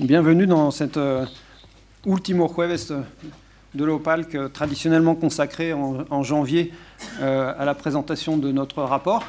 [0.00, 1.26] Bienvenue dans cette euh,
[2.06, 3.04] Ultimo Jueves
[3.74, 6.72] de l'OPALC, euh, traditionnellement consacré en, janvier
[7.20, 9.22] euh, à la présentation de notre rapport,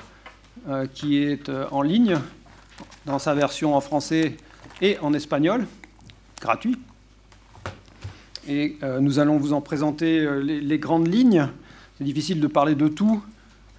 [0.93, 2.17] qui est en ligne
[3.05, 4.37] dans sa version en français
[4.81, 5.67] et en espagnol,
[6.39, 6.79] gratuit.
[8.47, 11.47] Et nous allons vous en présenter les, grandes lignes.
[11.97, 13.23] C'est difficile de parler de tout,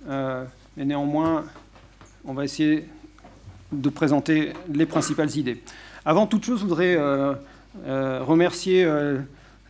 [0.08, 1.44] mais néanmoins,
[2.24, 2.88] on va essayer
[3.70, 5.62] de présenter les principales idées.
[6.04, 7.32] Avant toute chose, je voudrais euh,
[7.86, 9.18] euh, remercier euh,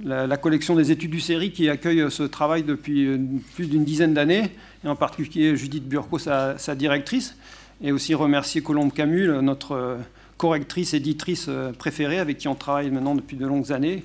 [0.02, 3.18] la, collection des études du série qui accueille ce travail depuis
[3.54, 4.50] plus d'une dizaine d'années,
[4.82, 7.36] et en particulier Judith Burco, sa, directrice,
[7.82, 9.98] et aussi remercier Colombe Camus, notre
[10.38, 14.02] correctrice, éditrice préférée, avec qui on travaille maintenant depuis de longues années,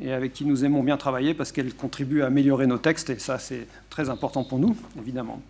[0.00, 3.18] et avec qui nous aimons bien travailler parce qu'elle contribue à améliorer nos textes, et
[3.18, 5.42] ça c'est très important pour nous, évidemment.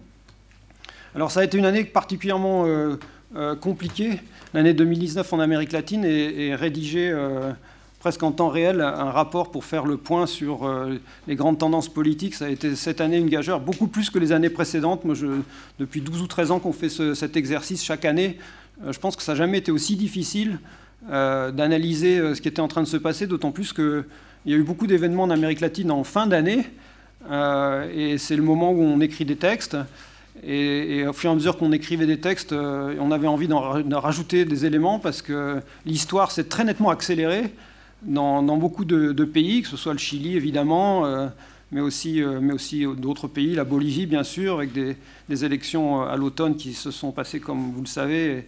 [1.15, 2.65] Alors ça a été une année particulièrement
[3.61, 4.21] compliqué.
[4.55, 7.51] L'année 2019 en Amérique latine et, rédigé euh,
[7.99, 11.89] presque en temps réel un rapport pour faire le point sur euh, les grandes tendances
[11.89, 12.37] politiques.
[12.37, 15.03] Ça a été cette année une gageure, beaucoup plus que les années précédentes.
[15.81, 18.39] Depuis 12 ou 13 ans qu'on fait cet exercice chaque année,
[18.89, 20.61] je pense que ça n'a jamais été aussi difficile
[21.09, 24.05] d'analyser ce qui était en train de se passer, d'autant plus qu'il
[24.47, 26.65] y a eu beaucoup d'événements en Amérique latine en fin d'année.
[27.29, 29.77] et c'est le moment où on écrit des textes.
[30.47, 34.01] Et, au fur et à mesure qu'on écrivait des textes, euh, on avait envie d'en
[34.01, 37.55] rajouter des éléments parce que l'histoire s'est très nettement accélérée
[38.03, 41.29] dans, beaucoup de, pays, que ce soit le Chili évidemment, euh,
[41.73, 44.97] mais aussi, euh, mais aussi d'autres pays, la Bolivie bien sûr, avec des,
[45.45, 48.45] élections à l'automne qui se sont passées comme vous le savez.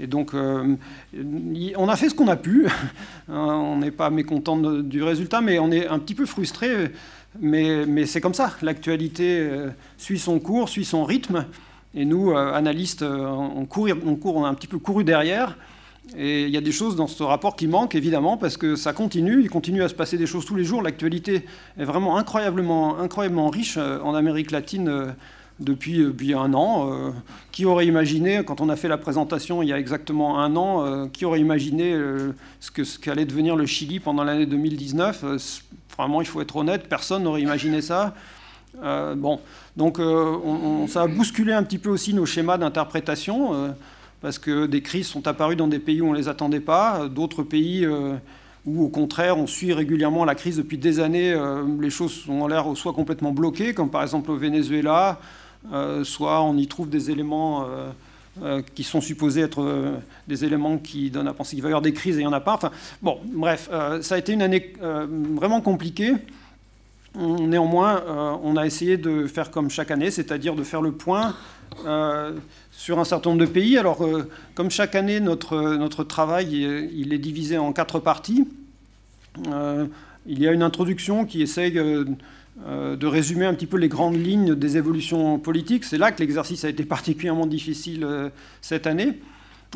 [0.00, 2.68] Et, donc, on a fait ce qu'on a pu.
[3.28, 6.92] on n'est pas mécontent du résultat, mais on est un petit peu frustré
[7.38, 8.52] mais, c'est comme ça.
[8.62, 11.46] L'actualité euh, suit son cours, suit son rythme.
[11.94, 15.56] Et nous, euh, analystes, euh, on a un petit peu couru derrière.
[16.16, 18.92] Et il y a des choses dans ce rapport qui manquent, évidemment, parce que ça
[18.92, 19.40] continue.
[19.42, 20.82] Il continue à se passer des choses tous les jours.
[20.82, 21.46] L'actualité
[21.78, 25.14] est vraiment incroyablement, incroyablement riche en Amérique latine
[25.60, 27.12] depuis, un an.
[27.52, 31.08] qui aurait imaginé, quand on a fait la présentation il y a exactement un an,
[31.12, 31.94] qui aurait imaginé
[32.58, 35.24] ce qu'allait devenir le Chili pendant l'année 2019
[36.00, 38.14] Vraiment, il faut être honnête, personne n'aurait imaginé ça.
[38.82, 39.38] Euh, bon,
[39.76, 43.68] donc euh, ça a bousculé un petit peu aussi nos schémas d'interprétation, euh,
[44.22, 47.06] parce que des crises sont apparues dans des pays où on ne les attendait pas,
[47.08, 47.86] d'autres pays
[48.66, 51.34] où au contraire on suit régulièrement la crise depuis des années,
[51.80, 55.20] les choses ont l'air soit complètement bloquées, comme par exemple au Venezuela,
[56.02, 57.66] soit on y trouve des éléments
[58.40, 59.96] euh, qui sont supposés être euh,
[60.28, 62.28] des éléments qui donnent à penser qu'il va y avoir des crises et il n'y
[62.28, 62.54] en a pas.
[62.54, 62.70] Enfin,
[63.02, 66.12] bon, bref, euh, ça a été une année vraiment compliquée.
[67.16, 68.04] Néanmoins,
[68.44, 71.34] on a essayé de faire comme chaque année, c'est-à-dire de faire le point
[72.70, 73.76] sur un certain nombre de pays.
[73.76, 74.06] Alors,
[74.54, 78.46] comme chaque année, notre, notre travail il est divisé en quatre parties.
[79.44, 81.76] il y a une introduction qui essaye
[82.66, 85.84] de résumer un petit peu les grandes lignes des évolutions politiques.
[85.84, 88.28] C'est là que l'exercice a été particulièrement difficile euh,
[88.60, 89.20] cette année.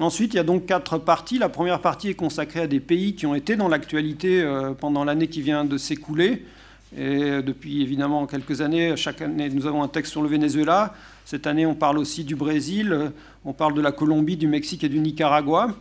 [0.00, 1.38] Ensuite, il y a donc quatre parties.
[1.38, 5.04] La première partie est consacrée à des pays qui ont été dans l'actualité euh, pendant
[5.04, 6.44] l'année qui vient de s'écouler.
[6.96, 10.94] Et depuis évidemment quelques années, chaque année, nous avons un texte sur le Venezuela.
[11.24, 13.10] Cette année, on parle aussi du Brésil,
[13.44, 15.74] on parle de la Colombie, du Mexique et du Nicaragua.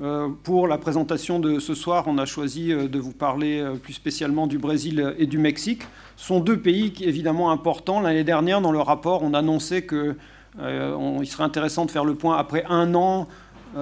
[0.00, 3.74] Euh, pour la présentation de ce soir, on a choisi euh, de vous parler euh,
[3.74, 5.82] plus spécialement du Brésil et du Mexique.
[6.16, 8.00] Ce sont deux pays évidemment importants.
[8.00, 10.16] L'année dernière, dans le rapport, on annonçait qu'il
[11.26, 13.28] serait intéressant de faire le point après un an.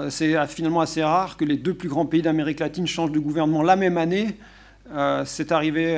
[0.09, 3.63] C'est finalement assez rare que les deux plus grands pays d'Amérique latine changent de gouvernement
[3.63, 4.37] la même année.
[5.25, 5.97] C'est arrivé,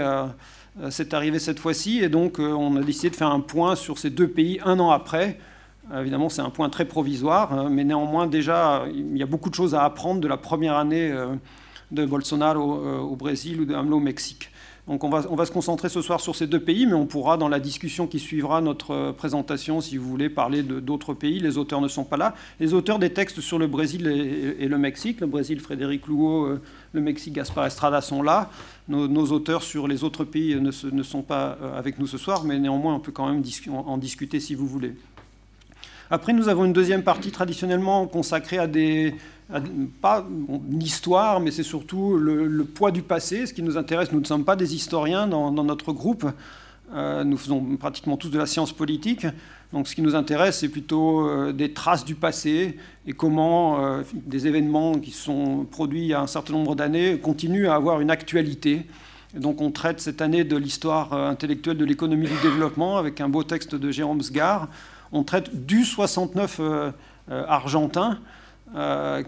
[1.12, 4.28] arrivé, cette fois-ci et donc on a décidé de faire un point sur ces deux
[4.28, 5.38] pays un an après.
[5.98, 9.54] Évidemment, c'est un point très provisoire, hein, mais néanmoins, déjà, il y a beaucoup de
[9.54, 11.34] choses à apprendre de la première année euh,
[11.90, 14.50] de Bolsonaro euh, au Brésil ou de AMLO au Mexique.
[14.88, 17.48] Donc on va, se concentrer ce soir sur ces deux pays, mais on pourra, dans
[17.48, 21.40] la discussion qui suivra notre euh, présentation, si vous voulez, parler d'autres pays.
[21.40, 22.34] Les auteurs ne sont pas là.
[22.60, 26.58] Les auteurs des textes sur le Brésil et, le Mexique, le Brésil, Frédéric Lugo,
[26.92, 28.50] le Mexique, Gaspar Estrada, sont là.
[28.88, 32.58] Nos, auteurs sur les autres pays ne, ne, sont pas avec nous ce soir, mais
[32.58, 33.42] néanmoins, on peut quand même
[33.86, 34.94] en discuter si vous voulez.
[36.10, 39.14] Après, nous avons une deuxième partie traditionnellement consacrée à des,
[40.00, 40.26] pas
[40.70, 43.46] l'histoire, mais c'est surtout le, poids du passé.
[43.46, 46.26] Ce qui nous intéresse, nous ne sommes pas des historiens dans, notre groupe.
[46.94, 49.26] Euh, nous faisons pratiquement tous de la science politique.
[49.72, 52.76] Donc ce qui nous intéresse, c'est plutôt euh, des traces du passé
[53.06, 57.18] et comment euh, des événements qui sont produits il y a un certain nombre d'années
[57.18, 58.82] continuent à avoir une actualité.
[59.34, 63.42] donc on traite cette année de l'histoire intellectuelle de l'économie du développement avec un beau
[63.42, 64.68] texte de Jérôme Sgar
[65.12, 66.90] on traite du 69 euh,
[67.30, 68.18] euh, argentin.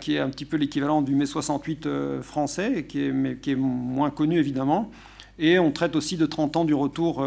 [0.00, 1.86] qui est un petit peu l'équivalent du mai 68
[2.22, 4.90] français, qui est, mais qui est moins connu évidemment.
[5.38, 7.22] Et on traite aussi de 30 ans du retour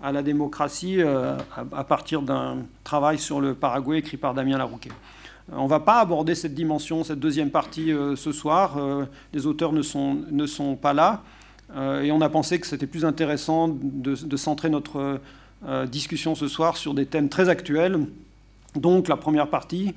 [0.00, 4.92] à la démocratie à, partir d'un travail sur le Paraguay écrit par Damien Larouquet.
[5.50, 8.78] On ne va pas aborder cette dimension, cette deuxième partie ce soir.
[9.32, 11.22] les auteurs ne sont, pas là.
[11.76, 15.18] et on a pensé que c'était plus intéressant de centrer notre
[15.68, 18.06] euh, discussion ce soir sur des thèmes très actuels,
[18.76, 19.94] donc la première partie,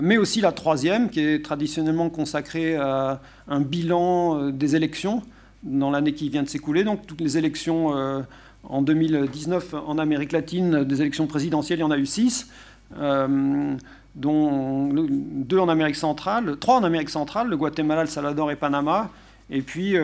[0.00, 5.22] mais aussi la troisième, qui est traditionnellement consacrée à un bilan euh, des élections
[5.62, 8.22] dans l'année qui vient de s'écouler, donc toutes les élections euh,
[8.64, 12.48] en 2019 en Amérique latine, des élections présidentielles, il y en a eu six,
[12.96, 13.78] dont
[14.16, 19.10] deux en Amérique centrale, trois en Amérique centrale, le Guatemala, le Salvador et Panama,
[19.50, 19.96] et puis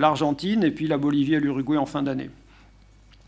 [0.00, 2.30] l'Argentine, et puis la Bolivie et l'Uruguay en fin d'année.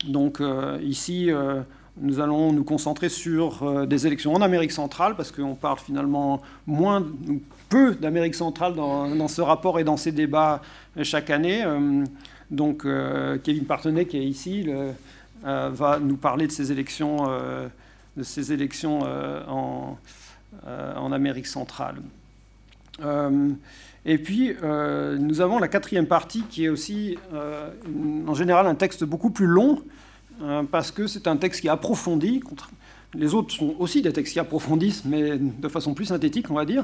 [0.07, 1.61] Donc euh, ici, euh,
[1.97, 6.41] nous allons nous concentrer sur euh, des élections en Amérique centrale, parce qu'on parle finalement
[6.67, 7.05] moins,
[7.69, 10.61] peu d'Amérique centrale dans, ce rapport et dans ces débats
[11.01, 11.63] chaque année.
[12.51, 12.85] donc
[13.43, 14.69] Kevin Partenay, qui est ici,
[15.43, 17.25] va nous parler de ces élections,
[18.15, 18.99] de ces élections
[19.47, 19.97] en,
[20.67, 21.95] en, Amérique centrale.
[24.05, 27.71] Et puis, euh, nous avons la quatrième partie qui est aussi, euh,
[28.27, 29.81] en général, un texte beaucoup plus long,
[30.43, 32.41] euh, parce que c'est un texte qui approfondit.
[33.15, 36.65] Les autres sont aussi des textes qui approfondissent, mais de façon plus synthétique, on va
[36.65, 36.83] dire.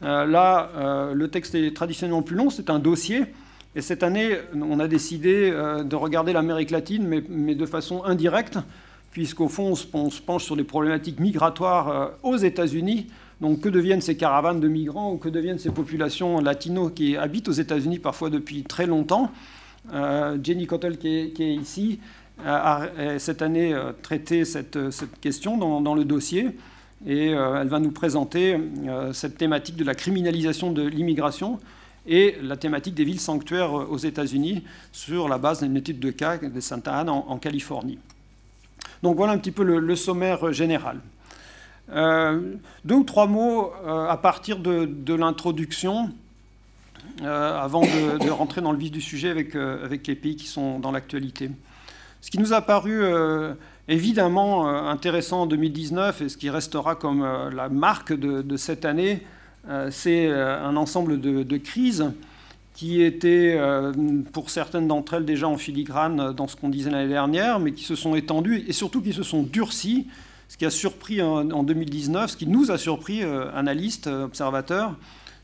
[0.00, 3.24] là, le texte est traditionnellement plus long, c'est un dossier.
[3.74, 8.58] Et cette année, on a décidé de regarder l'Amérique latine, mais, de façon indirecte,
[9.10, 13.08] puisqu'au fond, on se penche sur les problématiques migratoires aux États-Unis
[13.42, 17.48] donc que deviennent ces caravanes de migrants ou que deviennent ces populations latino qui habitent
[17.48, 19.32] aux États-Unis parfois depuis très longtemps?
[19.92, 21.98] Euh, Jenny Cottle qui est, ici
[22.46, 22.86] a,
[23.18, 24.78] cette année euh, traité cette,
[25.20, 26.56] question dans, le dossier
[27.04, 28.56] et euh, elle va nous présenter
[29.12, 31.58] cette thématique de la criminalisation de l'immigration
[32.06, 34.62] et la thématique des villes sanctuaires aux États-Unis
[34.92, 37.98] sur la base d'une étude de cas de Santa Ana en, Californie.
[39.02, 41.00] Donc voilà un petit peu le sommaire général.
[41.90, 46.10] Euh, deux ou trois mots euh, à partir de, l'introduction,
[47.22, 50.78] euh, avant de, rentrer dans le vif du sujet avec, avec les pays qui sont
[50.78, 51.50] dans l'actualité.
[52.20, 53.02] Ce qui nous a paru
[53.88, 59.26] évidemment intéressant en 2019 et ce qui restera comme la marque de, cette année,
[59.90, 62.12] c'est un ensemble de, crises
[62.74, 63.60] qui étaient,
[64.32, 67.82] pour certaines d'entre elles, déjà en filigrane dans ce qu'on disait l'année dernière, mais qui
[67.82, 70.06] se sont étendues et surtout qui se sont durcies
[70.52, 74.94] ce qui a surpris en 2019, ce qui nous a surpris, euh, analystes, euh, observateurs,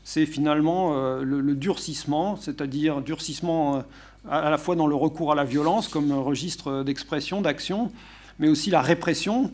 [0.03, 3.83] c'est finalement euh, le, durcissement, c'est-à-dire durcissement
[4.29, 7.91] à la fois dans le recours à la violence comme registre d'expression, d'action,
[8.37, 9.51] mais aussi la répression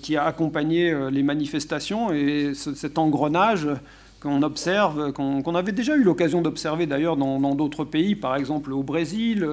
[0.00, 3.68] qui a accompagné les manifestations et cet engrenage
[4.20, 8.82] qu'on observe, qu'on avait déjà eu l'occasion d'observer d'ailleurs dans d'autres pays, par exemple au
[8.82, 9.46] Brésil,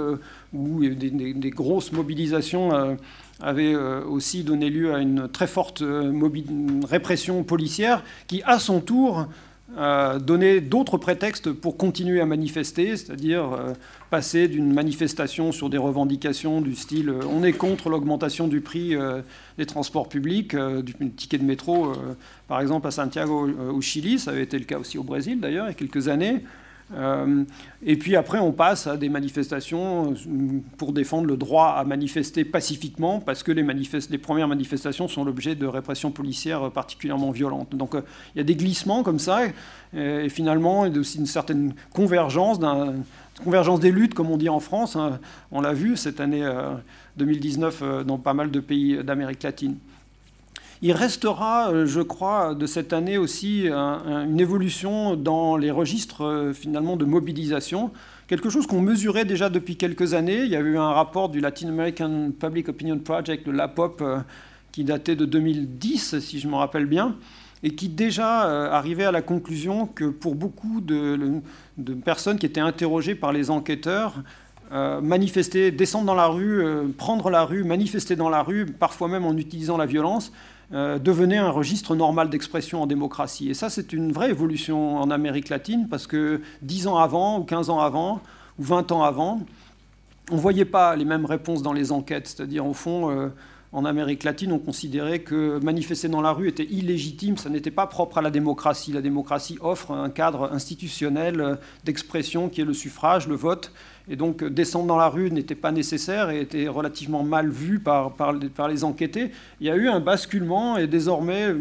[0.53, 2.97] où il y a des, des grosses mobilisations
[3.39, 6.11] avait euh, aussi donné lieu à une très forte euh,
[6.87, 9.27] répression policière qui, à son tour,
[10.25, 13.73] donnait d'autres prétextes pour continuer à manifester, c'est-à-dire euh,
[14.09, 18.95] passer d'une manifestation sur des revendications du style on est contre l'augmentation du prix
[19.59, 21.93] des transports publics, du ticket de métro,
[22.47, 25.67] par exemple à Santiago au Chili, ça avait été le cas aussi au Brésil d'ailleurs
[25.67, 26.39] il y a quelques années, euh,
[27.83, 30.15] et puis après, on passe à des manifestations
[30.77, 35.65] pour défendre le droit à manifester pacifiquement, parce que les, premières manifestations sont l'objet de
[35.65, 37.75] répression policière particulièrement violente.
[37.75, 38.01] Donc euh,
[38.33, 39.41] il y a des glissements comme ça,
[39.95, 42.59] et, finalement, il y a aussi une certaine convergence,
[43.43, 44.95] convergence des luttes, comme on dit en France.
[44.95, 45.19] Hein.
[45.51, 46.47] On l'a vu cette année
[47.17, 49.77] 2019 euh, dans pas mal de pays d'Amérique latine.
[50.81, 56.53] Il restera, euh, je crois, de cette année aussi une évolution dans les registres euh,
[56.53, 57.91] finalement de mobilisation,
[58.27, 60.43] quelque chose qu'on mesurait déjà depuis quelques années.
[60.43, 64.19] Il y a eu un rapport du Latin American Public Opinion Project, de l'APOP, euh,
[64.71, 67.17] qui datait de 2010, si je me rappelle bien,
[67.61, 71.41] et qui déjà arrivait à la conclusion que pour beaucoup de,
[72.05, 74.13] personnes qui étaient interrogées par les enquêteurs,
[74.71, 76.63] manifester, descendre dans la rue,
[76.97, 80.31] prendre la rue, manifester dans la rue, parfois même en utilisant la violence,
[80.71, 83.49] euh, devenait un registre normal d'expression en démocratie.
[83.49, 87.43] Et ça, c'est une vraie évolution en Amérique latine, parce que 10 ans avant, ou
[87.43, 88.21] 15 ans avant,
[88.59, 89.41] ou 20 ans avant,
[90.29, 92.27] on ne voyait pas les mêmes réponses dans les enquêtes.
[92.27, 93.29] C'est-à-dire, au fond, euh,
[93.71, 97.87] en Amérique latine, on considérait que manifester dans la rue était illégitime, ça n'était pas
[97.87, 98.91] propre à la démocratie.
[98.91, 103.71] La démocratie offre un cadre institutionnel d'expression qui est le suffrage, le vote,
[104.09, 108.13] et donc descendre dans la rue n'était pas nécessaire et était relativement mal vu par,
[108.13, 108.33] par,
[108.67, 109.31] les enquêtés.
[109.61, 111.53] Il y a eu un basculement et désormais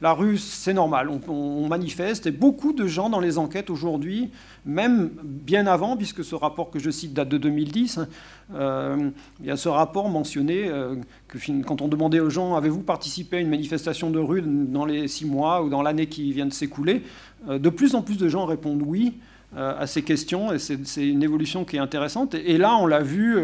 [0.00, 4.30] la rue c'est normal, on, manifeste et beaucoup de gens dans les enquêtes aujourd'hui,
[4.64, 8.00] même bien avant, puisque ce rapport que je cite date de 2010,
[8.54, 10.94] euh, il y a ce rapport mentionné euh,
[11.28, 15.08] que quand on demandait aux gens avez-vous participé à une manifestation de rue dans les
[15.08, 17.02] six mois ou dans l'année qui vient de s'écouler,
[17.48, 19.18] euh, de plus en plus de gens répondent oui
[19.54, 22.34] à ces questions et c'est une évolution qui est intéressante.
[22.34, 23.38] Et, là, on l'a vu,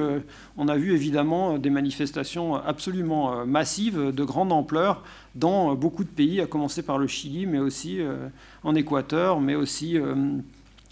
[0.59, 5.05] on a vu évidemment des manifestations absolument massives, de grande ampleur,
[5.35, 8.01] dans beaucoup de pays, à commencer par le Chili, mais aussi
[8.63, 9.97] en Équateur, mais aussi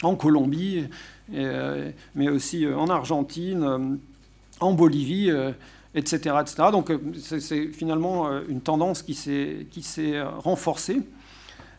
[0.01, 0.85] en Colombie,
[1.29, 3.99] mais aussi en Argentine,
[4.59, 5.29] en Bolivie,
[5.93, 6.69] etc., etc.
[6.71, 11.01] Donc c'est finalement une tendance qui s'est renforcée.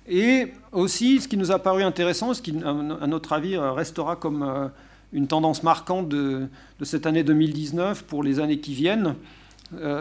[0.08, 4.70] Et aussi, ce qui nous a paru intéressant, ce qui, à notre avis, restera comme
[5.12, 6.48] une tendance marquante de,
[6.82, 9.14] cette année 2019 pour les années qui viennent,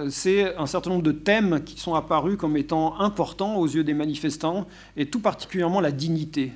[0.10, 3.94] c'est un certain nombre de thèmes qui sont apparus comme étant importants aux yeux des
[3.94, 4.68] manifestants,
[4.98, 6.52] et tout particulièrement la dignité.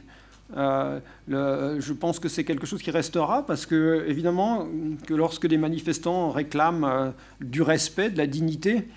[0.55, 4.67] Euh, je pense que c'est quelque chose qui restera parce que, évidemment,
[5.05, 7.09] que lorsque des manifestants réclament euh,
[7.41, 8.87] du respect, de la dignité,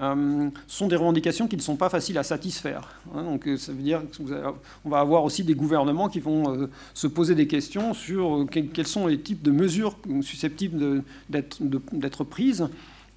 [0.00, 3.00] euh, sont des revendications qui ne sont pas faciles à satisfaire.
[3.14, 3.22] Hein.
[3.24, 7.46] donc ça veut dire qu'on va avoir aussi des gouvernements qui vont se poser des
[7.46, 12.68] questions sur quels sont les types de mesures susceptibles d'être prises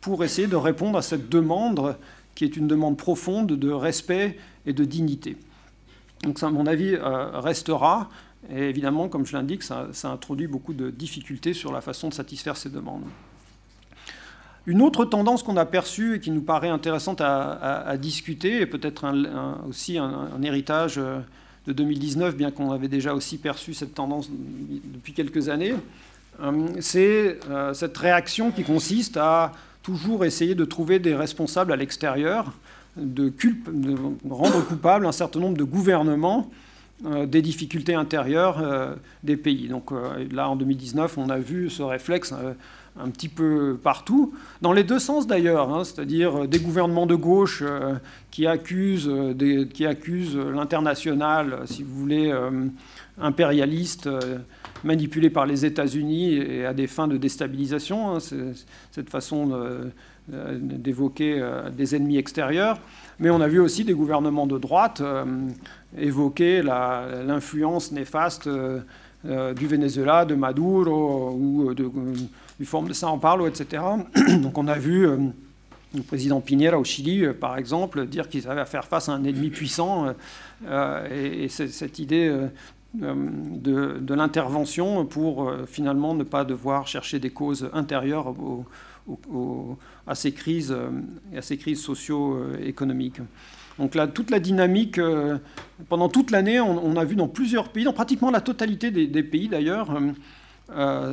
[0.01, 1.95] pour essayer de répondre à cette demande
[2.35, 5.37] qui est une demande profonde de respect et de dignité.
[6.23, 8.09] Donc ça, à mon avis, euh, restera.
[8.49, 12.57] Et évidemment, comme je l'indique, ça, introduit beaucoup de difficultés sur la façon de satisfaire
[12.57, 13.03] ces demandes.
[14.67, 19.05] Une autre tendance qu'on a perçue et qui nous paraît intéressante à, discuter, et peut-être
[19.67, 21.19] aussi un, héritage euh,
[21.67, 25.73] de 2019, bien qu'on avait déjà aussi perçu cette tendance depuis quelques années,
[26.41, 27.39] euh, c'est
[27.73, 29.51] cette réaction qui consiste à
[29.83, 32.53] toujours essayer de trouver des responsables à l'extérieur
[32.97, 33.31] de,
[34.29, 36.49] rendre coupable un certain nombre de gouvernements
[37.05, 39.67] euh, des difficultés intérieures euh, des pays.
[39.67, 42.33] Donc euh, là, en 2019, on a vu ce réflexe
[42.99, 47.63] un petit peu partout, dans les deux sens d'ailleurs, hein, c'est-à-dire des gouvernements de gauche
[48.31, 49.09] qui accusent,
[49.73, 52.33] qui accusent l'international, si vous voulez,
[53.19, 54.09] impérialiste,
[54.83, 58.19] manipulé par les États-Unis et à des fins de déstabilisation, hein,
[58.91, 59.91] cette façon de
[60.33, 62.77] euh, d'évoquer euh, des ennemis extérieurs,
[63.19, 65.25] mais on a vu aussi des gouvernements de droite euh,
[65.97, 71.73] évoquer l'influence néfaste du Venezuela, de Maduro ou
[72.61, 73.83] du Forum de Sao Paulo, etc.
[74.41, 75.05] Donc on a vu
[75.93, 79.23] le président Piñera au Chili, par exemple, dire qu'ils avaient à faire face à un
[79.23, 80.13] ennemi puissant.
[81.11, 82.33] et, cette idée
[82.93, 88.33] de, l'intervention pour finalement ne pas devoir chercher des causes intérieures
[90.07, 90.89] à ces crises, euh,
[91.37, 93.21] à ces crises socio-économiques.
[93.79, 95.37] Donc là, toute la dynamique, euh,
[95.89, 99.47] pendant toute l'année, on, a vu dans plusieurs pays, dans pratiquement la totalité des, pays
[99.47, 100.11] d'ailleurs, euh,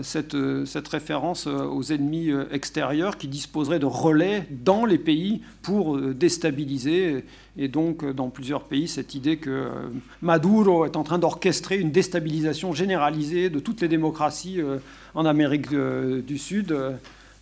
[0.02, 0.36] cette,
[0.66, 7.24] cette, référence aux ennemis extérieurs qui disposeraient de relais dans les pays pour déstabiliser.
[7.56, 9.68] Et donc, dans plusieurs pays, cette idée que
[10.22, 14.60] Maduro est en train d'orchestrer une déstabilisation généralisée de toutes les démocraties
[15.14, 16.76] en Amérique du Sud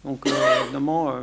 [0.07, 1.23] donc euh, évidemment, euh,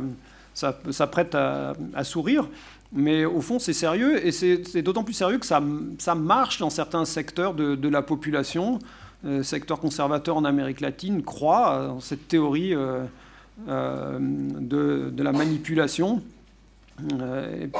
[0.52, 1.74] ça, ça, prête à,
[2.04, 2.46] sourire.
[2.92, 5.60] Mais au fond, c'est sérieux, et c'est d'autant plus sérieux que ça,
[5.98, 8.78] ça, marche dans certains secteurs de, la population.
[9.24, 13.04] Le secteur conservateur en Amérique latine croit dans cette théorie euh,
[13.68, 16.22] de, de, la manipulation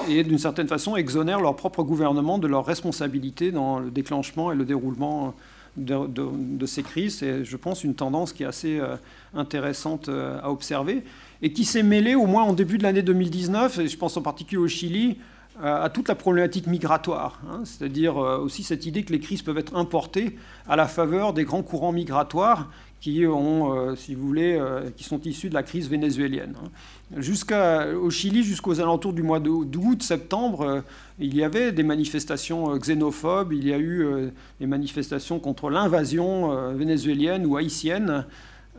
[0.09, 4.57] et d'une certaine façon exonère leur propre gouvernement de leur responsabilité dans le déclenchement et
[4.57, 5.35] le déroulement
[5.77, 7.19] de, ces crises.
[7.19, 8.97] C'est, je pense, une tendance qui est assez euh,
[9.35, 11.05] intéressante euh, à observer
[11.43, 14.23] et qui s'est mêlée, au moins en début de l'année 2019, et je pense en
[14.23, 15.15] particulier au Chili, euh,
[15.63, 17.61] à toute la problématique migratoire, hein.
[17.65, 20.37] c'est-à-dire aussi cette idée que les crises peuvent être importées
[20.69, 22.71] à la faveur des grands courants migratoires
[23.01, 24.61] qui ont, si vous voulez,
[24.97, 26.55] qui sont issus de la crise vénézuélienne.
[26.61, 26.71] Hein.
[27.19, 30.81] Jusqu'au Chili, jusqu'aux alentours du mois d'août, septembre, euh,
[31.21, 35.71] il y avait des manifestations euh, xénophobes, il y a eu euh, des manifestations contre
[35.71, 38.25] l'invasion vénézuélienne ou haïtienne.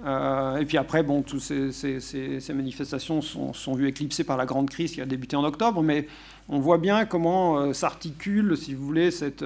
[0.06, 4.92] et puis après, bon, toutes ces, manifestations sont, sont, vues éclipsées par la grande crise
[4.92, 6.08] qui a débuté en octobre, mais
[6.50, 9.44] on voit bien comment s'articule, si vous voulez, cette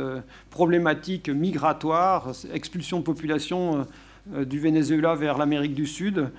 [0.49, 3.85] problématique migratoire, expulsion de population
[4.27, 6.29] du Venezuela vers l'Amérique du Sud.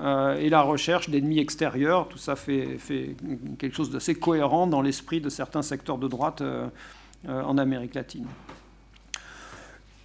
[0.00, 2.08] Euh, et la recherche d'ennemis extérieurs.
[2.08, 3.16] Tout ça fait, fait
[3.58, 6.66] quelque chose d'assez cohérent dans l'esprit de certains secteurs de droite euh,
[7.28, 8.26] euh, en Amérique latine.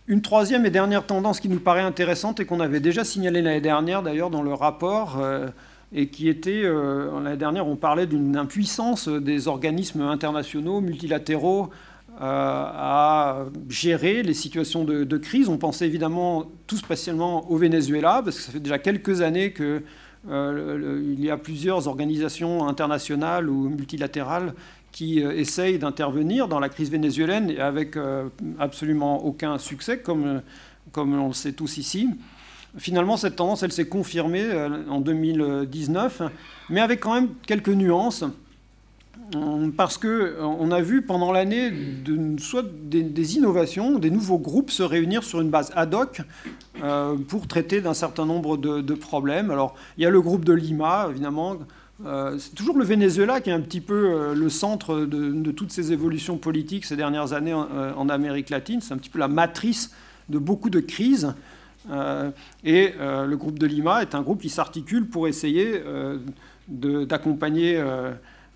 [0.07, 3.61] Une troisième et dernière tendance qui nous paraît intéressante et qu'on avait déjà signalée l'année
[3.61, 5.21] dernière d'ailleurs dans le rapport,
[5.93, 11.69] et qui était, l'année dernière, on parlait d'une impuissance des organismes internationaux, multilatéraux,
[12.19, 15.49] à gérer les situations de, crise.
[15.49, 19.83] On pensait évidemment tout spécialement au Venezuela, parce que ça fait déjà quelques années que
[20.29, 24.53] euh, y a plusieurs organisations internationales ou multilatérales
[24.93, 30.41] qui euh, essayent d'intervenir dans la crise vénézuélienne avec euh, absolument aucun succès, comme,
[30.93, 32.07] comme on le sait tous ici.
[32.77, 34.43] Finalement, cette tendance, elle s'est confirmée
[34.89, 36.23] en 2019,
[36.69, 38.25] mais avec quand même quelques nuances.
[39.35, 41.71] Euh, parce qu'on euh, a vu pendant l'année
[42.39, 46.21] soit des, innovations, des nouveaux groupes se réunir sur une base ad hoc
[46.83, 49.51] euh, pour traiter d'un certain nombre de, problèmes.
[49.51, 51.57] Alors, il y a le groupe de Lima, évidemment.
[52.37, 56.37] c'est toujours le Venezuela qui est un petit peu le centre de, toutes ces évolutions
[56.37, 58.81] politiques ces dernières années en, Amérique latine.
[58.81, 59.91] C'est un petit peu la matrice
[60.29, 61.33] de beaucoup de crises.
[62.63, 65.81] Et le groupe de Lima est un groupe qui s'articule pour essayer
[66.67, 67.81] d'accompagner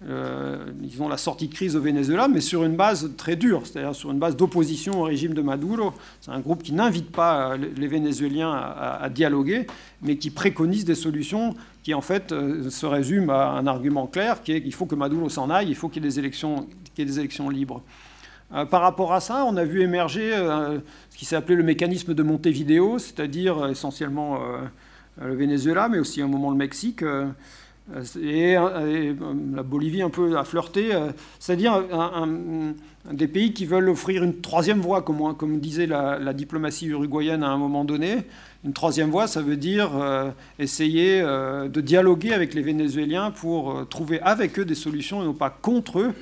[0.05, 3.95] euh, disons, la sortie de crise au Venezuela, mais sur une base très dure, c'est-à-dire
[3.95, 5.91] sur une base d'opposition au régime de Maduro.
[6.21, 9.65] C'est un groupe qui n'invite pas euh, les Vénézuéliens à, dialoguer,
[10.03, 14.43] mais qui préconise des solutions qui, en fait, euh, se résument à un argument clair,
[14.43, 16.19] qui est qu'il faut que Maduro s'en aille, il faut qu'il y ait des
[17.19, 17.81] élections libres.
[18.49, 22.23] Par rapport à ça, on a vu émerger ce qui s'est appelé le mécanisme de
[22.23, 24.39] Montevideo, c'est-à-dire essentiellement
[25.21, 27.03] le Venezuela, mais aussi à un moment le Mexique.
[27.95, 29.13] Euh, et, euh,
[29.55, 31.83] la Bolivie un peu a flirté, euh, c'est-à-dire
[33.11, 37.57] des pays qui veulent offrir une troisième voie, comme disait la, diplomatie uruguayenne à un
[37.57, 38.17] moment donné.
[38.67, 39.91] Une troisième voie, ça veut dire
[40.59, 45.49] essayer de dialoguer avec les Vénézuéliens pour trouver avec eux des solutions et non pas
[45.49, 46.13] contre eux,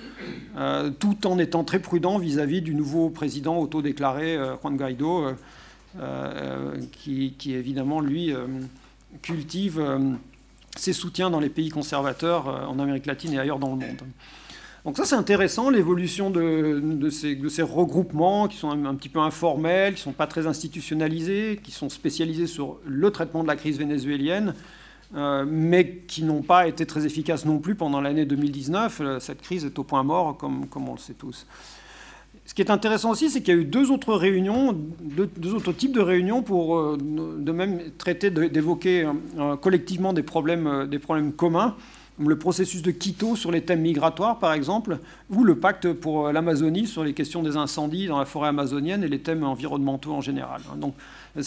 [1.00, 5.26] tout en étant très prudent vis-à-vis du nouveau président autodéclaré, Juan Guaido,
[7.02, 8.32] qui, évidemment, lui,
[9.24, 9.82] cultive
[10.76, 14.02] ses soutiens dans les pays conservateurs euh, en Amérique latine et ailleurs dans le monde.
[14.86, 20.02] Donc ça c'est intéressant, l'évolution de, ces, regroupements qui sont un, petit peu informels, qui
[20.02, 24.54] ne sont pas très institutionnalisés, qui sont spécialisés sur le traitement de la crise vénézuélienne,
[25.16, 29.02] euh, mais qui n'ont pas été très efficaces non plus pendant l'année 2019.
[29.02, 31.48] Euh, cette crise est au point mort, comme, on le sait tous.
[32.46, 35.74] Ce qui est intéressant aussi, c'est qu'il y a eu deux autres réunions, deux, autres
[35.74, 39.10] types de réunions pour euh, de même traiter d'évoquer
[39.62, 41.76] collectivement des problèmes communs,
[42.20, 45.00] le processus de Quito sur les thèmes migratoires, par exemple,
[45.30, 49.08] ou le pacte pour l'Amazonie sur les questions des incendies dans la forêt amazonienne et
[49.08, 50.62] les thèmes environnementaux en général.
[50.78, 50.96] Donc,
[51.36, 51.42] il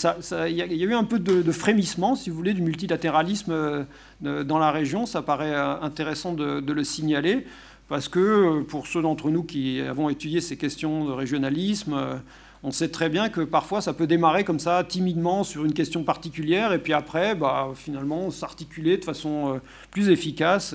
[0.50, 3.86] y, a eu un peu de, frémissement, si vous voulez, du multilatéralisme
[4.20, 5.06] dans la région.
[5.06, 7.46] Ça paraît intéressant de, de le signaler.
[7.88, 12.16] Parce que euh, pour ceux d'entre nous qui avons étudié ces questions de régionalisme, euh,
[12.62, 16.04] on sait très bien que parfois ça peut démarrer comme ça, timidement, sur une question
[16.04, 19.58] particulière, et puis après, bah, finalement, s'articuler de façon euh,
[19.90, 20.74] plus efficace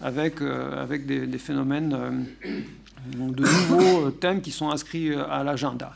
[0.00, 2.26] avec, avec des, phénomènes
[3.12, 5.92] de nouveaux thèmes qui sont inscrits à l'agenda.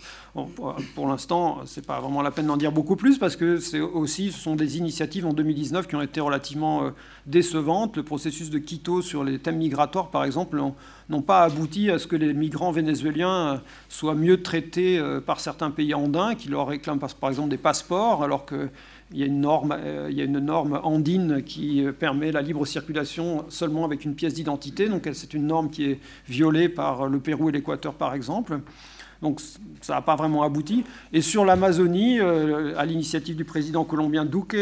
[0.95, 3.81] pour, l'instant, ce n'est pas vraiment la peine d'en dire beaucoup plus parce que c'est
[3.81, 6.91] aussi, ce sont des initiatives en 2019 qui ont été relativement
[7.27, 7.97] décevantes.
[7.97, 10.61] Le processus de Quito sur les thèmes migratoires, par exemple,
[11.09, 15.41] n'ont pas abouti à ce que les migrants vénézuéliens euh, soient mieux traités euh, par
[15.41, 18.45] certains pays andins qui leur réclament par exemple des passeports, alors
[19.09, 22.43] qu'il y a une norme, euh, il y a une norme andine qui permet la
[22.43, 24.89] libre circulation seulement avec une pièce d'identité.
[24.89, 28.61] Donc c'est une norme qui est violée par le Pérou et l'Équateur, par exemple.
[29.23, 29.41] Donc
[29.81, 30.85] ça n'a pas vraiment abouti.
[31.13, 34.57] Et sur l'Amazonie, à l'initiative du président colombien Duque,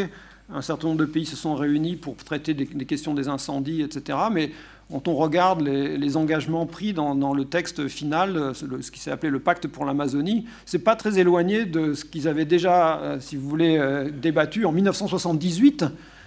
[0.53, 4.19] un certain nombre de pays se sont réunis pour traiter des, questions des incendies, etc.
[4.33, 4.53] Mais
[4.91, 9.41] quand on regarde les, engagements pris dans, le texte final, ce qui s'est appelé le
[9.41, 13.49] pacte pour l'Amazonie, c'est pas très éloigné de ce qu'ils avaient déjà, euh, si vous
[13.49, 15.85] voulez, euh, débattu en 1978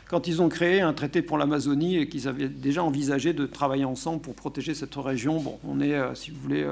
[0.10, 3.86] quand ils ont créé un traité pour l'Amazonie et qu'ils avaient déjà envisagé de travailler
[3.86, 5.40] ensemble pour protéger cette région.
[5.40, 6.66] Bon, on est, euh, si vous voulez,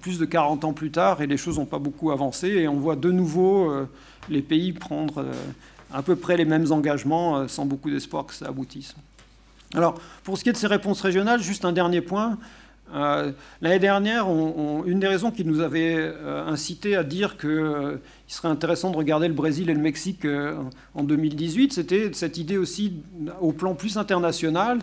[0.00, 2.76] plus de 40 ans plus tard et les choses n'ont pas beaucoup avancé et on
[2.76, 3.72] voit de nouveau
[4.28, 5.24] les pays prendre
[5.92, 8.94] à peu près les mêmes engagements, euh, sans beaucoup d'espoir que ça aboutisse.
[9.74, 12.38] Alors, pour ce qui est de ces réponses régionales, juste un dernier point.
[12.92, 13.30] Euh,
[13.62, 18.90] l'année dernière, une des raisons qui nous avait euh, incité à dire qu'il serait intéressant
[18.90, 20.26] de regarder le Brésil et le Mexique
[20.94, 22.94] en 2018, c'était cette idée aussi,
[23.40, 24.80] au plan plus international,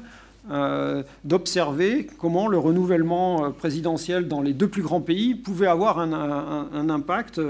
[1.26, 7.42] d'observer comment le renouvellement présidentiel dans les deux plus grands pays pouvait avoir un impact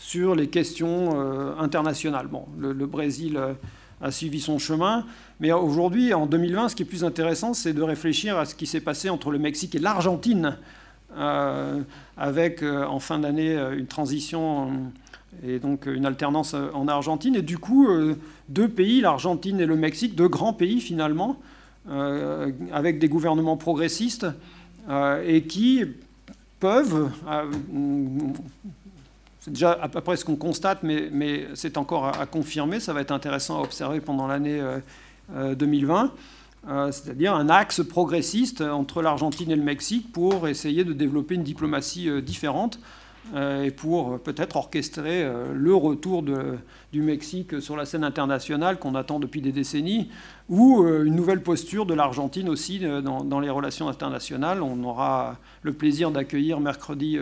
[0.00, 2.26] sur les questions euh, internationales.
[2.26, 3.52] Bon, le, Brésil euh,
[4.00, 5.04] a suivi son chemin,
[5.40, 8.66] mais aujourd'hui, en 2020, ce qui est plus intéressant, c'est de réfléchir à ce qui
[8.66, 10.56] s'est passé entre le Mexique et l'Argentine,
[11.16, 11.80] euh,
[12.16, 14.70] avec en fin d'année une transition
[15.44, 17.36] et donc une alternance en Argentine.
[17.36, 17.88] Et du coup,
[18.48, 21.36] deux pays, l'Argentine et le Mexique, deux grands pays finalement,
[22.72, 24.26] avec des gouvernements progressistes
[25.26, 25.84] et qui
[26.60, 27.10] peuvent,
[29.40, 33.00] c'est déjà à peu près ce qu'on constate, mais, c'est encore à, confirmer, ça va
[33.00, 34.62] être intéressant à observer pendant l'année
[35.34, 36.12] 2020,
[36.90, 42.10] c'est-à-dire un axe progressiste entre l'Argentine et le Mexique pour essayer de développer une diplomatie
[42.20, 42.78] différente
[43.34, 48.94] euh, et pour peut-être orchestrer euh, le retour du Mexique sur la scène internationale qu'on
[48.94, 50.10] attend depuis des décennies,
[50.48, 54.62] ou euh, une nouvelle posture de l'Argentine aussi dans, les relations internationales.
[54.62, 57.18] On aura le plaisir d'accueillir mercredi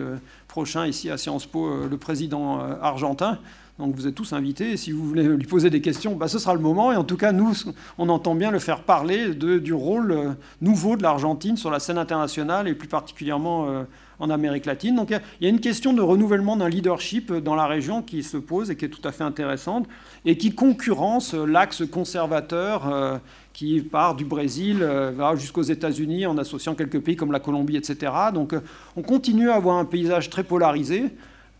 [0.49, 3.39] prochain ici à Sciences Po le président argentin.
[3.77, 4.75] Donc vous êtes tous invités.
[4.75, 6.91] Si vous voulez lui poser des questions, bah, ce sera le moment.
[6.91, 7.53] Et en tout cas, nous,
[7.97, 12.67] on entend bien le faire parler du rôle nouveau de l'Argentine sur la scène internationale
[12.67, 13.85] et plus particulièrement
[14.19, 14.95] en Amérique latine.
[14.95, 18.37] Donc il y a une question de renouvellement d'un leadership dans la région qui se
[18.37, 19.87] pose et qui est tout à fait intéressante
[20.25, 23.17] et qui concurrence l'axe conservateur euh,
[23.59, 28.13] qui part du Brésil euh, jusqu'aux États-Unis en associant quelques pays comme la Colombie, etc.
[28.33, 28.61] Donc euh,
[28.95, 31.09] on continue à avoir un paysage très polarisé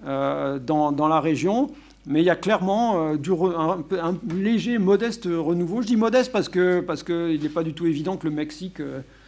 [0.06, 1.70] dans, la région.
[2.06, 5.82] Mais il y a clairement du un, léger, modeste renouveau.
[5.82, 8.82] Je dis modeste parce qu'il parce que n'est pas du tout évident que le Mexique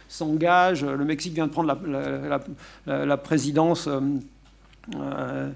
[0.08, 0.82] s'engage.
[0.82, 1.76] Le Mexique vient de prendre
[2.86, 3.86] la, présidence
[4.94, 5.50] euh,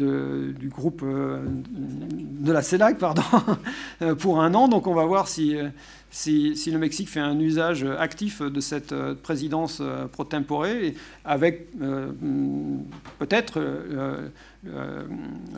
[0.00, 3.22] euh, du groupe euh, de la CELAC pardon,
[4.18, 4.68] pour un an.
[4.68, 5.54] Donc on va voir si,
[6.12, 10.66] si, le Mexique fait un usage actif de cette présidence pro tempore,
[11.24, 11.68] avec
[13.18, 13.60] peut-être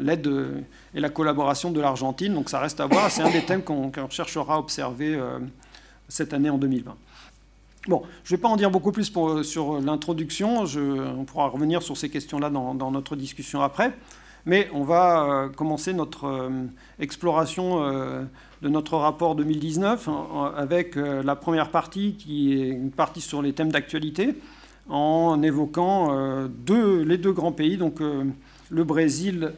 [0.00, 0.30] l'aide
[0.94, 2.32] et la collaboration de l'Argentine.
[2.34, 3.10] Donc ça reste à voir.
[3.10, 5.20] C'est un des thèmes qu'on cherchera à observer
[6.08, 6.96] cette année en 2020.
[7.86, 9.12] Bon, je ne vais pas en dire beaucoup plus
[9.42, 13.92] sur l'introduction, on pourra revenir sur ces questions-là dans, notre discussion après,
[14.46, 16.50] mais on va euh, commencer notre euh,
[16.98, 18.24] exploration euh,
[18.64, 20.08] de notre rapport 2019
[20.56, 24.34] avec la première partie qui est une partie sur les thèmes d'actualité,
[24.88, 29.52] en évoquant les deux grands pays, donc le Brésil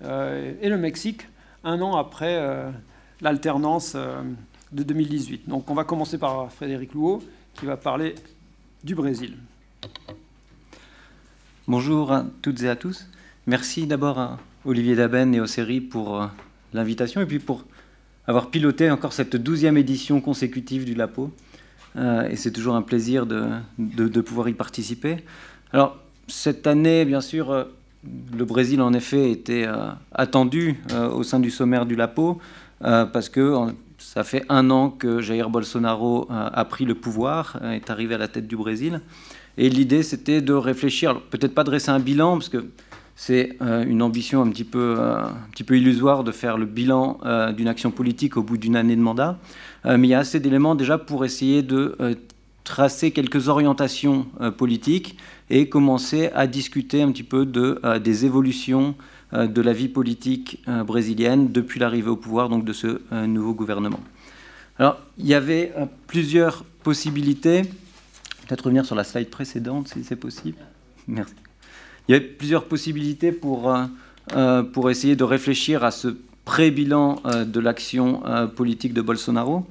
[0.00, 1.22] et le Mexique,
[1.64, 2.40] un an après
[3.20, 3.96] l'alternance
[4.72, 5.48] de 2018.
[5.48, 7.20] Donc on va commencer par Frédéric Louot
[7.54, 8.14] qui va parler
[8.84, 9.36] du Brésil.
[11.68, 13.06] Bonjour à toutes et à tous.
[13.46, 16.26] Merci d'abord à Olivier Daben et aux séries pour euh,
[16.72, 17.64] l'invitation et puis pour
[18.26, 21.30] avoir piloté encore cette douzième édition consécutive du LAPO.
[21.96, 25.16] Euh, et c'est toujours un plaisir de, pouvoir y participer.
[25.72, 27.64] Alors, cette année, bien sûr, euh,
[28.36, 29.66] le Brésil, en effet, était
[30.12, 30.80] attendu
[31.12, 32.40] au sein du sommaire du LAPO,
[32.80, 37.72] parce que ça fait un an que Jair Bolsonaro euh, a pris le pouvoir, euh,
[37.72, 39.00] est arrivé à la tête du Brésil.
[39.56, 42.66] Et l'idée, c'était de réfléchir, peut-être pas dresser un bilan, parce que
[43.24, 47.18] c'est euh, une ambition un petit, peu, un petit peu illusoire de faire le bilan
[47.56, 49.38] d'une action politique au bout d'une année de mandat.
[49.84, 51.96] mais il y a assez d'éléments déjà pour essayer de
[52.64, 55.16] tracer quelques orientations politiques
[55.50, 58.94] et commencer à discuter un petit peu de, des évolutions
[59.34, 63.26] euh, de la vie politique euh, brésilienne depuis l'arrivée au pouvoir donc de ce euh,
[63.26, 64.00] nouveau gouvernement.
[64.78, 65.72] Alors, il y avait
[66.06, 67.62] plusieurs possibilités.
[67.62, 70.58] Peut-être revenir sur la slide précédente, si c'est possible.
[71.06, 71.34] Merci.
[72.08, 73.72] Il y avait plusieurs possibilités pour,
[74.72, 76.08] pour essayer de réfléchir à ce
[76.44, 78.22] pré-bilan de l'action
[78.56, 79.66] politique de Bolsonaro.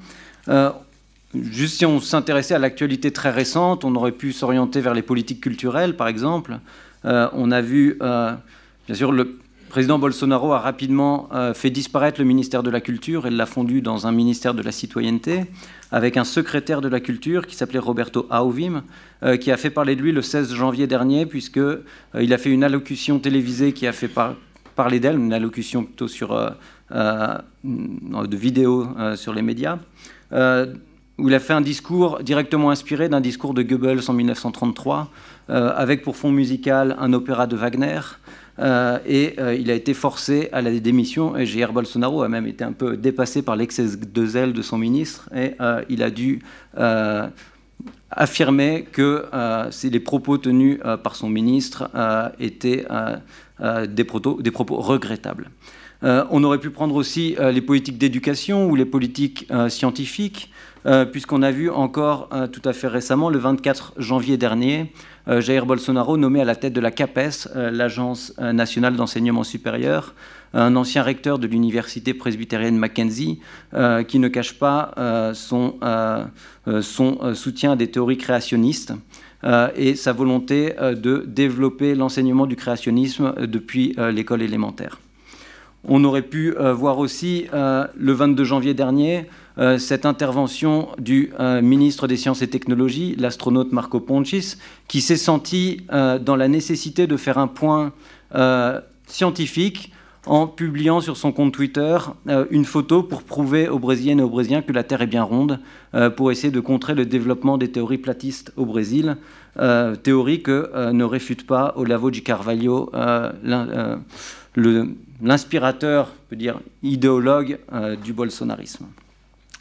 [1.33, 5.41] Juste si on s'intéressait à l'actualité très récente, on aurait pu s'orienter vers les politiques
[5.41, 6.59] culturelles, par exemple.
[7.03, 9.40] on a vu, bien sûr, le
[9.71, 13.81] président Bolsonaro a rapidement euh, fait disparaître le ministère de la Culture et l'a fondu
[13.81, 15.45] dans un ministère de la Citoyenneté,
[15.93, 18.83] avec un secrétaire de la Culture qui s'appelait Roberto Auvim,
[19.23, 22.49] euh, qui a fait parler de lui le 16 janvier dernier, puisqu'il euh, a fait
[22.49, 24.11] une allocution télévisée qui a fait
[24.75, 26.37] parler d'elle, une allocution plutôt sur,
[27.63, 29.79] de vidéo sur les médias,
[30.33, 35.09] où il a fait un discours directement inspiré d'un discours de Goebbels en 1933,
[35.47, 38.01] avec pour fond musical un opéra de Wagner.
[38.61, 41.35] Euh, et euh, il a été forcé à la démission.
[41.35, 44.77] Et Jair Bolsonaro a même été un peu dépassé par l'excès de zèle de son
[44.77, 46.41] ministre et euh, il a dû
[48.11, 49.25] affirmer que
[49.83, 51.89] les propos tenus par son ministre
[52.39, 52.85] étaient
[53.59, 54.03] des, des,
[54.51, 55.49] propos regrettables.
[56.03, 60.51] on aurait pu prendre aussi les politiques d'éducation ou les politiques scientifiques,
[61.11, 64.91] puisqu'on a vu encore tout à fait récemment, le 24 janvier dernier,
[65.27, 69.43] euh, Jair Bolsonaro nommé à la tête de la CAPES, euh, l'Agence euh, nationale d'enseignement
[69.43, 70.15] supérieur,
[70.53, 73.39] un ancien recteur de l'université presbytérienne Mackenzie,
[74.09, 75.75] qui ne cache pas son,
[76.81, 78.93] son soutien à des théories créationnistes
[79.77, 84.99] et sa volonté de développer l'enseignement du créationnisme depuis l'école élémentaire.
[85.85, 89.29] on aurait pu voir aussi le 22 janvier dernier
[89.77, 94.55] cette intervention du ministre des Sciences et Technologies, l'astronaute Marco Ponchis,
[94.87, 97.91] qui s'est senti dans la nécessité de faire un point
[99.07, 99.91] scientifique
[100.25, 104.29] en publiant sur son compte Twitter euh, une photo pour prouver aux Brésiliennes et aux
[104.29, 105.59] Brésiliens que la Terre est bien ronde,
[105.95, 109.17] euh, pour essayer de contrer le développement des théories platistes au Brésil,
[109.59, 112.91] euh, théorie que ne réfute pas Olavo de Carvalho,
[115.23, 117.59] l'inspirateur, peut dire idéologue
[118.03, 118.85] du bolsonarisme.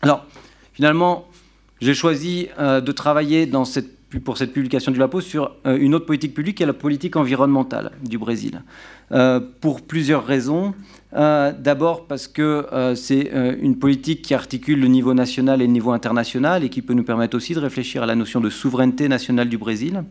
[0.02, 0.24] Alors,
[0.72, 1.28] finalement,
[1.80, 3.46] j'ai choisi de travailler
[4.18, 7.14] pour cette publication du LAPO sur euh, une autre politique publique qui est la politique
[7.16, 8.62] environnementale du Brésil.
[9.12, 10.74] Euh, pour plusieurs raisons.
[11.12, 15.90] Euh, d'abord parce que c'est une politique qui articule le niveau national et le niveau
[15.90, 19.48] international et qui peut nous permettre aussi de réfléchir à la notion de souveraineté nationale
[19.48, 20.04] du Brésil.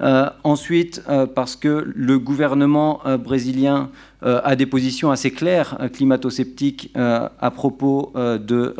[0.00, 1.02] Ensuite,
[1.34, 3.90] parce que le gouvernement brésilien
[4.22, 8.74] a des positions assez claires climato-sceptiques à propos de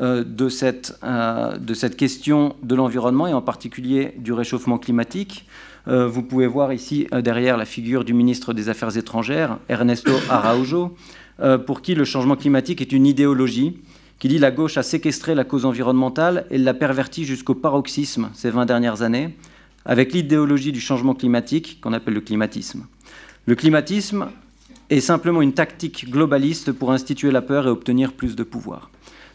[0.00, 5.44] euh, de cette, euh, de cette question de l'environnement et en particulier du réchauffement climatique.
[5.88, 10.96] Euh, vous pouvez voir ici derrière la figure du ministre des Affaires étrangères, Ernesto Araujo,
[11.66, 13.80] pour qui le changement climatique est une idéologie
[14.20, 18.50] qui dit la gauche a séquestré la cause environnementale et l'a pervertie jusqu'au paroxysme ces
[18.50, 19.34] 20 dernières années,
[19.88, 22.86] avec l'idéologie du changement climatique qu'on appelle le climatisme.
[23.46, 24.28] Le climatisme
[24.90, 28.90] est simplement une tactique globaliste pour instituer la peur et obtenir plus de pouvoir.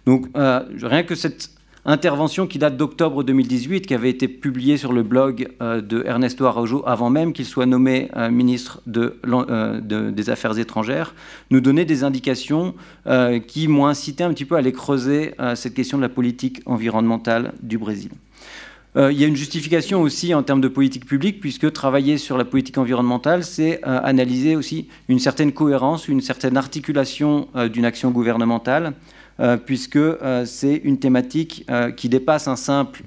[0.05, 1.49] Donc euh, rien que cette
[1.85, 6.45] intervention qui date d'octobre 2018, qui avait été publiée sur le blog euh, de Ernesto
[6.45, 11.15] Araujo avant même qu'il soit nommé euh, ministre des Affaires étrangères,
[11.49, 12.75] nous donnait des indications
[13.47, 17.53] qui m'ont incité un petit peu à aller creuser cette question de la politique environnementale
[17.61, 18.11] du Brésil.
[18.95, 22.45] Il y a une justification aussi en termes de politique publique, puisque travailler sur la
[22.45, 28.93] politique environnementale, c'est analyser aussi une certaine cohérence, une certaine articulation d'une action gouvernementale
[29.39, 33.01] euh, puisque euh, c'est une thématique euh, qui dépasse un simple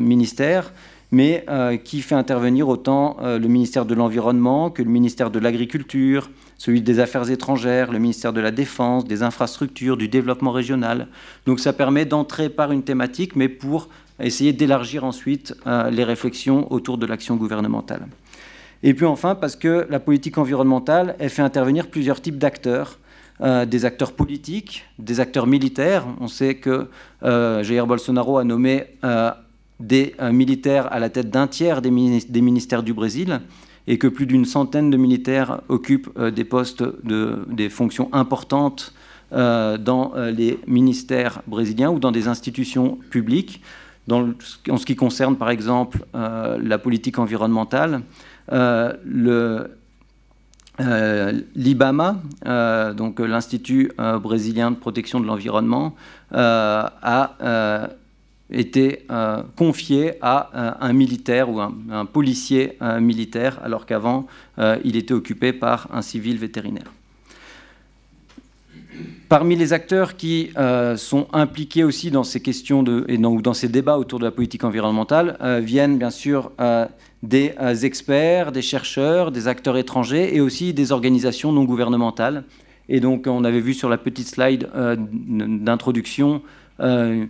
[0.00, 0.72] ministère,
[1.10, 1.46] mais
[1.84, 7.00] qui fait intervenir autant le ministère de l'Environnement que le ministère de l'Agriculture, celui des
[7.00, 11.08] Affaires étrangères, le ministère de la Défense, des Infrastructures, du Développement régional.
[11.46, 13.88] Donc ça permet d'entrer par une thématique, mais pour
[14.26, 18.06] essayer d'élargir ensuite les réflexions autour de l'action gouvernementale.
[18.82, 22.98] Et puis enfin, parce que la politique environnementale, elle fait intervenir plusieurs types d'acteurs
[23.40, 26.04] euh, des acteurs politiques, des acteurs militaires.
[26.20, 26.88] On sait que
[27.22, 29.30] euh, Jair Bolsonaro a nommé euh,
[29.78, 33.40] des militaires à la tête d'un tiers des, ministères du Brésil
[33.86, 38.92] et que plus d'une centaine de militaires occupent des postes, de, des fonctions importantes
[39.30, 43.62] dans les ministères brésiliens ou dans des institutions publiques.
[44.10, 48.02] En ce qui concerne par exemple la politique environnementale,
[48.50, 49.70] le,
[50.80, 55.94] euh, L'IBAMA, euh, donc l'Institut euh, brésilien de protection de l'environnement,
[56.30, 57.90] a
[58.50, 59.06] été
[59.56, 64.26] confié à un militaire ou un policier militaire, alors qu'avant,
[64.84, 66.90] il était occupé par un civil vétérinaire.
[69.28, 70.50] Parmi les acteurs qui
[70.96, 74.64] sont impliqués aussi dans ces questions et dans, dans, ces débats autour de la politique
[74.64, 76.50] environnementale viennent bien sûr
[77.22, 82.44] des euh, experts, des chercheurs, des acteurs étrangers et aussi des organisations non gouvernementales.
[82.88, 86.42] Et donc, on avait vu sur la petite slide euh, d'introduction
[86.80, 87.26] euh,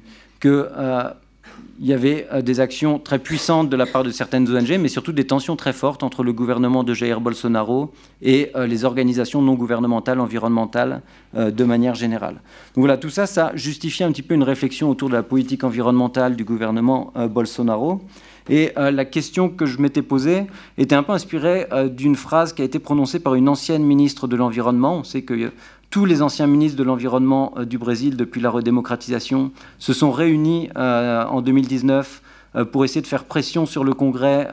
[1.78, 5.12] qu'il y avait des actions très puissantes de la part de certaines ONG, mais surtout
[5.12, 10.20] des tensions très fortes entre le gouvernement de Jair Bolsonaro et les organisations non gouvernementales
[10.20, 11.02] environnementales
[11.34, 12.34] de manière générale.
[12.74, 15.64] Donc voilà, tout ça, ça justifie un petit peu une réflexion autour de la politique
[15.64, 18.02] environnementale du gouvernement Bolsonaro.
[18.48, 20.46] Et euh, la question que je m'étais posée
[20.78, 24.26] était un peu inspirée euh, d'une phrase qui a été prononcée par une ancienne ministre
[24.26, 24.96] de l'Environnement.
[24.96, 25.50] On sait que euh,
[25.90, 31.40] tous les anciens ministres de l'Environnement du Brésil, depuis la redémocratisation, se sont réunis en
[31.40, 32.22] 2019
[32.72, 34.48] pour essayer de faire pression sur le Congrès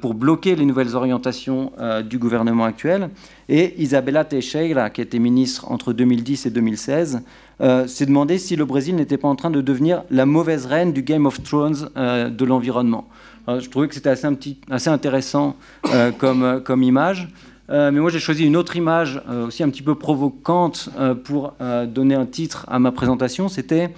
[0.00, 1.72] pour, bloquer les nouvelles orientations
[2.08, 3.10] du gouvernement actuel.
[3.48, 7.22] Et Isabella Teixeira, qui était ministre entre 2010 et 2016,
[7.62, 10.92] euh, s'est demandé si le Brésil n'était pas en train de devenir la mauvaise reine
[10.92, 13.08] du Game of Thrones euh, de l'environnement.
[13.48, 15.56] je trouvais que c'était assez, intéressant
[15.94, 17.28] euh, comme, image.
[17.68, 20.88] Mais moi, j'ai choisi une autre image aussi un petit peu provocante
[21.24, 21.54] pour
[21.88, 23.48] donner un titre à ma présentation.
[23.48, 23.92] C'était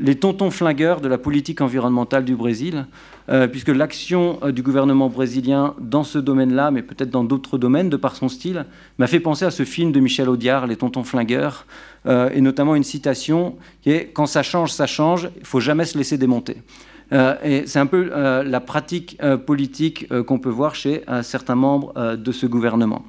[0.00, 2.86] les tontons flingueurs de la politique environnementale du Brésil,
[3.28, 7.90] euh, puisque l'action euh, du gouvernement brésilien dans ce domaine-là, mais peut-être dans d'autres domaines,
[7.90, 8.64] de par son style,
[8.98, 11.66] m'a fait penser à ce film de Michel Audiard, Les tontons flingueurs,
[12.06, 15.84] euh, et notamment une citation qui est Quand ça change, ça change, il faut jamais
[15.84, 16.62] se laisser démonter.
[17.12, 18.10] Et c'est un peu
[18.44, 23.04] la pratique politique qu'on peut voir chez certains membres de ce gouvernement.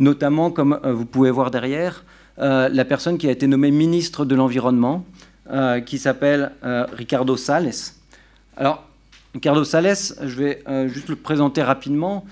[0.00, 2.04] Notamment, comme vous pouvez voir derrière,
[2.38, 5.04] la personne qui a été nommée ministre de l'Environnement,
[5.86, 7.70] qui s'appelle Ricardo Salles.
[8.56, 8.84] Alors,
[9.34, 12.24] Ricardo Salles, je vais juste le présenter rapidement.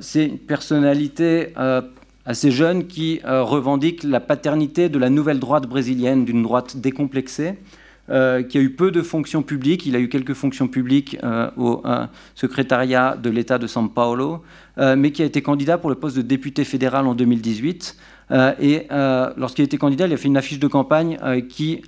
[0.00, 1.54] C'est une personnalité
[2.24, 7.54] assez jeune qui revendique la paternité de la nouvelle droite brésilienne, d'une droite décomplexée,
[8.10, 9.84] euh, qui a eu peu de fonctions publiques.
[9.84, 14.42] Il a eu quelques fonctions publiques euh, au euh, secrétariat de l'État de São Paulo,
[14.96, 17.96] mais qui a été candidat pour le poste de député fédéral en 2018.
[18.60, 18.86] et
[19.36, 21.18] lorsqu'il a été candidat, il a fait une affiche de campagne
[21.48, 21.82] qui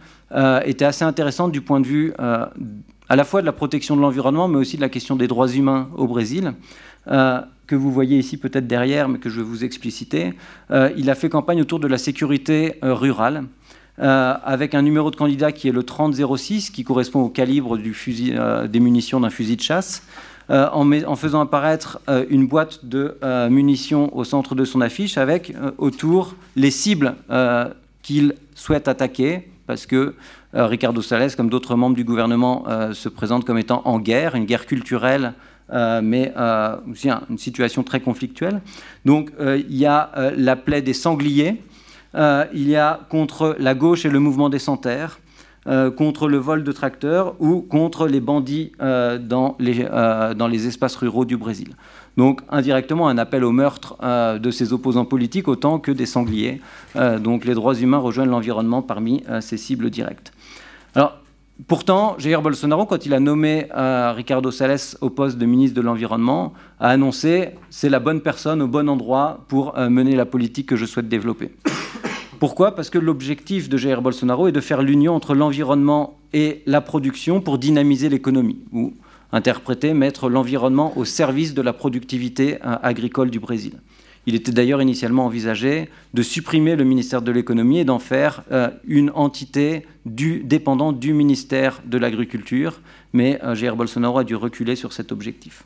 [0.65, 2.51] était assez intéressante du point de vue à
[3.17, 5.89] la fois de la protection de l'environnement, mais aussi de la question des droits humains
[5.97, 6.55] au Brésil.
[7.07, 10.33] que vous voyez ici peut-être derrière, mais que je vais vous expliciter.
[10.97, 13.45] il a fait campagne autour de la sécurité rurale,
[14.01, 18.67] euh, avec un numéro de candidat qui est le 3006, qui correspond au calibre euh,
[18.67, 20.03] des munitions d'un fusil de chasse,
[20.49, 23.15] euh, en, en, faisant apparaître une boîte de
[23.51, 27.15] munitions au centre de son affiche, avec autour les cibles
[28.03, 30.15] qu'il souhaite attaquer, parce que
[30.55, 34.67] Ricardo Salles, comme d'autres membres du gouvernement, se présente comme étant en guerre, une guerre
[34.67, 35.35] culturelle
[36.03, 36.33] mais
[36.91, 38.61] aussi une situation très conflictuelle.
[39.05, 41.63] Donc il y a la plaie des sangliers,
[42.15, 45.21] euh, il y a contre la gauche et le mouvement des sans-terres,
[45.67, 51.25] euh, contre le vol de tracteurs ou contre les bandits euh, dans, les, espaces ruraux
[51.25, 51.75] du Brésil.
[52.17, 53.97] Donc indirectement un appel au meurtre
[54.39, 56.61] de ses opposants politiques autant que des sangliers.
[57.21, 60.33] donc les droits humains rejoignent l'environnement parmi ces cibles directes.
[60.95, 61.17] Alors
[61.69, 66.55] Pourtant, Jair Bolsonaro, quand il a nommé Ricardo Salles au poste de ministre de l'Environnement,
[66.81, 70.87] a annoncé c'est la bonne personne au bon endroit pour mener la politique que je
[70.87, 71.53] souhaite développer.
[72.41, 72.75] Pourquoi?
[72.75, 77.43] Parce que l'objectif de Jair Bolsonaro est de faire l'union entre l'environnement et la production
[77.43, 78.95] pour dynamiser l'économie, ou
[79.31, 83.75] interpréter, mettre l'environnement au service de la productivité euh, agricole du Brésil.
[84.25, 88.71] Il était d'ailleurs initialement envisagé de supprimer le ministère de l'économie et d'en faire euh,
[88.87, 92.81] une entité dépendante du ministère de l'agriculture,
[93.13, 95.65] mais euh, Jair Bolsonaro a dû reculer sur cet objectif.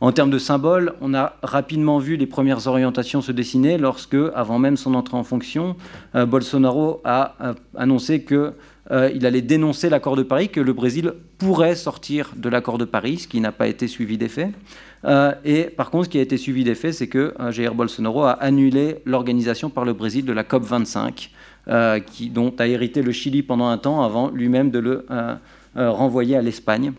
[0.00, 4.60] En termes de symboles, on a rapidement vu les premières orientations se dessiner lorsque, avant
[4.60, 5.74] même son entrée en fonction,
[6.14, 8.52] euh, Bolsonaro a euh, annoncé qu'il
[8.92, 13.18] euh, allait dénoncer l'accord de Paris, que le Brésil pourrait sortir de l'accord de Paris,
[13.18, 14.52] ce qui n'a pas été suivi des faits.
[15.44, 18.32] et par contre, ce qui a été suivi des faits, c'est que Jair Bolsonaro a
[18.32, 21.30] annulé l'organisation par le Brésil de la COP 25,
[22.06, 25.06] qui, dont a hérité le Chili pendant un temps avant lui-même de le
[25.76, 26.92] renvoyer à l'Espagne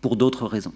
[0.00, 0.72] pour d'autres raisons.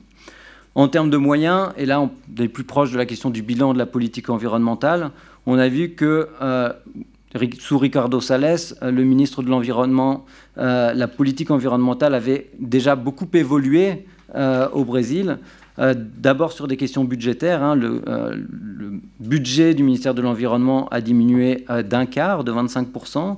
[0.74, 2.10] En termes de moyens, et là on
[2.42, 5.12] est plus proche de la question du bilan de la politique environnementale,
[5.46, 6.72] on a vu que euh,
[7.58, 10.24] sous Ricardo Salles, euh, le ministre de l'Environnement,
[10.58, 14.06] euh, la politique environnementale avait déjà beaucoup évolué
[14.72, 15.38] au Brésil.
[15.78, 21.64] D'abord sur des questions budgétaires, hein, le, le, budget du ministère de l'Environnement a diminué
[21.88, 23.36] d'un quart, de 25%.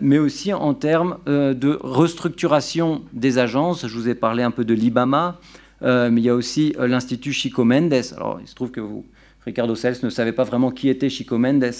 [0.00, 3.86] mais aussi en termes de restructuration des agences.
[3.86, 5.38] Je vous ai parlé un peu de l'IBAMA,
[5.82, 8.02] euh, mais il y a aussi euh, l'Institut Chico Mendes.
[8.16, 9.04] Alors, il se trouve que vous,
[9.44, 11.72] Ricardo Sels ne savait pas vraiment qui était Chico Mendes,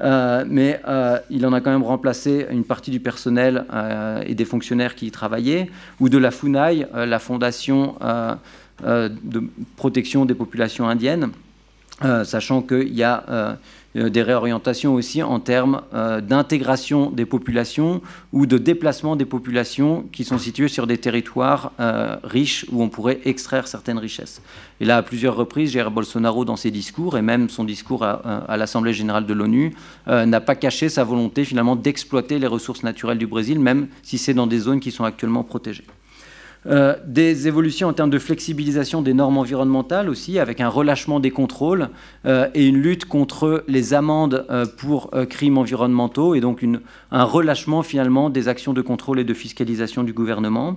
[0.00, 0.80] euh, mais
[1.30, 3.64] il en a quand même remplacé une partie du personnel
[4.26, 7.96] et des fonctionnaires qui y travaillaient, ou de la FUNAI, la Fondation
[8.82, 9.42] de
[9.76, 11.30] protection des populations indiennes,
[12.24, 13.56] sachant qu'il y a
[13.94, 18.02] des réorientations aussi en termes euh, d'intégration des populations
[18.32, 22.88] ou de déplacement des populations qui sont situées sur des territoires euh, riches où on
[22.88, 24.42] pourrait extraire certaines richesses.
[24.80, 28.44] Et là, à plusieurs reprises, Jair Bolsonaro, dans ses discours, et même son discours à,
[28.48, 29.72] à l'Assemblée générale de l'ONU,
[30.06, 34.34] n'a pas caché sa volonté finalement d'exploiter les ressources naturelles du Brésil, même si c'est
[34.34, 35.84] dans des zones qui sont actuellement protégées.
[36.66, 41.30] Euh, des évolutions en termes de flexibilisation des normes environnementales aussi, avec un relâchement des
[41.30, 41.90] contrôles
[42.24, 46.64] euh, et une lutte contre les amendes euh, pour crimes environnementaux, et donc
[47.10, 50.76] un relâchement finalement des actions de contrôle et de fiscalisation du gouvernement,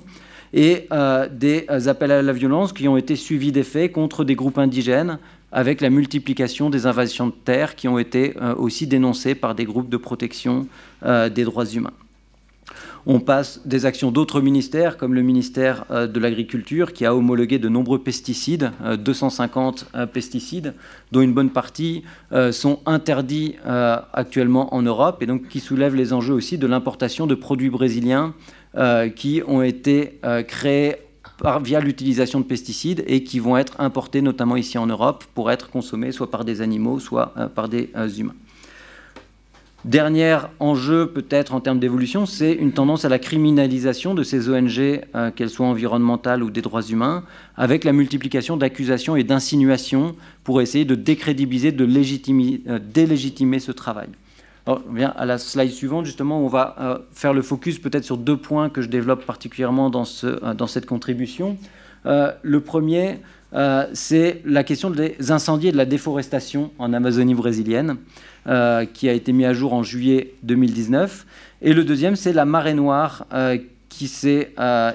[0.53, 0.87] et
[1.31, 5.19] des appels à la violence qui ont été suivis des faits contre des groupes indigènes,
[5.51, 9.89] avec la multiplication des invasions de terres qui ont été aussi dénoncées par des groupes
[9.89, 10.67] de protection
[11.03, 11.93] des droits humains.
[13.09, 17.57] On passe des actions d'autres ministères, comme le ministère euh, de l'Agriculture, qui a homologué
[17.57, 20.73] de nombreux pesticides, 250 euh, euh, pesticides,
[21.13, 22.03] dont une bonne partie
[22.51, 27.35] sont interdits actuellement en Europe, et donc qui soulèvent les enjeux aussi de l'importation de
[27.35, 28.33] produits brésiliens
[29.15, 30.97] qui ont été créés
[31.63, 35.69] via l'utilisation de pesticides et qui vont être importés notamment ici en Europe pour être
[35.69, 37.89] consommés soit par des animaux, soit par des
[38.19, 38.35] humains.
[39.87, 44.77] Dernier enjeu peut-être en termes d'évolution, c'est une tendance à la criminalisation de ces ONG,
[45.15, 47.23] euh, qu'elles soient environnementales ou des droits humains,
[47.55, 54.09] avec la multiplication d'accusations et d'insinuations pour essayer de décrédibiliser, de euh, délégitimer ce travail.
[54.65, 58.17] On vient à la slide suivante, justement, on va euh, faire le focus peut-être sur
[58.17, 61.57] deux points que je développe particulièrement dans, ce, dans cette contribution.
[62.03, 63.19] le premier,
[63.93, 67.95] c'est la question des incendies et de la déforestation en Amazonie brésilienne.
[68.47, 71.25] Euh, qui a été mis à jour en juillet 2019.
[71.61, 73.57] Et le deuxième, c'est la marée noire euh,
[73.89, 74.93] qui s'est euh,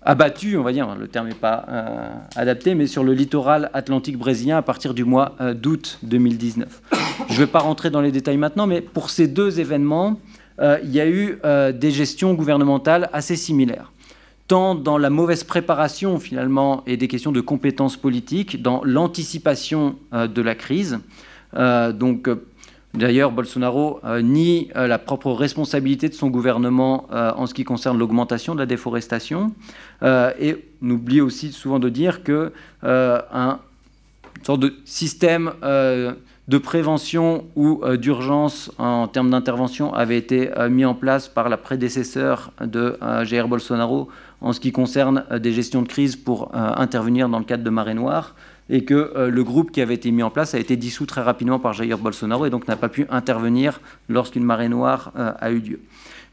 [0.00, 1.66] abattue, on va dire, le terme n'est pas
[2.36, 6.80] adapté, mais sur le littoral atlantique brésilien à partir du mois d'août 2019.
[7.28, 10.18] Je ne vais pas rentrer dans les détails maintenant, mais pour ces deux événements,
[10.62, 11.38] il y a eu
[11.74, 13.92] des gestions gouvernementales assez similaires
[14.46, 20.40] tant dans la mauvaise préparation finalement et des questions de compétences politiques, dans l'anticipation de
[20.40, 21.00] la crise,
[21.54, 22.44] donc, euh,
[22.94, 28.54] D'ailleurs, Bolsonaro euh, nie la propre responsabilité de son gouvernement en ce qui concerne l'augmentation
[28.54, 29.52] de la déforestation.
[30.02, 32.50] Et on oublie aussi souvent de dire que
[32.82, 33.58] un
[34.48, 41.50] de système de prévention ou d'urgence en termes d'intervention avait été mis en place par
[41.50, 44.08] la prédécesseur de Jair Bolsonaro
[44.40, 47.94] en ce qui concerne des gestions de crise pour intervenir dans le cadre de marée
[47.94, 48.34] noire
[48.70, 51.22] et que euh, le groupe qui avait été mis en place a été dissous très
[51.22, 55.50] rapidement par Jair Bolsonaro et donc n'a pas pu intervenir lorsqu'une marée noire euh, a
[55.50, 55.80] eu lieu.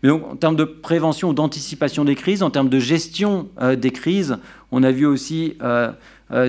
[0.03, 3.75] Mais donc, en termes de prévention ou d'anticipation des crises, en termes de gestion euh,
[3.75, 4.37] des crises,
[4.71, 5.57] on a vu aussi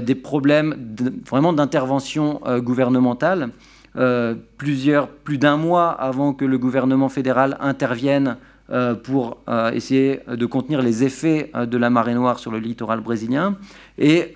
[0.01, 0.75] des problèmes
[1.29, 3.51] vraiment d'intervention gouvernementale.
[4.57, 8.37] plusieurs, plus d'un mois avant que le gouvernement fédéral intervienne
[9.05, 9.39] pour
[9.73, 13.57] essayer de contenir les effets de la marée noire sur le littoral brésilien.
[13.99, 14.33] Et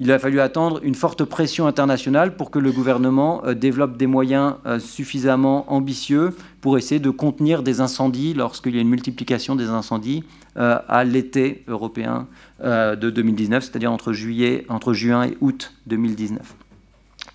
[0.00, 4.06] il a fallu attendre une forte pression internationale pour que le gouvernement euh, développe des
[4.06, 9.56] moyens euh, suffisamment ambitieux pour essayer de contenir des incendies lorsqu'il y a une multiplication
[9.56, 10.22] des incendies
[10.56, 12.26] euh, à l'été européen
[12.60, 16.56] de 2019, c'est-à-dire entre, juillet, juin et août 2019.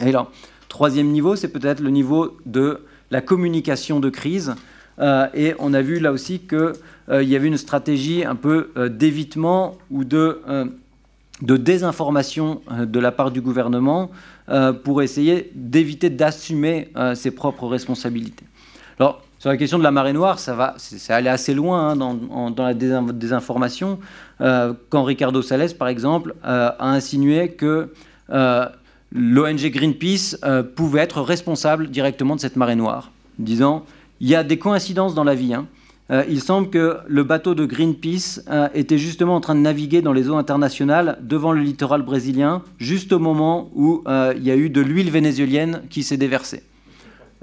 [0.02, 0.28] Et là,
[0.68, 4.54] troisième niveau, c'est peut-être le niveau de la communication de crise.
[5.00, 6.74] et on a vu là aussi qu'il
[7.30, 10.42] y avait une stratégie un peu d'évitement ou de
[11.42, 14.12] de désinformation euh, de la part du gouvernement
[14.50, 18.46] euh, pour essayer d'éviter d'assumer euh, ses propres responsabilités.
[19.00, 21.96] Alors, sur la question de la marée noire, ça va, c'est allé assez loin hein,
[21.96, 24.00] dans, la désinformation.
[24.40, 27.90] quand Ricardo Salles, par exemple, a insinué que
[28.30, 30.38] l'ONG Greenpeace
[30.76, 33.84] pouvait être responsable directement de cette marée noire, disant
[34.22, 35.54] il y a des coïncidences dans la vie.
[35.54, 35.68] Hein.
[36.12, 40.02] Euh, il semble que le bateau de Greenpeace euh, était justement en train de naviguer
[40.02, 44.52] dans les eaux internationales devant le littoral brésilien, juste au moment où euh, il y
[44.52, 46.64] a eu de l'huile vénézuélienne qui s'est déversée.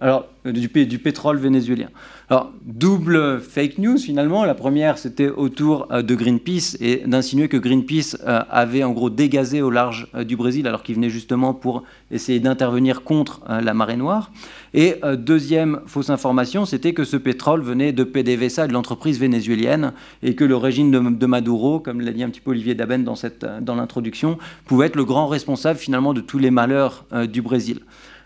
[0.01, 1.89] Alors, du, du pétrole vénézuélien.
[2.31, 4.45] Alors, double fake news finalement.
[4.45, 9.11] La première, c'était autour euh, de Greenpeace et d'insinuer que Greenpeace euh, avait en gros
[9.11, 13.75] dégazé au large euh, du Brésil alors qu'il venait justement pour essayer d'intervenir contre la
[13.75, 14.33] marée noire.
[14.75, 19.93] Et deuxième fausse information, c'était que ce pétrole venait de PDVSA, de l'entreprise vénézuélienne,
[20.23, 23.15] et que le régime de, Maduro, comme l'a dit un petit peu Olivier Daben dans,
[23.61, 27.81] dans l'introduction, pouvait être le grand responsable finalement de tous les malheurs du Brésil.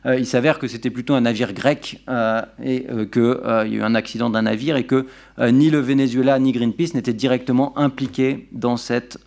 [0.07, 3.79] Euh, il s'avère que c'était plutôt un navire grec euh, et euh, qu'il y a
[3.79, 5.07] eu un accident d'un navire et que
[5.39, 9.19] ni le Venezuela ni Greenpeace n'étaient directement impliqués dans, cette,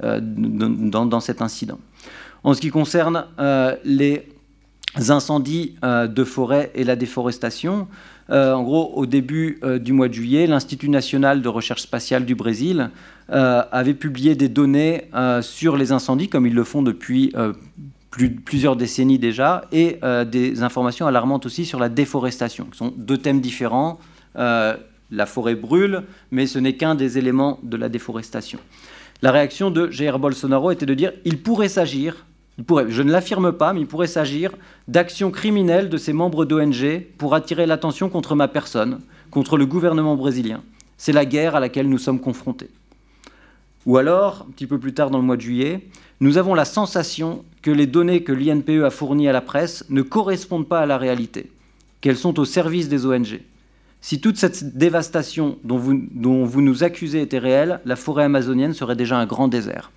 [0.00, 1.78] dans, cet incident.
[2.44, 3.26] En ce qui concerne
[3.84, 4.26] les
[5.08, 7.88] incendies de forêt et la déforestation,
[8.30, 12.90] en gros, au début du mois de juillet, l'Institut national de recherche spatiale du Brésil
[13.28, 15.10] avait publié des données
[15.42, 17.34] sur les incendies, comme ils le font depuis
[18.10, 23.18] plusieurs décennies déjà, et euh, des informations alarmantes aussi sur la déforestation, qui sont deux
[23.18, 23.98] thèmes différents.
[24.36, 24.76] Euh,
[25.10, 28.58] la forêt brûle, mais ce n'est qu'un des éléments de la déforestation.
[29.22, 32.26] La réaction de Jair Bolsonaro était de dire il pourrait s'agir,
[32.58, 34.52] je ne l'affirme pas, mais il pourrait s'agir
[34.86, 39.00] d'actions criminelles de ces membres d'ONG pour attirer l'attention contre ma personne,
[39.30, 40.62] contre le gouvernement brésilien.
[40.98, 42.70] C'est la guerre à laquelle nous sommes confrontés.
[43.86, 45.88] Ou alors, un petit peu plus tard dans le mois de juillet,
[46.20, 50.02] nous avons la sensation que les données que l'INPE a fournies à la presse ne
[50.02, 51.50] correspondent pas à la réalité,
[52.00, 53.40] qu'elles sont au service des ONG.
[54.00, 59.18] Si toute cette dévastation dont vous, nous accusez était réelle, la forêt amazonienne serait déjà
[59.18, 59.90] un grand désert.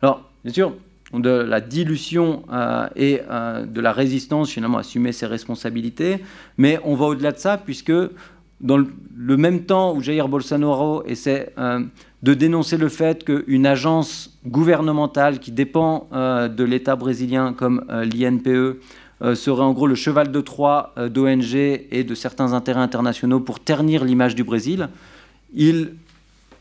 [0.00, 0.74] Alors, bien sûr,
[1.12, 6.20] de la dilution euh, et euh, de la résistance, finalement, assumer ses responsabilités,
[6.56, 7.92] mais on va au-delà de ça, puisque
[8.62, 11.80] dans le, même temps où Jair Bolsonaro essaie euh,
[12.22, 18.04] de dénoncer le fait qu'une agence gouvernementale qui dépend euh, de l'État brésilien comme euh,
[18.04, 18.80] l'INPE
[19.36, 24.04] serait en gros le cheval de Troie d'ONG et de certains intérêts internationaux pour ternir
[24.04, 24.88] l'image du Brésil.
[25.54, 25.92] Il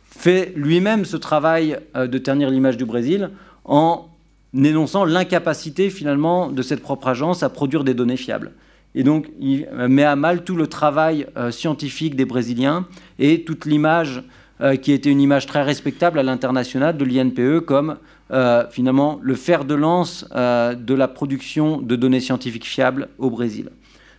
[0.06, 3.32] fait lui-même ce travail de ternir l'image du Brésil
[3.66, 4.06] en
[4.54, 8.52] énonçant l'incapacité finalement de cette propre agence à produire des données fiables.
[8.96, 12.88] Et donc, il met à mal tout le travail euh, scientifique des Brésiliens
[13.20, 14.24] et toute l'image
[14.60, 17.98] euh, qui était une image très respectable à l'international de l'INPE comme
[18.32, 23.70] euh, finalement le fer de lance de la production de données scientifiques fiables au Brésil.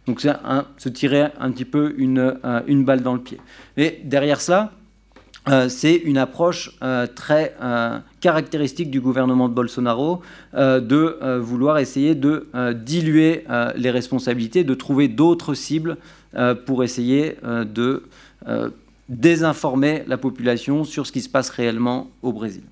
[0.06, 0.32] Donc, c'est
[0.78, 3.38] se tirer un petit peu une, une balle dans le pied.
[3.76, 4.72] Et derrière ça,
[5.48, 10.22] euh, c'est une approche euh, très euh, caractéristique du gouvernement de Bolsonaro
[10.54, 15.96] de vouloir essayer de diluer les responsabilités, de trouver d'autres cibles
[16.66, 18.04] pour essayer de
[19.08, 22.62] désinformer la population sur ce qui se passe réellement au Brésil.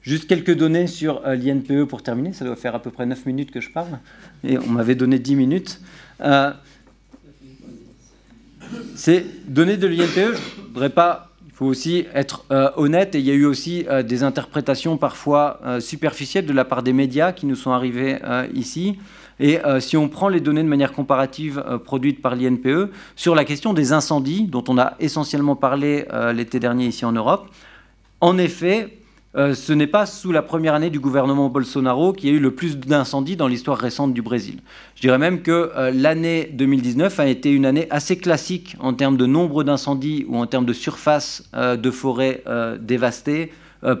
[0.00, 2.32] Juste quelques données sur l'INPE pour terminer.
[2.32, 3.98] Ça doit faire à peu près 9 minutes que je parle.
[4.44, 5.80] Et on m'avait donné 10 minutes.
[8.94, 11.30] Ces données de l'INPE, je voudrais pas.
[11.46, 14.96] Il faut aussi être euh, honnête et il y a eu aussi euh, des interprétations
[14.96, 18.18] parfois euh, superficielles de la part des médias qui nous sont arrivés
[18.54, 18.98] ici.
[19.40, 23.72] Et si on prend les données de manière comparative produites par l'INPE sur la question
[23.72, 27.48] des incendies, dont on a essentiellement parlé l'été dernier ici en Europe,
[28.20, 28.97] en effet,
[29.36, 32.40] euh, ce n'est pas sous la première année du gouvernement Bolsonaro qu'il y a eu
[32.40, 34.60] le plus d'incendies dans l'histoire récente du Brésil.
[34.94, 39.18] Je dirais même que euh, l'année 2019 a été une année assez classique en termes
[39.18, 42.42] de nombre d'incendies ou en termes de surface euh, de forêt
[42.80, 43.52] dévastées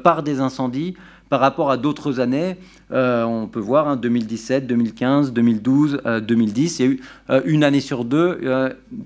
[0.02, 0.94] par des incendies
[1.28, 2.56] par rapport à d'autres années.
[2.90, 6.78] on peut voir 2017, 2015, 2012, 2010.
[6.78, 7.00] Il y a eu
[7.44, 8.40] une année sur deux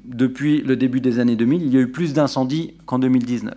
[0.04, 1.62] depuis le début des années 2000.
[1.62, 3.54] Il y a eu plus d'incendies qu'en 2019.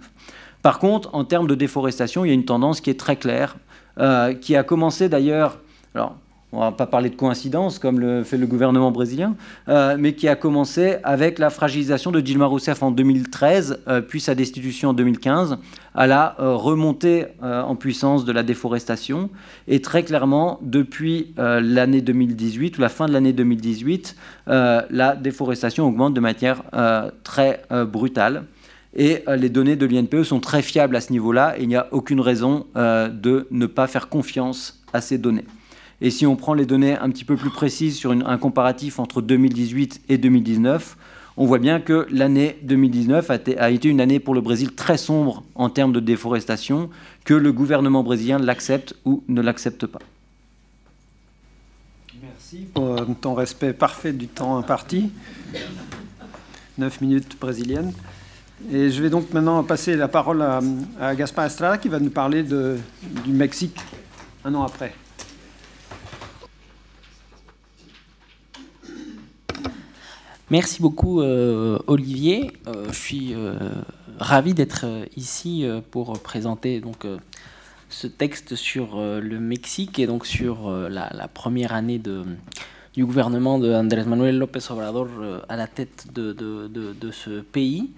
[0.65, 3.57] Par contre, en termes de déforestation, il y a une tendance qui est très claire,
[3.99, 5.59] euh, qui a commencé d'ailleurs,
[5.93, 6.15] alors
[6.51, 9.35] on ne va pas parler de coïncidence comme le fait le gouvernement brésilien,
[9.69, 14.19] euh, mais qui a commencé avec la fragilisation de Dilma Rousseff en 2013, euh, puis
[14.19, 15.59] sa destitution en 2015,
[15.93, 19.29] à la remontée en puissance de la déforestation.
[19.67, 24.15] Et très clairement, depuis l'année 2018 ou la fin de l'année 2018,
[24.47, 26.63] la déforestation augmente de manière
[27.23, 28.45] très brutale.
[28.95, 31.87] Et euh, les données de l'INPE sont très fiables à ce niveau-là il n'y a
[31.91, 35.45] aucune raison euh, de ne pas faire confiance à ces données.
[36.01, 39.21] Et si on prend les données un petit peu plus précises sur un comparatif entre
[39.21, 40.97] 2018 et 2019,
[41.37, 45.43] on voit bien que l'année 2019 a été, une année pour le Brésil très sombre
[45.55, 46.89] en termes de déforestation,
[47.25, 49.99] que le gouvernement brésilien l'accepte ou ne l'accepte pas.
[52.21, 55.11] Merci pour ton respect parfait du temps imparti.
[56.77, 57.93] 9 minutes brésiliennes.
[58.71, 62.41] Et je vais donc maintenant passer la parole à, Gaspar Estrada qui va nous parler
[62.41, 62.77] de,
[63.23, 63.79] du Mexique
[64.45, 64.93] un an après.
[70.49, 72.53] Merci beaucoup euh, Olivier.
[72.67, 73.57] Euh, je suis euh,
[74.19, 74.85] ravi d'être
[75.17, 77.05] ici pour présenter donc
[77.89, 82.23] ce texte sur le Mexique et donc sur la, première année de,
[82.93, 85.07] du gouvernement de Andrés Manuel López Obrador
[85.49, 87.91] à la tête de ce pays.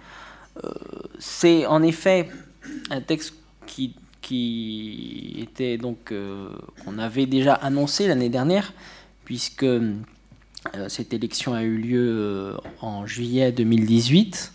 [0.64, 0.70] Euh,
[1.20, 2.30] c'est en effet
[2.90, 3.34] un texte
[3.66, 6.50] qui, qui était donc euh,
[6.84, 8.74] qu'on avait déjà annoncé l'année dernière,
[9.26, 9.94] puisque euh,
[10.88, 14.54] cette élection a eu lieu en juillet 2018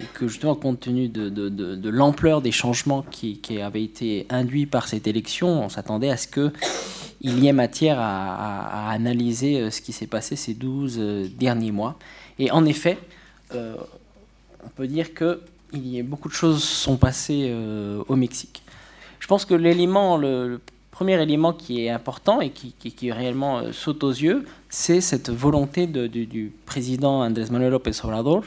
[0.00, 4.26] et que justement compte tenu de, de, de, l'ampleur des changements qui, qui, avaient été
[4.30, 9.70] induits par cette élection, on s'attendait à ce qu'il y ait matière à, à, analyser
[9.70, 11.98] ce qui s'est passé ces 12 derniers mois.
[12.38, 12.98] Et en effet,
[14.64, 15.40] on peut dire que
[16.04, 18.62] beaucoup de choses sont passées euh, au Mexique.
[19.20, 20.60] Je pense que l'élément, le,
[20.90, 25.86] premier élément qui est important et qui, réellement euh, saute aux yeux, c'est cette volonté
[25.86, 28.44] du, président Andrés Manuel López Obrador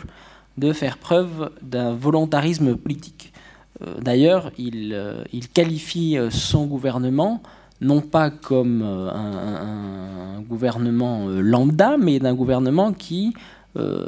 [0.57, 3.33] de faire preuve d'un volontarisme politique.
[3.81, 4.97] Euh, d'ailleurs, il,
[5.33, 7.41] il, qualifie son gouvernement
[7.81, 13.33] non pas comme un gouvernement lambda, mais d'un gouvernement qui
[13.77, 14.05] euh,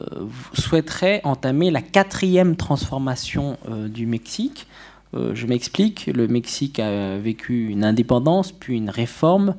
[0.54, 4.66] souhaiterait entamer la quatrième transformation euh, du Mexique.
[5.14, 9.56] Euh, je m'explique, le Mexique a vécu une indépendance, puis une réforme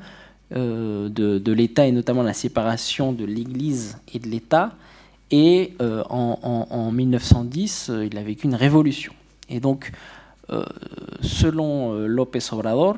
[0.50, 4.72] de, l'État et notamment la séparation de l'Église et de l'État.
[5.30, 9.12] Et en, 1910, il a vécu une révolution.
[9.50, 9.92] Et donc,
[11.20, 12.96] selon López Obrador,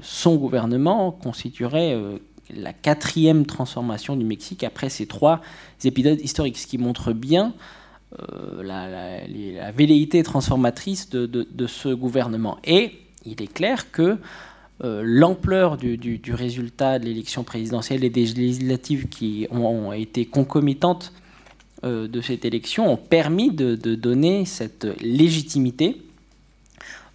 [0.00, 1.98] son gouvernement constituerait
[2.54, 5.40] la quatrième transformation du Mexique après ces trois
[5.84, 7.54] épisodes historiques, ce qui montre bien
[8.20, 12.58] euh, la, velléité transformatrice de, ce gouvernement.
[12.64, 12.92] Et
[13.24, 14.18] il est clair que
[14.80, 21.12] l'ampleur du, résultat de l'élection présidentielle et des législatives qui ont, été concomitantes
[21.82, 26.02] de cette élection ont permis de, donner cette légitimité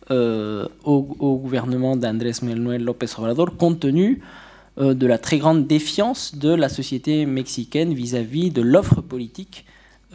[0.10, 4.22] au, au, gouvernement d'Andrés Manuel López Obrador compte tenu
[4.78, 9.66] euh, de la très grande défiance de la société mexicaine vis-à-vis de l'offre politique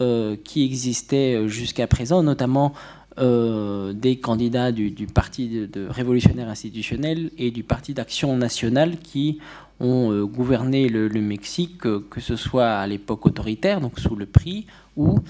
[0.00, 2.72] euh, qui existait euh, jusqu'à présent, notamment
[3.18, 9.38] des candidats du, Parti révolutionnaire institutionnel et du Parti d'action nationale qui
[9.80, 14.66] ont gouverné le, Mexique, que ce soit à l'époque autoritaire, donc sous le prix,
[14.98, 15.20] ou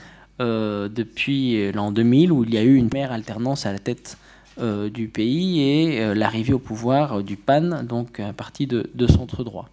[0.41, 4.19] depuis l'an 2000, où il y a eu une mère alternance à la tête
[4.59, 9.07] euh, du pays et euh, l'arrivée au pouvoir euh, du PAN, donc un parti de,
[9.07, 9.69] centre droit.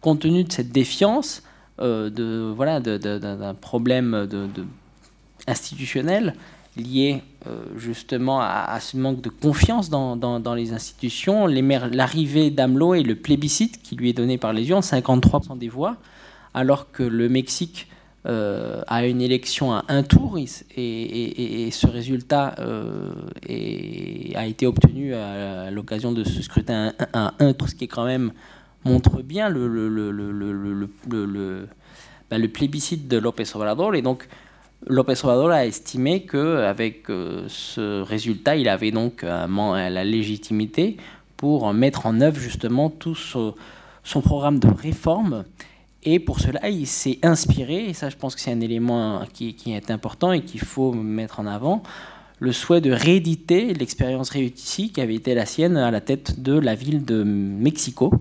[0.00, 1.42] Compte tenu de cette défiance,
[1.78, 4.28] voilà, d'un problème
[5.46, 6.34] institutionnel
[6.76, 7.22] lié
[7.76, 13.82] justement à, ce manque de confiance dans, dans les institutions, l'arrivée d'AMLO et le plébiscite
[13.82, 15.96] qui lui est donné par les urnes, 53% des voix,
[16.54, 17.88] alors que le Mexique
[18.26, 23.12] euh, à une élection à un tour et, ce résultat euh,
[24.34, 28.32] a été obtenu à, l'occasion de ce scrutin à un tour, ce qui quand même
[28.84, 30.86] montre bien le,
[32.52, 33.94] plébiscite de López Obrador.
[33.94, 34.28] Et donc,
[34.86, 40.98] López Obrador a estimé qu'avec euh, ce résultat, il avait donc la légitimité
[41.38, 45.44] pour mettre en œuvre justement tout son programme de réforme
[46.02, 49.56] et pour cela, il s'est inspiré, et ça je pense que c'est un élément qui,
[49.66, 51.82] est important et qu'il faut mettre en avant,
[52.38, 56.58] le souhait de rééditer l'expérience réussie qui avait été la sienne à la tête de
[56.58, 58.12] la ville de Mexico,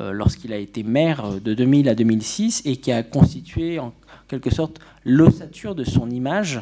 [0.00, 3.92] euh, lorsqu'il a été maire de 2000 à 2006, et qui a constitué en
[4.26, 6.60] quelque sorte l'ossature de son image,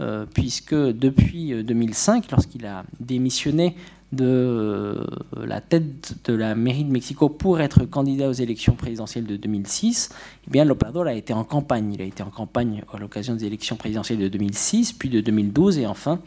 [0.00, 3.76] euh, puisque depuis 2005, euh, lorsqu'il a démissionné
[4.12, 5.04] de euh,
[5.44, 10.10] la tête de la mairie de Mexico pour être candidat aux élections présidentielles de 2006,
[10.46, 11.92] eh bien a été en campagne.
[11.94, 15.78] Il a été en campagne à l'occasion des élections présidentielles de 2006, puis de 2012
[15.78, 16.20] et enfin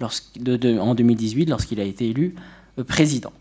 [0.00, 2.34] en 2018 lorsqu'il a été élu
[2.78, 3.32] euh, président.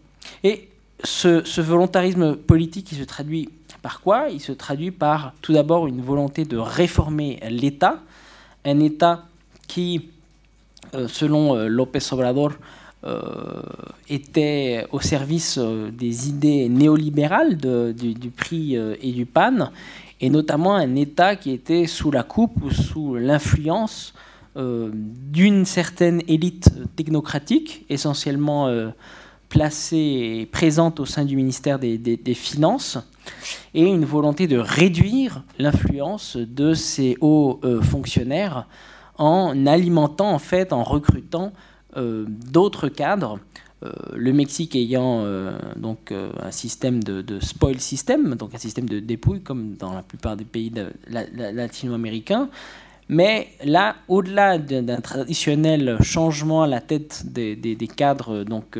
[0.43, 0.69] Et
[1.03, 3.49] ce, ce, volontarisme politique, il se traduit
[3.81, 4.29] par quoi?
[4.29, 7.99] Il se traduit par tout d'abord une volonté de réformer l'État,
[8.63, 9.25] un État
[9.67, 10.09] qui,
[10.93, 12.51] euh, selon López Obrador,
[14.09, 19.71] était au service euh, des idées néolibérales du, prix euh, et du pan,
[20.19, 24.13] et notamment un État qui était sous la coupe ou sous l'influence
[24.53, 28.69] d'une certaine élite technocratique, essentiellement
[29.47, 32.97] placée et présente au sein du ministère des, Finances,
[33.73, 38.67] et une volonté de réduire l'influence de ces hauts fonctionnaires
[39.17, 43.39] en alimentant, en fait, en recrutant euh, d'autres cadres.
[43.83, 48.99] Euh, le Mexique ayant euh, donc un système de, spoil system, donc un système de
[48.99, 50.71] dépouille comme dans la plupart des pays
[51.09, 52.49] latino-américains.
[53.09, 58.79] Mais là, au-delà d'un traditionnel changement à la tête des, cadres donc,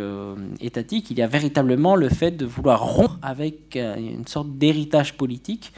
[0.62, 5.74] étatiques, il y a véritablement le fait de vouloir rompre avec une sorte d'héritage politique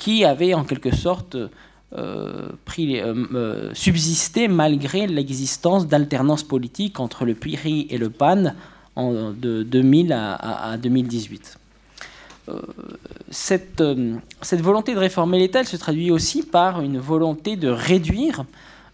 [0.00, 1.48] qui avait en quelque sorte euh,
[2.64, 8.54] pris, euh, euh, malgré l'existence d'alternance politique entre le PRI et le PAN
[8.96, 11.56] de 2000 à, 2018.
[13.30, 13.82] Cette,
[14.52, 18.44] volonté de réformer l'État, elle se traduit aussi par une volonté de réduire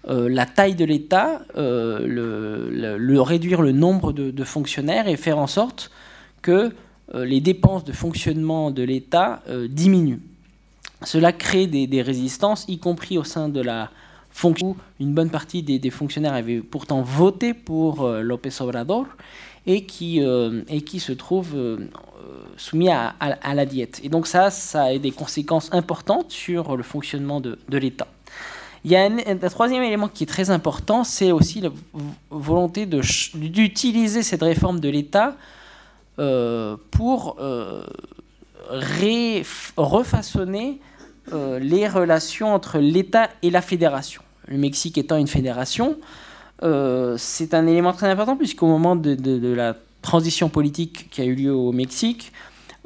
[0.07, 5.91] la taille de l'État, réduire le nombre de, fonctionnaires et faire en sorte
[6.43, 6.71] que
[7.15, 10.21] les dépenses de fonctionnement de l'État diminuent.
[11.05, 13.91] Cela crée des, résistances, y compris au sein de la
[14.31, 14.77] fonction.
[14.99, 19.07] Une bonne partie des, fonctionnaires avaient pourtant voté pour euh, López Obrador
[19.67, 21.89] et qui, euh, et qui se trouvent euh,
[22.57, 23.15] soumis à,
[23.55, 24.01] la diète.
[24.05, 28.07] Et donc ça, ça a des conséquences importantes sur le fonctionnement de, l'État.
[28.85, 31.71] Il y a un, troisième élément qui est très important, c'est aussi la
[32.31, 35.37] volonté d'utiliser cette réforme de l'État
[36.91, 37.37] pour
[39.77, 40.81] refaçonner
[41.33, 44.23] euh, les relations entre l'État et la fédération.
[44.47, 45.97] Le Mexique étant une fédération,
[46.63, 51.35] euh, c'est un élément très important puisqu'au moment de, la transition politique qui a eu
[51.35, 52.33] lieu au Mexique,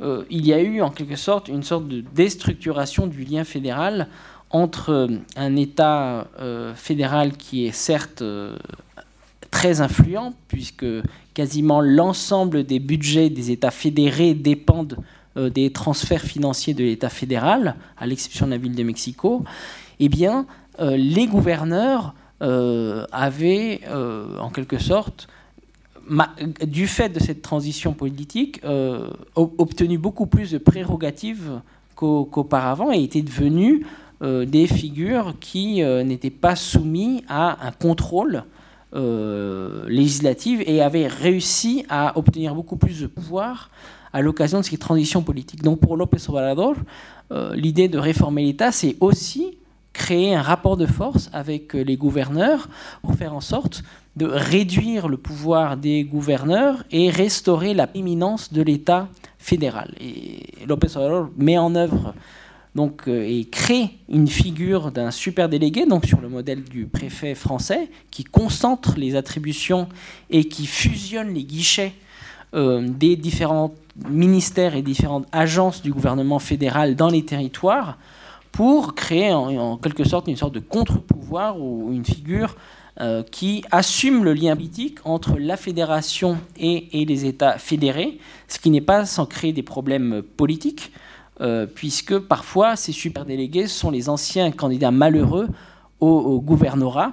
[0.00, 4.08] euh, il y a eu en quelque sorte une sorte de déstructuration du lien fédéral
[4.48, 6.26] entre un État
[6.74, 8.24] fédéral qui est certes
[9.52, 10.86] très influent, puisque
[11.34, 14.96] quasiment l'ensemble des budgets des États fédérés dépendent
[15.36, 19.44] des transferts financiers de l'État fédéral, à l'exception de la ville de Mexico,
[20.00, 20.46] eh bien,
[20.80, 23.80] euh, les gouverneurs euh, avaient,
[24.40, 25.28] en quelque sorte,
[26.66, 28.60] du fait de cette transition politique,
[29.36, 31.60] obtenu beaucoup plus de prérogatives
[31.94, 33.84] qu'auparavant et étaient devenus
[34.22, 38.42] des figures qui n'étaient pas soumises à un contrôle
[38.92, 43.70] législatif et avaient réussi à obtenir beaucoup plus de pouvoir
[44.12, 45.62] à l'occasion de ces transitions politiques.
[45.62, 46.74] Donc pour López Obrador,
[47.32, 49.58] euh, l'idée de réformer l'État, c'est aussi
[49.92, 52.68] créer un rapport de force avec euh, les gouverneurs
[53.02, 53.82] pour faire en sorte
[54.16, 59.08] de réduire le pouvoir des gouverneurs et restaurer la prééminence de l'État
[59.38, 59.94] fédéral.
[60.00, 62.14] Et López Obrador met en œuvre
[62.74, 67.34] donc, euh, et crée une figure d'un super délégué, donc sur le modèle du préfet
[67.34, 69.88] français, qui concentre les attributions
[70.30, 71.92] et qui fusionne les guichets
[72.52, 73.72] des différents
[74.08, 77.96] ministères et différentes agences du gouvernement fédéral dans les territoires
[78.52, 82.56] pour créer en, quelque sorte une sorte de contre-pouvoir ou une figure
[83.00, 88.70] euh, qui assume le lien politique entre la fédération et, les États fédérés, ce qui
[88.70, 90.92] n'est pas sans créer des problèmes politiques,
[91.40, 95.48] euh, puisque parfois ces superdélégués sont les anciens candidats malheureux
[96.00, 97.12] au gouvernorat.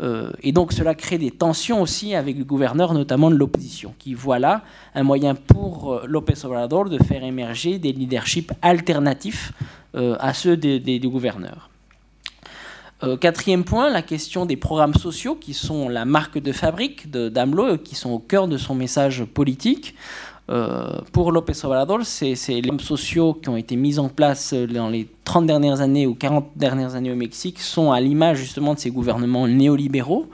[0.00, 4.14] Euh, et donc cela crée des tensions aussi avec le gouverneur, notamment de l'opposition, qui
[4.14, 4.62] voit là
[4.94, 9.52] un moyen pour euh, López Obrador de faire émerger des leaderships alternatifs
[9.94, 11.70] euh, à ceux des, gouverneurs.
[13.20, 17.94] quatrième point, la question des programmes sociaux, qui sont la marque de fabrique d'AMLO, qui
[17.94, 19.94] sont au cœur de son message politique.
[20.50, 24.88] Euh, pour López Obrador, c'est les sociaux qui ont été mis en place euh, dans
[24.88, 28.78] les 30 dernières années ou 40 dernières années au Mexique sont à l'image justement de
[28.78, 30.26] ces gouvernements néolibéraux.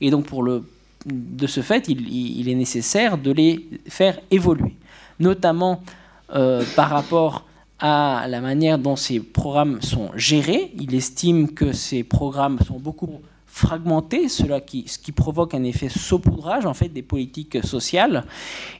[0.00, 0.64] Et donc, pour le,
[1.04, 4.74] de ce fait, il, est nécessaire de les faire évoluer,
[5.20, 5.82] notamment
[6.34, 7.44] euh, par rapport
[7.78, 10.72] à la manière dont ces programmes sont gérés.
[10.80, 13.20] Il estime que ces programmes sont beaucoup
[13.58, 18.24] fragmenté, cela qui, ce qui provoque un effet saupoudrage en fait des politiques sociales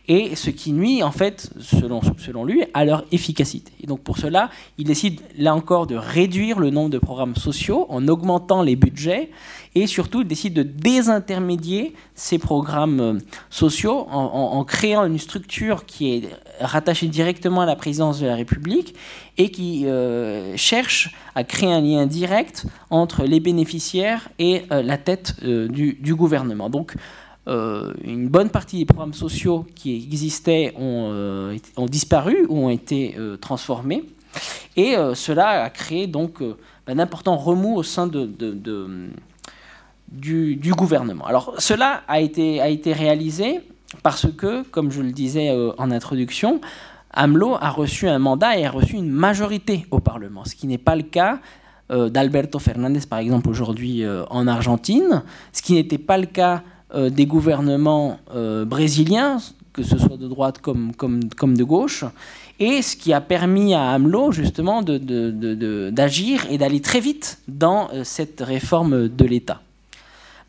[0.06, 3.72] et ce qui nuit en fait, selon, selon lui, à leur efficacité.
[3.82, 7.86] Et donc pour cela, il décide là encore de réduire le nombre de programmes sociaux
[7.88, 9.30] en augmentant les budgets
[9.74, 13.18] et surtout il décide de désintermédier ces programmes euh,
[13.50, 18.94] sociaux en, créant une structure qui est rattachée directement à la présidence de la République
[19.36, 24.98] et qui euh, cherche à créer un lien direct entre les bénéficiaires et euh, la
[24.98, 26.70] tête du, gouvernement.
[26.70, 26.94] Donc
[27.46, 31.56] une bonne partie des programmes sociaux qui existaient ont,
[31.86, 34.04] disparu ou ont été transformés.
[34.76, 36.42] Et cela a créé donc
[36.86, 38.26] un important remous au sein de
[40.10, 41.26] du, gouvernement.
[41.26, 43.60] Alors cela a été, réalisé
[44.02, 46.60] parce que, comme je le disais euh, en introduction,
[47.12, 50.78] AMLO a reçu un mandat et a reçu une majorité au Parlement, ce qui n'est
[50.78, 51.40] pas le cas
[51.90, 56.62] euh, d'Alberto Fernandez, par exemple, aujourd'hui euh, en Argentine, ce qui n'était pas le cas
[57.10, 58.18] des gouvernements
[58.64, 59.36] brésiliens,
[59.74, 62.06] que ce soit de droite comme, de gauche,
[62.58, 68.40] et ce qui a permis à AMLO justement d'agir et d'aller très vite dans cette
[68.40, 69.60] réforme de l'État.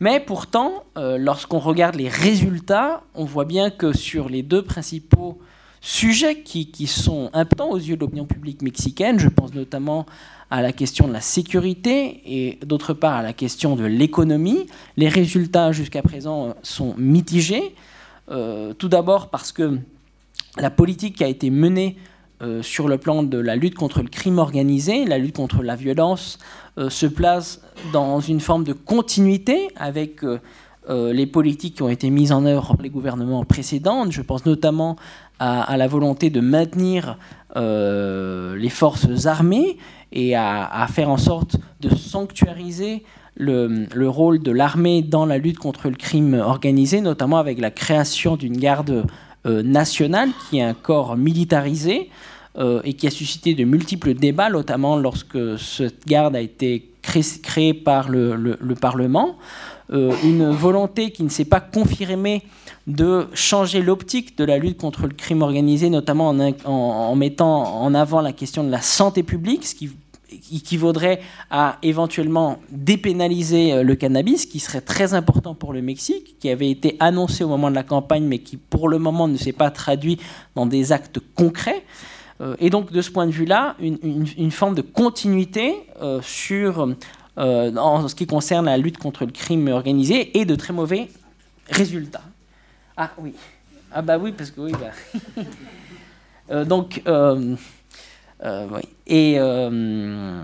[0.00, 5.38] Mais pourtant, euh, lorsqu'on regarde les résultats, on voit bien que sur les deux principaux
[5.82, 10.06] sujets qui, sont importants aux yeux de l'opinion publique mexicaine, je pense notamment
[10.50, 15.08] à la question de la sécurité et d'autre part à la question de l'économie, les
[15.08, 17.74] résultats jusqu'à présent sont mitigés.
[18.30, 19.78] Euh, tout d'abord parce que
[20.56, 21.96] la politique qui a été menée
[22.42, 25.76] euh, sur le plan de la lutte contre le crime organisé, la lutte contre la
[25.76, 26.38] violence,
[26.78, 27.60] euh, se place
[27.92, 30.38] dans une forme de continuité avec euh,
[31.12, 34.10] les politiques qui ont été mises en œuvre par les gouvernements précédents.
[34.10, 34.96] Je pense notamment
[35.38, 37.18] à, la volonté de maintenir
[37.54, 39.76] les forces armées
[40.12, 43.04] et à, faire en sorte de sanctuariser
[43.36, 47.70] le, le rôle de l'armée dans la lutte contre le crime organisé, notamment avec la
[47.70, 49.04] création d'une garde
[49.44, 52.10] nationale, qui est un corps militarisé
[52.58, 57.74] euh, et qui a suscité de multiples débats, notamment lorsque cette garde a été créée
[57.74, 59.36] par le, Parlement.
[59.92, 62.42] Euh, une volonté qui ne s'est pas confirmée
[62.88, 67.94] de changer l'optique de la lutte contre le crime organisé, notamment en, en, mettant en
[67.94, 69.90] avant la question de la santé publique, ce qui
[70.52, 71.20] équivaudrait
[71.50, 76.70] à éventuellement dépénaliser euh, le cannabis, qui serait très important pour le Mexique, qui avait
[76.70, 79.70] été annoncé au moment de la campagne, mais qui pour le moment ne s'est pas
[79.70, 80.18] traduit
[80.54, 81.84] dans des actes concrets.
[82.40, 86.88] Euh, et donc de ce point de vue-là, une, forme de continuité euh, sur,
[87.36, 91.08] en ce qui concerne la lutte contre le crime organisé et de très mauvais
[91.70, 92.22] résultats.
[92.96, 93.34] Ah oui.
[93.92, 94.72] Ah bah oui, parce que oui.
[96.48, 96.64] Bah.
[96.64, 97.02] donc
[98.44, 98.66] euh,
[99.06, 100.40] et, euh,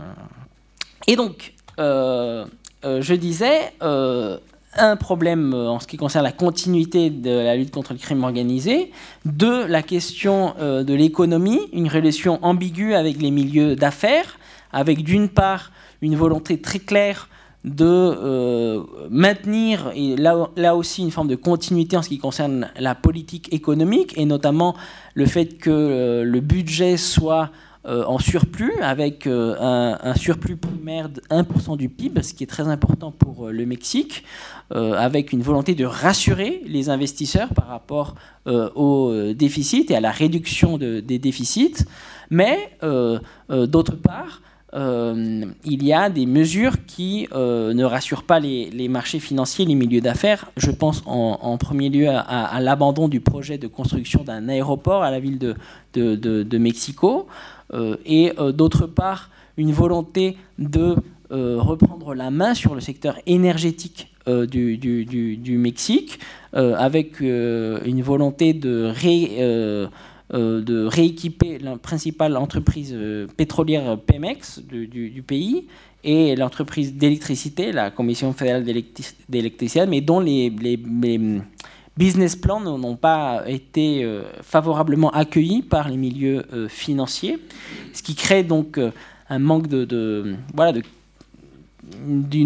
[1.06, 2.46] et donc, euh,
[2.84, 3.72] je disais,
[4.78, 8.92] un problème en ce qui concerne la continuité de la lutte contre le crime organisé,
[9.24, 14.38] deux, la question de l'économie, une relation ambiguë avec les milieux d'affaires,
[14.72, 15.72] avec d'une part
[16.02, 17.28] une volonté très claire
[17.64, 22.94] de maintenir, et là, là, aussi une forme de continuité en ce qui concerne la
[22.94, 24.76] politique économique, et notamment
[25.14, 27.50] le fait que le budget soit
[27.88, 32.48] euh, en surplus, avec euh, un, surplus primaire de 1% du PIB, ce qui est
[32.48, 34.24] très important pour euh, le Mexique,
[34.72, 38.16] avec une volonté de rassurer les investisseurs par rapport
[38.46, 41.84] au déficit et à la réduction des déficits.
[42.30, 42.76] Mais,
[43.48, 44.42] d'autre part,
[44.74, 50.50] il y a des mesures qui ne rassurent pas les, marchés financiers, les milieux d'affaires.
[50.56, 55.20] Je pense en, premier lieu à, l'abandon du projet de construction d'un aéroport à la
[55.20, 55.54] ville de,
[55.94, 57.28] de Mexico.
[57.74, 60.96] Euh, et euh, d'autre part une volonté de
[61.32, 66.18] euh, reprendre la main sur le secteur énergétique du, Mexique,
[66.52, 68.92] avec une volonté de,
[70.88, 72.96] rééquiper la principale entreprise
[73.36, 75.68] pétrolière Pemex du, pays
[76.02, 78.64] et l'entreprise d'électricité, la Commission fédérale
[79.28, 80.50] d'électricité, mais dont les
[81.96, 87.38] business plans n'ont pas été euh, favorablement accueillis par les milieux euh, financiers,
[87.92, 88.90] ce qui crée donc euh,
[89.30, 90.36] un manque d'une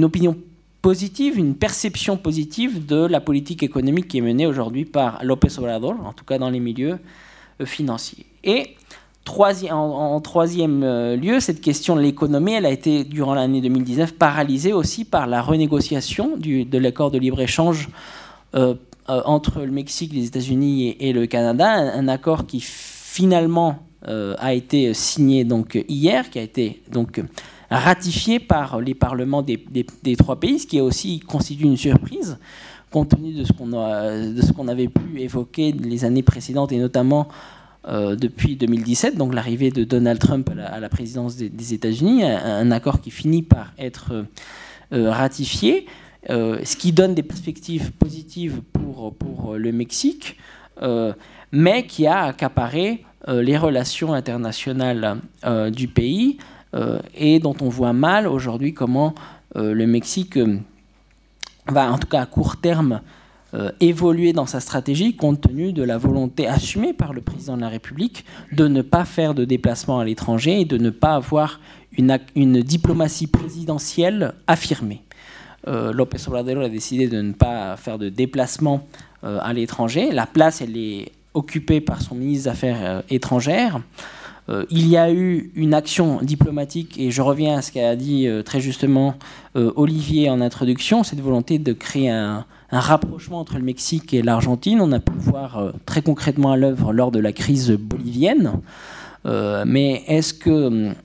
[0.05, 0.37] opinion
[0.83, 5.95] positive, une perception positive de la politique économique qui est menée aujourd'hui par López Obrador,
[6.07, 6.99] en tout cas dans les milieux
[7.65, 8.25] financiers.
[8.45, 8.77] Et
[9.71, 10.81] en, troisième
[11.15, 15.43] lieu, cette question de l'économie, elle a été durant l'année 2019 paralysée aussi par la
[15.43, 17.91] renégociation de l'accord de libre-échange
[19.09, 24.95] entre le Mexique, les États-Unis et, le Canada, un, accord qui finalement euh, a été
[24.95, 27.23] signé donc hier, qui a été donc
[27.71, 32.39] ratifié par les parlements des, trois pays, ce qui aussi constitué une surprise
[32.91, 36.79] compte tenu de ce qu'on de ce qu'on avait pu évoquer les années précédentes et
[36.79, 37.29] notamment
[37.87, 43.01] euh, depuis 2017, donc l'arrivée de Donald Trump à la, présidence des, États-Unis, un, accord
[43.01, 44.25] qui finit par être
[44.91, 45.87] ratifié.
[46.29, 50.37] Euh, ce qui donne des perspectives positives pour, pour le Mexique,
[50.83, 51.15] euh,
[51.51, 55.19] mais qui a accaparé euh, les relations internationales
[55.71, 56.39] du pays
[57.17, 59.13] et dont on voit mal aujourd'hui comment
[59.57, 60.39] le Mexique
[61.67, 63.01] va, en tout cas à court terme,
[63.81, 67.69] évoluer dans sa stratégie compte tenu de la volonté assumée par le président de la
[67.69, 71.59] République de ne pas faire de déplacement à l'étranger et de ne pas avoir
[71.99, 75.03] une diplomatie présidentielle affirmée.
[75.69, 78.87] Euh, López Obrador a décidé de ne pas faire de déplacement
[79.25, 80.11] euh, à l'étranger.
[80.13, 83.81] La place, elle est occupée par son ministre des Affaires euh, étrangères.
[84.71, 88.61] il y a eu une action diplomatique, et je reviens à ce qu'a dit très
[88.61, 89.15] justement
[89.55, 94.81] Olivier en introduction, cette volonté de créer un, rapprochement entre le Mexique et l'Argentine.
[94.81, 98.55] On a pu voir très concrètement à l'œuvre lors de la crise bolivienne.
[99.25, 100.35] mais est-ce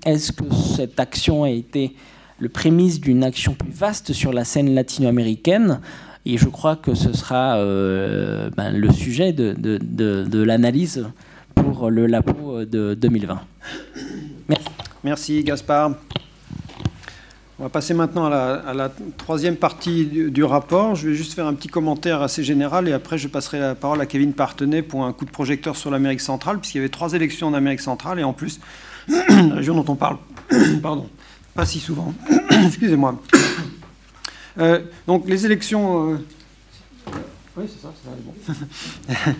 [0.06, 0.45] est -ce que
[0.76, 1.93] cette action a été
[2.39, 5.79] le prémisse d'une action plus vaste sur la scène latino-américaine.
[6.25, 11.07] Et je crois que ce sera euh, ben, le sujet de, l'analyse
[11.53, 13.39] pour le LAPO de 2020.
[14.49, 14.65] Merci.
[15.03, 15.91] Merci Gaspard.
[17.57, 20.95] On va passer maintenant à la, troisième partie du, rapport.
[20.95, 24.01] Je vais juste faire un petit commentaire assez général et après je passerai la parole
[24.01, 27.13] à Kevin Partenay pour un coup de projecteur sur l'Amérique centrale, puisqu'il y avait trois
[27.13, 28.59] élections en Amérique centrale et en plus,
[29.07, 30.17] la région dont on parle,
[30.81, 31.07] pardon,
[31.56, 32.14] pas si souvent.
[32.68, 33.20] Excusez-moi.
[34.60, 36.12] Euh, donc les élections.
[36.12, 36.18] Euh,
[37.58, 39.36] oui, c'est ça, c'est bon.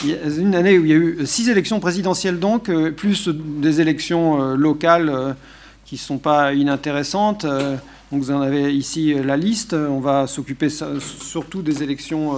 [0.04, 2.92] il y a une année où il y a eu six élections présidentielles, donc, euh,
[2.92, 5.36] plus des élections locales
[5.84, 7.44] qui ne sont pas inintéressantes.
[7.44, 9.72] donc vous en avez ici la liste.
[9.74, 12.34] On va s'occuper surtout des élections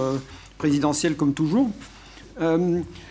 [0.57, 1.69] présidentielles comme toujours.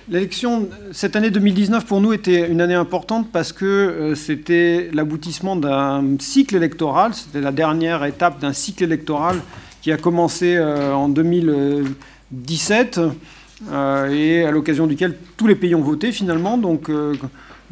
[0.08, 4.90] Euh, l'élection, cette année 2019 pour nous était une année importante parce que euh, c'était
[4.92, 9.40] l'aboutissement d'un cycle électoral, c'était la dernière étape d'un cycle électoral
[9.82, 13.00] qui a commencé euh, en 2017
[14.12, 16.58] et à l'occasion duquel tous les pays ont voté finalement.
[16.58, 16.88] Donc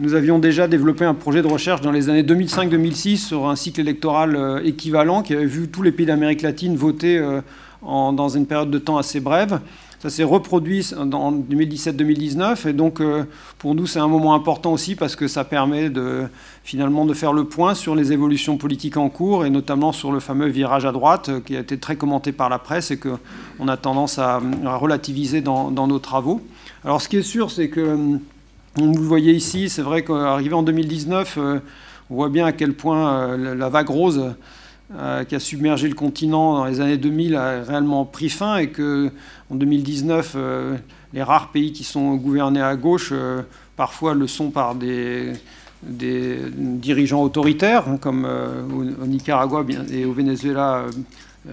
[0.01, 3.81] nous avions déjà développé un projet de recherche dans les années 2005-2006 sur un cycle
[3.81, 7.25] électoral équivalent qui avait vu tous les pays d'Amérique latine voter
[7.83, 9.61] dans une période de temps assez brève.
[10.01, 13.25] Ça s'est reproduit en 2017-2019 et donc euh,
[13.59, 16.25] pour nous c'est un moment important aussi parce que ça permet de,
[16.65, 20.21] finalement de faire le point sur les évolutions politiques en cours et notamment sur le
[20.21, 23.69] fameux virage à droite euh, qui a été très commenté par la presse et qu'on
[23.69, 26.43] a tendance à, relativiser dans, nos travaux.
[26.85, 28.19] Alors ce qui est sûr c'est que, euh,
[28.77, 31.39] vous le voyez ici, c'est vrai qu'arrivé en 2019,
[32.11, 34.35] on voit bien à quel point la vague rose
[35.29, 39.11] qui a submergé le continent dans les années 2000 a réellement pris fin et que
[39.51, 40.37] en 2019,
[41.13, 43.13] les rares pays qui sont gouvernés à gauche
[43.77, 45.33] parfois le sont par des,
[45.83, 50.85] dirigeants autoritaires, hein, comme au, Nicaragua et au Venezuela,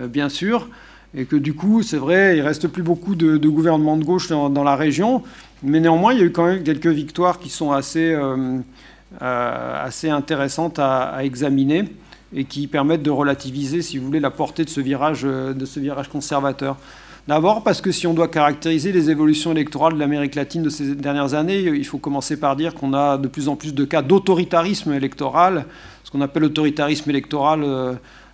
[0.09, 0.67] bien sûr
[1.15, 4.63] et que du coup, c'est vrai, il reste plus beaucoup de, gouvernements de gauche dans,
[4.63, 5.23] la région,
[5.61, 8.59] mais néanmoins, il y a eu quand même quelques victoires qui sont assez, euh,
[9.21, 11.85] euh, assez intéressantes à, examiner
[12.35, 15.65] et qui permettent de relativiser, si vous voulez, la portée de ce virage, euh, de
[15.65, 16.77] ce virage conservateur.
[17.27, 20.93] D'abord parce que si on doit caractériser les évolutions électorales de l'Amérique latine de ces
[20.95, 24.01] dernières années, il faut commencer par dire qu'on a de plus en plus de cas
[24.01, 25.65] d'autoritarisme électoral,
[26.03, 27.61] ce qu'on appelle autoritarisme électoral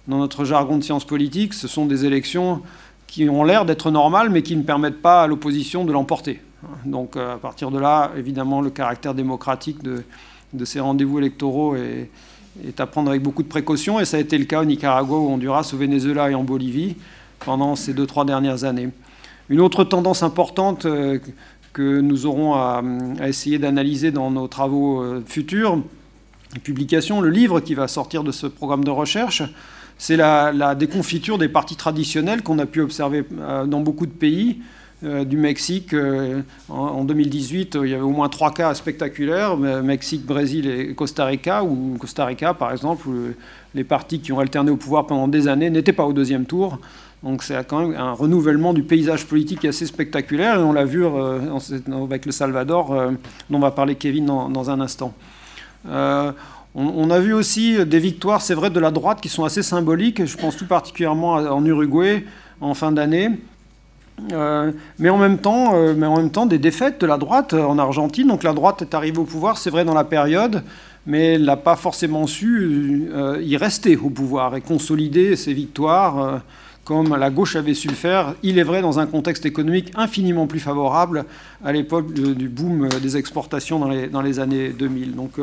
[0.07, 2.63] dans notre jargon de sciences politiques, ce sont des élections
[3.05, 6.41] qui ont l'air d'être normales, mais qui ne permettent pas à l'opposition de l'emporter.
[6.85, 10.03] Donc euh, à partir de là, évidemment, le caractère démocratique de,
[10.65, 12.09] ces rendez-vous électoraux est,
[12.77, 15.29] à prendre avec beaucoup de précautions, et ça a été le cas au Nicaragua, au
[15.29, 16.95] Honduras, au Venezuela et en Bolivie
[17.39, 18.89] pendant ces deux, trois dernières années.
[19.49, 21.19] Une autre tendance importante euh,
[21.73, 22.83] que nous aurons à,
[23.25, 25.81] essayer d'analyser dans nos travaux euh, futurs,
[26.63, 29.43] publications, le livre qui va sortir de ce programme de recherche,
[29.97, 34.59] c'est la, déconfiture des partis traditionnels qu'on a pu observer euh, dans beaucoup de pays.
[35.05, 40.25] Euh, du Mexique, euh, en, 2018, il y avait au moins trois cas spectaculaires, Mexique,
[40.25, 43.13] Brésil et Costa Rica, ou Costa Rica par exemple, où
[43.73, 46.79] les partis qui ont alterné au pouvoir pendant des années n'étaient pas au deuxième tour.
[47.23, 51.05] Donc c'est quand même un renouvellement du paysage politique assez spectaculaire, et on l'a vu
[51.05, 53.13] avec le Salvador,
[53.49, 55.13] dont va parler Kevin dans, un instant.
[56.75, 60.25] On, a vu aussi des victoires, c'est vrai, de la droite qui sont assez symboliques.
[60.25, 62.25] Je pense tout particulièrement en Uruguay
[62.61, 63.29] en fin d'année.
[64.31, 67.53] Euh, mais, en même temps, euh, mais en même temps, des défaites de la droite
[67.53, 68.27] en Argentine.
[68.27, 70.63] Donc la droite est arrivée au pouvoir, c'est vrai, dans la période,
[71.05, 76.41] mais elle n'a pas forcément su euh, y rester au pouvoir et consolider ses victoires
[76.85, 80.47] comme la gauche avait su le faire, il est vrai, dans un contexte économique infiniment
[80.47, 81.25] plus favorable
[81.63, 85.13] à l'époque du boom des exportations dans les, années 2000.
[85.13, 85.33] Donc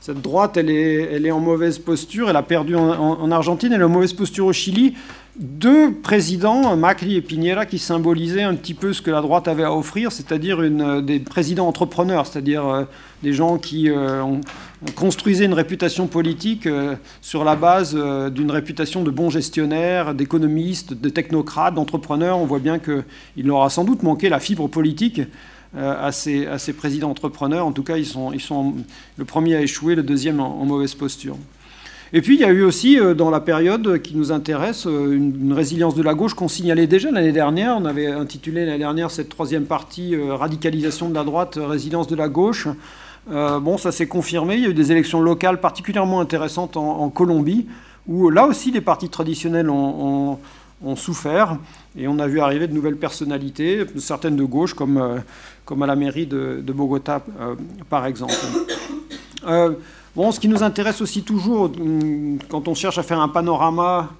[0.00, 2.30] cette droite, elle est, elle est en mauvaise posture.
[2.30, 4.94] Elle a perdu en, Argentine, elle est en mauvaise posture au Chili.
[5.40, 9.64] Deux présidents, Macri et Piñera, qui symbolisaient un petit peu ce que la droite avait
[9.64, 10.60] à offrir, c'est-à-dire
[11.02, 12.84] des présidents entrepreneurs, c'est-à-dire euh,
[13.22, 14.22] des gens qui euh,
[14.96, 21.08] construisaient une réputation politique euh, sur la base d'une réputation de bons gestionnaires, d'économistes, de
[21.08, 22.36] technocrates, d'entrepreneurs.
[22.36, 25.22] On voit bien qu'il leur a sans doute manqué la fibre politique
[25.76, 27.64] euh, à ces, présidents entrepreneurs.
[27.64, 28.32] En tout cas, ils sont
[29.16, 31.36] le premier à échouer, le deuxième en, mauvaise posture.
[32.12, 35.12] Et puis, il y a eu aussi, euh, dans la période qui nous intéresse, euh,
[35.12, 37.76] une, résilience de la gauche qu'on signalait déjà l'année dernière.
[37.76, 42.28] On avait intitulé l'année dernière cette troisième partie, Radicalisation de la droite, résilience de la
[42.28, 42.66] gauche.
[43.28, 44.56] bon, ça s'est confirmé.
[44.56, 47.66] Il y a eu des élections locales particulièrement intéressantes en, Colombie,
[48.06, 50.38] où là aussi les partis traditionnels ont,
[50.96, 51.58] souffert.
[51.96, 55.18] Et on a vu arriver de nouvelles personnalités, certaines de gauche, comme, euh,
[55.64, 57.54] comme à la mairie de, Bogota, euh,
[57.88, 58.34] par exemple.
[60.10, 63.28] Euh, bon, ce qui nous intéresse aussi toujours, hum, quand on cherche à faire un
[63.28, 64.10] panorama,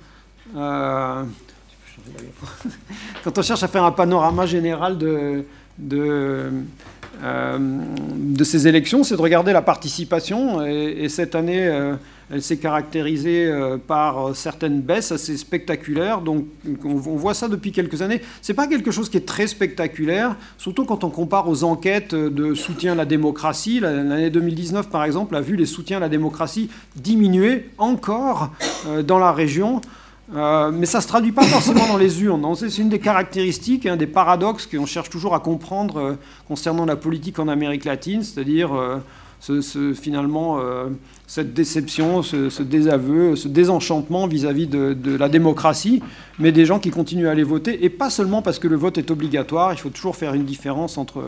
[0.55, 1.27] quand
[3.37, 5.45] on cherche à faire un panorama général de,
[7.23, 10.65] de ces élections, c'est de regarder la participation.
[10.65, 11.69] Et, cette année,
[12.33, 16.21] elle s'est caractérisée euh, par euh, certaines baisses assez spectaculaires.
[16.21, 16.47] Donc
[16.85, 18.21] on voit ça depuis quelques années.
[18.41, 22.15] Ce n'est pas quelque chose qui est très spectaculaire, surtout quand on compare aux enquêtes
[22.15, 23.81] de soutien à la démocratie.
[23.81, 28.53] L'année 2019, par exemple, a vu les soutiens à la démocratie diminuer encore
[28.87, 29.81] euh, dans la région.
[30.33, 32.47] Mais ça ne se traduit pas forcément dans les urnes.
[32.55, 36.17] C'est une des caractéristiques, un des paradoxes qu'on cherche toujours à comprendre
[36.47, 38.71] concernant la politique en Amérique latine, c'est-à-dire
[39.41, 40.89] ce, finalement euh,
[41.27, 46.03] cette déception, ce, désaveu, ce désenchantement vis-à-vis de, la démocratie,
[46.39, 48.99] mais des gens qui continuent à aller voter, et pas seulement parce que le vote
[48.99, 51.25] est obligatoire, il faut toujours faire une différence entre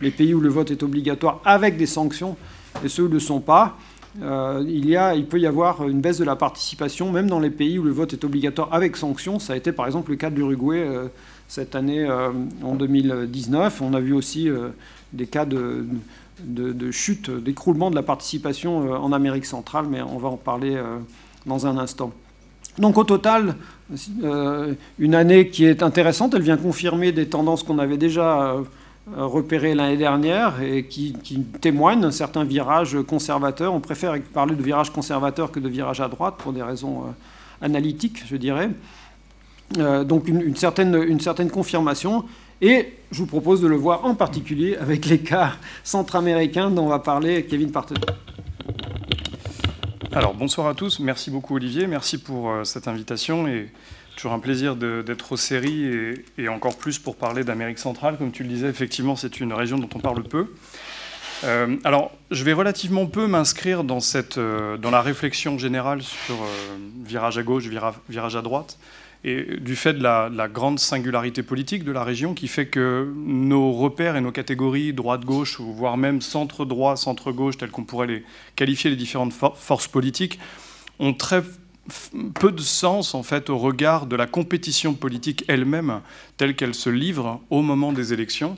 [0.00, 2.36] les pays où le vote est obligatoire avec des sanctions
[2.84, 3.76] et ceux où ne le sont pas.
[4.22, 7.82] Euh, il, peut y avoir une baisse de la participation, même dans les pays où
[7.82, 9.38] le vote est obligatoire avec sanctions.
[9.38, 11.08] Ça a été par exemple le cas de l'Uruguay euh,
[11.48, 12.08] cette année
[12.62, 13.82] en 2019.
[13.82, 14.48] On a vu aussi
[15.12, 20.28] des cas de chute, d'écroulement de la participation euh, en Amérique centrale, mais on va
[20.28, 20.98] en parler euh,
[21.46, 22.12] dans un instant.
[22.78, 23.54] Donc au total,
[24.24, 28.56] euh, une année qui est intéressante, elle vient confirmer des tendances qu'on avait déjà
[29.12, 31.12] repérées l'année dernière et qui,
[31.60, 33.74] témoignent d'un certain virage conservateur.
[33.74, 37.14] On préfère parler de virage conservateur que de virage à droite pour des raisons
[37.60, 38.70] analytiques, je dirais.
[39.76, 42.24] donc une, certaine, une certaine confirmation.
[42.60, 45.52] Et je vous propose de le voir en particulier avec les cas
[45.82, 48.00] centra-américains dont va parler Kevin Partenay.
[50.12, 53.68] Alors bonsoir à tous, merci beaucoup Olivier, merci pour euh, cette invitation et
[54.16, 55.88] toujours un plaisir d'être aux séries
[56.38, 58.16] et, encore plus pour parler d'Amérique centrale.
[58.16, 60.48] Comme tu le disais, effectivement c'est une région dont on parle peu.
[61.44, 63.98] Euh, alors, je vais relativement peu m'inscrire dans,
[64.36, 67.64] euh, dans la réflexion générale sur euh, virage à gauche,
[68.08, 68.78] virage à droite,
[69.24, 73.72] et du fait de la, grande singularité politique de la région qui fait que nos
[73.72, 78.96] repères et nos catégories droite-gauche, voire même centre-droit, centre-gauche, telles qu'on pourrait les qualifier les
[78.96, 80.38] différentes forces politiques,
[80.98, 81.42] ont très
[82.34, 86.00] peu de sens en fait au regard de la compétition politique elle-même
[86.36, 88.56] telle qu'elle se livre au moment des élections.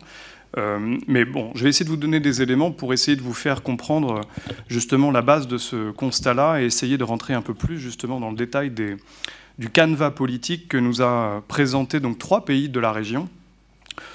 [0.56, 3.34] Euh, mais bon, je vais essayer de vous donner des éléments pour essayer de vous
[3.34, 4.22] faire comprendre
[4.68, 8.30] justement la base de ce constat-là et essayer de rentrer un peu plus justement dans
[8.30, 13.28] le détail du canevas politique que nous a présenté donc trois pays de la région,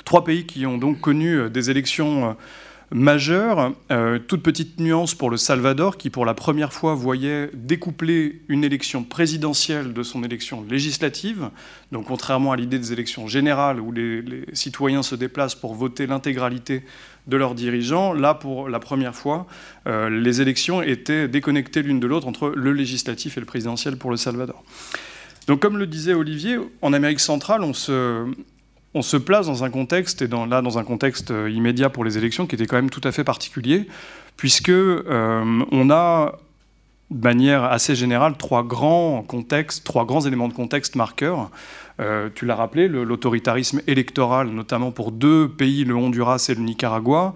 [0.06, 2.36] trois pays qui ont donc connu des élections
[2.92, 3.74] majeur.
[3.92, 8.64] Euh, toute petite nuance pour le Salvador, qui pour la première fois voyait découpler une
[8.64, 11.50] élection présidentielle de son élection législative.
[11.92, 16.84] Donc contrairement à l'idée des élections générales où les, citoyens se déplacent pour voter l'intégralité
[17.28, 19.48] de leurs dirigeants, là pour la première fois,
[19.88, 24.12] euh, les élections étaient déconnectées l'une de l'autre entre le législatif et le présidentiel pour
[24.12, 24.64] le Salvador.
[25.48, 28.26] Donc comme le disait Olivier, en Amérique centrale, on se,
[28.94, 32.18] on se place dans un contexte, et là dans un contexte euh, immédiat pour les
[32.18, 33.88] élections, qui était quand même tout à fait particulier,
[34.38, 36.34] puisque euh, on a
[37.10, 41.52] de manière assez générale trois grands contextes, trois grands éléments de contexte marqueurs.
[42.00, 47.36] Euh, tu l'as rappelé, l'autoritarisme électoral, notamment pour deux pays, le Honduras et le Nicaragua.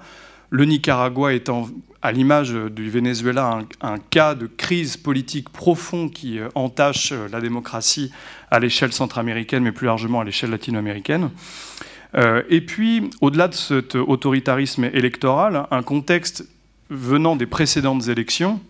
[0.50, 1.68] Le Nicaragua étant
[2.06, 7.42] à l'image du Venezuela, un, cas de crise politique profond qui euh, entache euh, la
[7.42, 8.12] démocratie
[8.52, 11.32] à l'échelle centra-américaine, mais plus largement à l'échelle latino-américaine.
[12.14, 16.48] Euh, et puis, au-delà de cet autoritarisme électoral, un contexte
[16.92, 18.62] venant des précédentes élections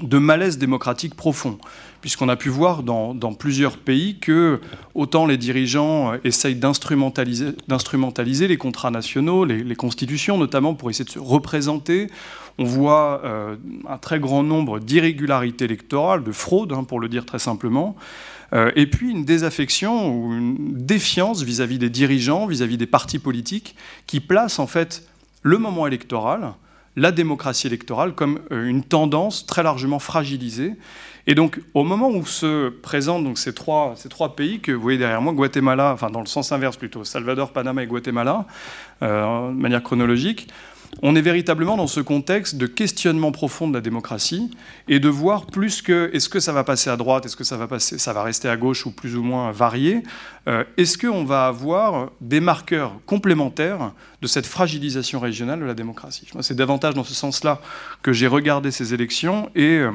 [0.00, 1.58] de malaise démocratique profond,
[2.00, 4.58] puisqu'on a pu voir dans, plusieurs pays que
[4.94, 11.10] autant les dirigeants essayent d'instrumentaliser les contrats nationaux, les, les, constitutions notamment, pour essayer de
[11.10, 12.08] se représenter,
[12.58, 13.56] on voit euh,
[13.88, 17.96] un très grand nombre d'irrégularités électorales, de fraudes, hein, pour le dire très simplement,
[18.52, 23.76] euh, et puis une désaffection ou une défiance vis-à-vis des dirigeants, vis-à-vis des partis politiques,
[24.06, 25.08] qui placent en fait
[25.42, 26.52] le moment électoral,
[26.94, 30.74] la démocratie électorale, comme euh, une tendance très largement fragilisée.
[31.26, 34.82] Et donc, au moment où se présentent donc, ces, trois, ces trois pays que vous
[34.82, 38.44] voyez derrière moi, Guatemala, enfin dans le sens inverse plutôt, Salvador, Panama et Guatemala,
[39.00, 40.48] de manière chronologique,
[41.00, 44.50] on est véritablement dans ce contexte de questionnement profond de la démocratie
[44.88, 47.56] et de voir plus que est-ce que ça va passer à droite, est-ce que ça
[47.56, 50.02] va, passer, ça va rester à gauche ou plus ou moins varié,
[50.48, 56.28] euh, est-ce qu'on va avoir des marqueurs complémentaires de cette fragilisation régionale de la démocratie?
[56.40, 57.60] C'est davantage dans ce sens-là
[58.02, 59.90] que j'ai regardé ces élections et euh,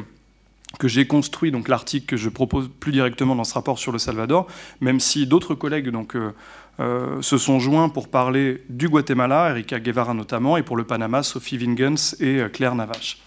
[0.79, 4.47] que j'ai construit l'article que je propose plus directement dans ce rapport sur le Salvador,
[4.81, 6.33] même si d'autres collègues donc euh,
[6.79, 11.23] euh, se sont joints pour parler du Guatemala, Erika Guevara notamment, et pour le Panama,
[11.23, 13.17] Sophie Vingens et euh, Claire Navache.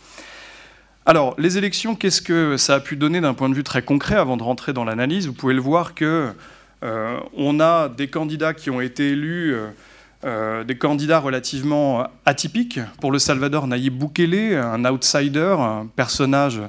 [1.05, 4.15] Alors, les élections, qu'est-ce que ça a pu donner d'un point de vue très concret
[4.15, 5.27] avant de rentrer dans l'analyse?
[5.27, 6.29] Vous pouvez le voir que
[6.85, 9.55] euh, on a des candidats qui ont été élus,
[10.23, 12.79] des candidats relativement atypiques.
[13.01, 16.61] Pour le Salvador, Nayib Bukele, un outsider, un personnage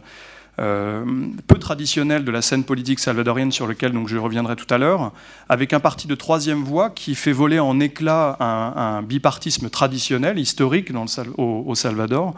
[0.62, 5.12] peu traditionnel de la scène politique salvadorienne sur lequel donc, je reviendrai tout à l'heure,
[5.49, 10.91] avec un parti de troisième voie qui fait voler en éclat un, bipartisme traditionnel, historique
[10.91, 12.36] dans le, au, Salvador.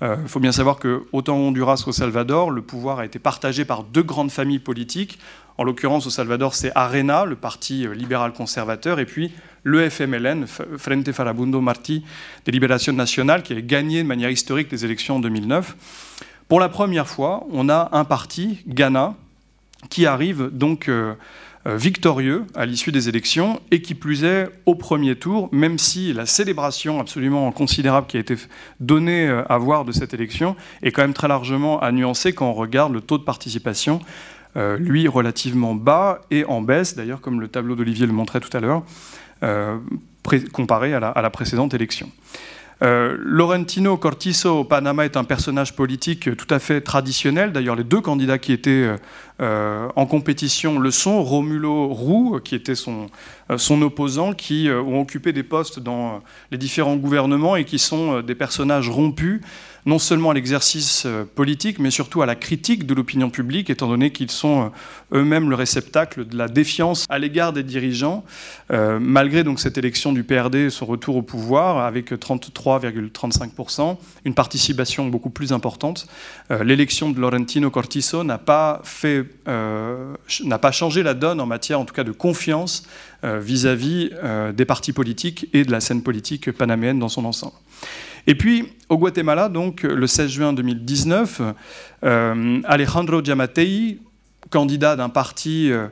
[0.00, 3.18] Il euh, faut bien savoir que autant au Honduras qu'au Salvador, le pouvoir a été
[3.18, 5.18] partagé par deux grandes familles politiques.
[5.58, 11.10] En l'occurrence, au Salvador, c'est Arena, le parti libéral conservateur, et puis le FMLN, Frente
[11.12, 12.04] Farabundo Martí
[12.44, 15.74] de Libération Nationale, qui a gagné de manière historique les élections en 2009.
[16.48, 19.14] Pour la première fois, on a un parti, Ghana,
[19.90, 21.14] qui arrive donc euh,
[21.66, 26.12] euh, victorieux à l'issue des élections et qui plus est au premier tour, même si
[26.12, 28.36] la célébration absolument considérable qui a été
[28.78, 32.48] donnée euh, à voir de cette élection est quand même très largement à nuancer quand
[32.48, 34.00] on regarde le taux de participation,
[34.78, 38.60] lui relativement bas et en baisse, d'ailleurs comme le tableau d'Olivier le montrait tout à
[38.60, 38.84] l'heure,
[40.50, 42.10] comparé à la précédente élection.
[42.82, 47.52] Euh, Laurentino Cortizo au Panama est un personnage politique tout à fait traditionnel.
[47.52, 48.96] D'ailleurs, les deux candidats qui étaient euh,
[49.40, 51.22] euh, en compétition le sont.
[51.22, 53.06] Romulo Roux, qui était son,
[53.56, 58.34] son opposant, qui ont occupé des postes dans les différents gouvernements et qui sont des
[58.34, 59.40] personnages rompus
[59.86, 63.86] non seulement à l'exercice euh, politique, mais surtout à la critique de l'opinion publique, étant
[63.86, 64.72] donné qu'ils sont
[65.12, 68.24] euh, eux-mêmes le réceptacle de la défiance à l'égard des dirigeants,
[68.72, 75.06] euh, malgré donc cette élection du PRD, son retour au pouvoir, avec 33,35%, une participation
[75.06, 76.08] beaucoup plus importante.
[76.64, 81.94] L'élection de Laurentino Cortizo n'a pas, n'a pas changé la donne en matière, en tout
[81.94, 82.84] cas, de confiance
[83.22, 87.54] vis-à-vis -vis, des partis politiques et de la scène politique panaméenne dans son ensemble.
[88.26, 91.42] Et puis, au Guatemala, donc, le 16 juin 2019,
[92.04, 93.98] euh, Alejandro Giammattei,
[94.50, 95.86] candidat d'un parti euh,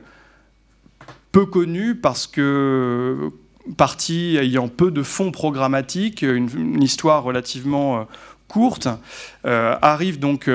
[1.31, 3.31] peu connu parce que
[3.77, 8.03] parti ayant peu de fonds programmatiques, une, histoire relativement euh,
[8.47, 8.87] courte,
[9.43, 10.49] arrive donc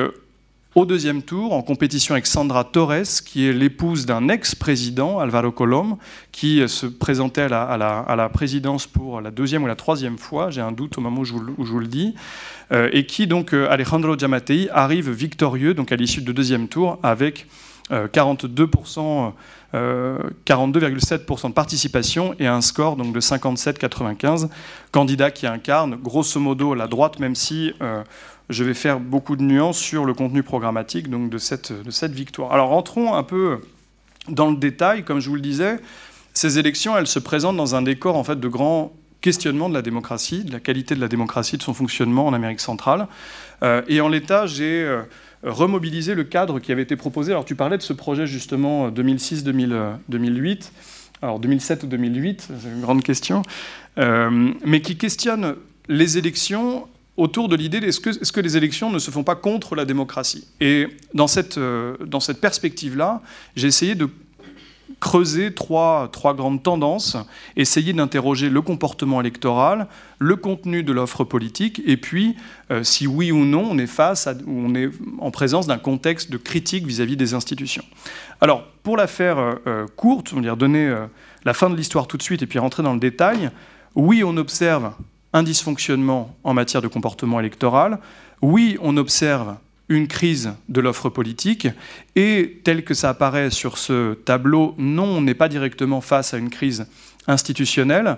[0.76, 5.96] au deuxième tour, en compétition avec Sandra Torres, qui est l'épouse d'un ex-président, Alvaro Colom,
[6.30, 10.70] qui se présentait à la, présidence pour la deuxième ou la troisième fois, j'ai un
[10.70, 12.14] doute au moment où je vous, le dis,
[12.70, 16.98] euh, et qui, donc, euh, Alejandro Giammattei, arrive victorieux donc, à l'issue du deuxième tour
[17.02, 17.46] avec
[17.90, 19.32] 42%.
[19.72, 24.48] Euh, 42,7% de participation et un score donc, de 57,95.
[24.90, 27.72] Candidat qui incarne grosso modo la droite, même si
[28.48, 32.12] je vais faire beaucoup de nuances sur le contenu programmatique donc de, cette, de cette
[32.12, 32.52] victoire.
[32.52, 33.60] Alors rentrons un peu
[34.28, 35.04] dans le détail.
[35.04, 35.78] Comme je vous le disais,
[36.34, 39.82] ces élections, elles se présentent dans un décor en fait de grands questionnements de la
[39.82, 43.06] démocratie, de la qualité de la démocratie, de son fonctionnement en Amérique centrale.
[43.62, 45.02] Euh, et en l'état, j'ai euh,
[45.42, 47.32] remobilisé le cadre qui avait été proposé.
[47.32, 49.72] Alors tu parlais de ce projet justement 2006-2008.
[49.72, 49.96] Euh,
[51.22, 53.42] alors 2007 ou 2008, c'est une grande question,
[53.96, 55.56] mais qui questionne
[55.88, 56.86] les élections
[57.20, 59.84] autour de l'idée est-ce que, est que, les élections ne se font pas contre la
[59.84, 60.46] démocratie?
[60.60, 63.20] Et dans cette, euh, dans cette perspective-là,
[63.56, 64.08] j'ai essayé de
[64.98, 67.16] creuser trois, trois grandes tendances,
[67.56, 69.86] essayer d'interroger le comportement électoral,
[70.18, 72.36] le contenu de l'offre politique, et puis
[72.70, 76.36] euh, si oui ou non on est face on est en présence d'un contexte de
[76.36, 77.84] critique vis-à-vis des institutions.
[78.40, 80.94] Alors, pour la faire euh, courte, on va dire donner
[81.44, 83.50] la fin de l'histoire tout de suite et puis rentrer dans le détail,
[83.94, 84.92] oui, on observe
[85.32, 87.98] un dysfonctionnement en matière de comportement électoral.
[88.42, 89.56] Oui, on observe
[89.90, 91.68] une crise de l'offre politique,
[92.16, 96.38] et tel que ça apparaît sur ce tableau, non, on n'est pas directement face à
[96.38, 96.86] une crise
[97.26, 98.16] institutionnelle,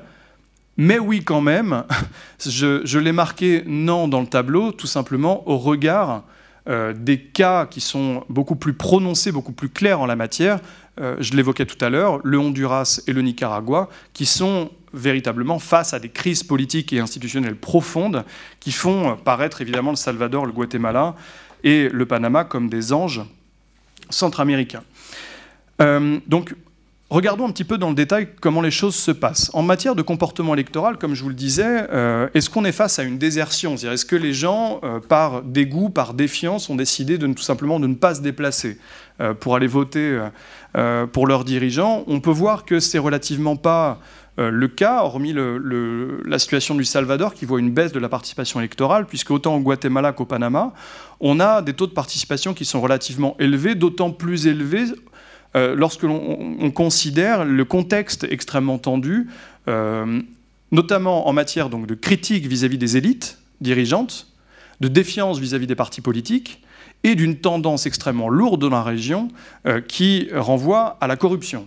[0.76, 1.84] mais oui quand même,
[2.46, 6.24] je, l'ai marqué non dans le tableau, tout simplement au regard
[6.68, 10.60] euh, des cas qui sont beaucoup plus prononcés, beaucoup plus clairs en la matière,
[11.00, 15.94] euh, je l'évoquais tout à l'heure, le Honduras et le Nicaragua, qui sont véritablement face
[15.94, 18.26] à des crises politiques et institutionnelles profondes
[18.60, 21.16] qui font paraître évidemment le Salvador, le Guatemala
[21.64, 23.22] et le Panama comme des anges
[24.10, 24.82] centra-américains.
[25.80, 26.54] Euh, donc,
[27.10, 29.50] regardons un petit peu dans le détail comment les choses se passent.
[29.54, 32.98] En matière de comportement électoral, comme je vous le disais, euh, est-ce qu'on est face
[32.98, 33.74] à une désertion?
[33.74, 37.86] Est-ce que les gens, euh, par dégoût, par défiance, ont décidé de, tout simplement de
[37.86, 38.78] ne pas se déplacer
[39.38, 40.18] pour aller voter
[41.12, 42.02] pour leurs dirigeants?
[42.08, 44.00] On peut voir que c'est relativement pas
[44.38, 49.06] le cas, hormis la situation du Salvador qui voit une baisse de la participation électorale,
[49.06, 50.72] puisque autant au Guatemala qu'au Panama,
[51.20, 54.86] on a des taux de participation qui sont relativement élevés, d'autant plus élevés
[55.54, 59.28] euh, lorsque l'on considère le contexte extrêmement tendu,
[59.68, 60.22] euh,
[60.70, 64.28] notamment en matière de critique vis-à-vis des élites dirigeantes,
[64.80, 66.62] de défiance vis-à-vis des partis politiques,
[67.04, 69.28] et d'une tendance extrêmement lourde dans la région
[69.88, 71.66] qui renvoie à la corruption.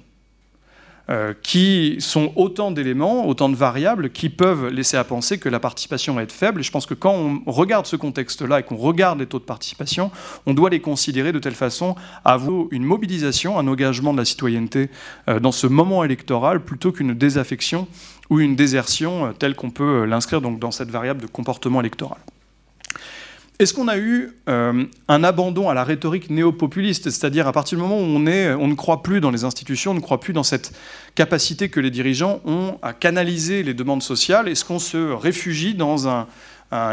[1.12, 5.60] Euh, qui sont autant d'éléments, autant de variables qui peuvent laisser à penser que la
[5.60, 6.62] participation va être faible.
[6.62, 9.44] Et je pense que quand on regarde ce contexte-là et qu'on regarde les taux de
[9.44, 10.10] participation,
[10.48, 14.26] on doit les considérer de telle façon à avoir une mobilisation, un engagement de la
[14.26, 14.90] citoyenneté
[15.30, 17.88] euh, dans ce moment électoral plutôt qu'une désaffection
[18.32, 22.18] ou une désertion euh, telle qu'on peut l'inscrire dans cette variable de comportement électoral.
[23.58, 27.82] Est-ce qu'on a eu euh, un abandon à la rhétorique néo-populiste, c'est-à-dire à partir du
[27.82, 30.74] moment où on, ne croit plus dans les institutions, on ne croit plus dans cette
[31.16, 36.10] capacité que les dirigeants ont à canaliser les demandes sociales Est-ce qu'on se réfugie dans
[36.10, 36.28] un,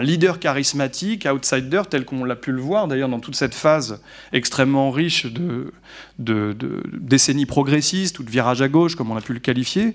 [0.00, 4.00] leader charismatique, outsider, tel qu'on l'a pu le voir d'ailleurs dans toute cette phase
[4.32, 5.72] extrêmement riche de,
[6.20, 6.54] de,
[6.92, 9.94] décennies progressistes ou de virage à gauche, comme on a pu le qualifier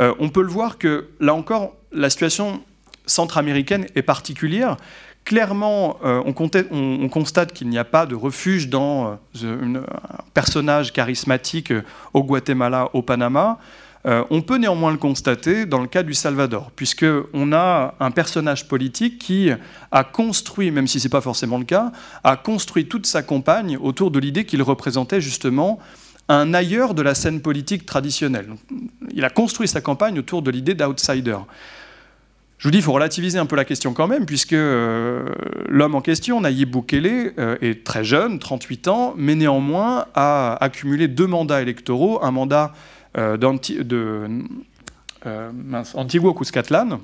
[0.00, 2.62] euh, On peut le voir que là encore, la situation
[3.04, 4.78] centra-américaine est particulière
[5.28, 11.70] clairement, euh, on, constate qu'il n'y a pas de refuge dans euh, un personnage charismatique
[11.70, 11.82] euh,
[12.14, 13.58] au Guatemala, au Panama.
[14.06, 19.18] on peut néanmoins le constater dans le cas du Salvador, puisqu'on a un personnage politique
[19.18, 19.50] qui
[19.92, 21.92] a construit, même si ce n'est pas forcément le cas,
[22.24, 25.78] a construit toute sa campagne autour de l'idée qu'il représentait justement
[26.30, 28.48] un ailleurs de la scène politique traditionnelle.
[29.12, 31.36] Il a construit sa campagne autour de l'idée d'outsider.
[32.58, 36.00] Je vous dis, il faut relativiser un peu la question quand même, puisque l'homme en
[36.00, 42.22] question, Nayib Bukele, est très jeune, 38 ans, mais néanmoins a accumulé deux mandats électoraux,
[42.24, 42.74] un mandat
[43.14, 44.28] de
[45.94, 46.98] Antigua-Cuscatlan,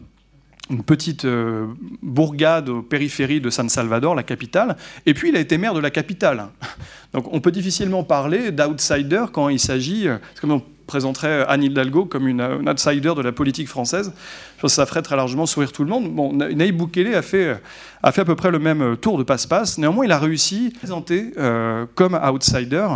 [0.71, 1.67] une petite euh,
[2.03, 5.81] bourgade aux périphéries de San Salvador, la capitale, et puis il a été maire de
[5.81, 6.49] la capitale.
[7.13, 11.63] Donc on peut difficilement parler d'outsider quand il s'agit, euh, c'est comme on présenterait Anne
[11.63, 14.13] Hidalgo comme une, outsider de la politique française.
[14.57, 16.15] Je pense que ça ferait très largement sourire tout le monde.
[16.15, 17.57] Bon, Naïb Boukele a fait,
[18.03, 19.79] a fait à peu près le même tour de passe-passe.
[19.79, 22.87] Néanmoins, il a réussi à présenter euh, comme outsider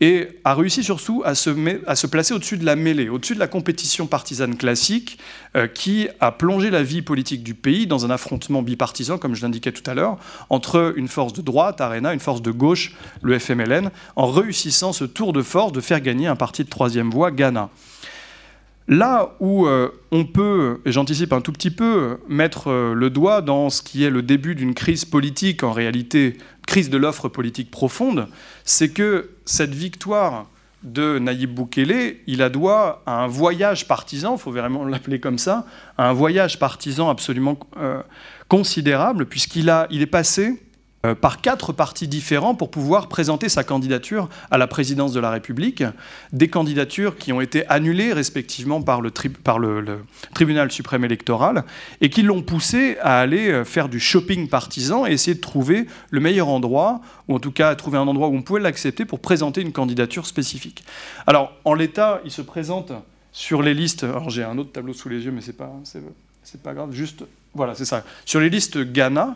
[0.00, 1.50] et a réussi surtout à se,
[1.86, 5.18] à se placer au-dessus de la mêlée, au-dessus de la compétition partisane classique
[5.56, 9.42] euh, qui a plongé la vie politique du pays dans un affrontement bipartisan, comme je
[9.42, 10.18] l'indiquais tout à l'heure,
[10.50, 15.04] entre une force de droite, Arena, une force de gauche, le FMLN, en réussissant ce
[15.04, 17.70] tour de force de faire gagner un parti de troisième voie, Ghana.
[18.88, 23.42] Là où euh, on peut, et j'anticipe un tout petit peu, mettre euh, le doigt
[23.42, 27.70] dans ce qui est le début d'une crise politique, en réalité crise de l'offre politique
[27.70, 28.28] profonde,
[28.64, 30.46] c'est que cette victoire
[30.82, 35.38] de Naïb Boukele, il a doigt à un voyage partisan, il faut vraiment l'appeler comme
[35.38, 35.66] ça,
[35.98, 38.02] un voyage partisan absolument euh,
[38.48, 40.62] considérable, puisqu'il il est passé
[41.20, 45.84] par quatre partis différents pour pouvoir présenter sa candidature à la présidence de la République.
[46.32, 49.10] Des candidatures qui ont été annulées respectivement par le,
[50.34, 51.64] tribunal suprême électoral
[52.00, 55.86] et qui l'ont poussé à aller euh, faire du shopping partisan et essayer de trouver
[56.10, 59.20] le meilleur endroit, ou en tout cas trouver un endroit où on pouvait l'accepter pour
[59.20, 60.84] présenter une candidature spécifique.
[61.26, 62.92] Alors, en l'état, il se présente
[63.32, 64.04] sur les listes.
[64.04, 66.92] Alors, j'ai un autre tableau sous les yeux, mais c'est pas, c'est, pas grave.
[66.92, 67.24] Juste,
[67.54, 68.04] voilà, c'est ça.
[68.24, 69.32] Sur les listes Ghana, euh,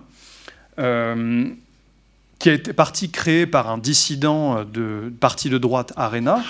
[2.39, 6.43] qui a été parti créé par un dissident de parti de droite Arena.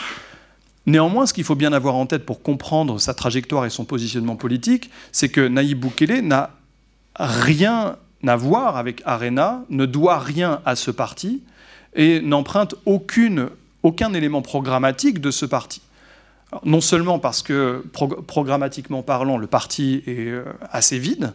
[0.86, 4.36] Néanmoins, ce qu'il faut bien avoir en tête pour comprendre sa trajectoire et son positionnement
[4.36, 6.50] politique, c'est que Naïb Boukele n'a
[7.16, 7.96] rien
[8.26, 11.42] à voir avec Arena, ne doit rien à ce parti
[11.94, 15.82] et n'emprunte aucun élément programmatique de ce parti.
[16.64, 17.84] non seulement parce que,
[18.26, 21.32] programmatiquement parlant, le parti est euh, assez vide,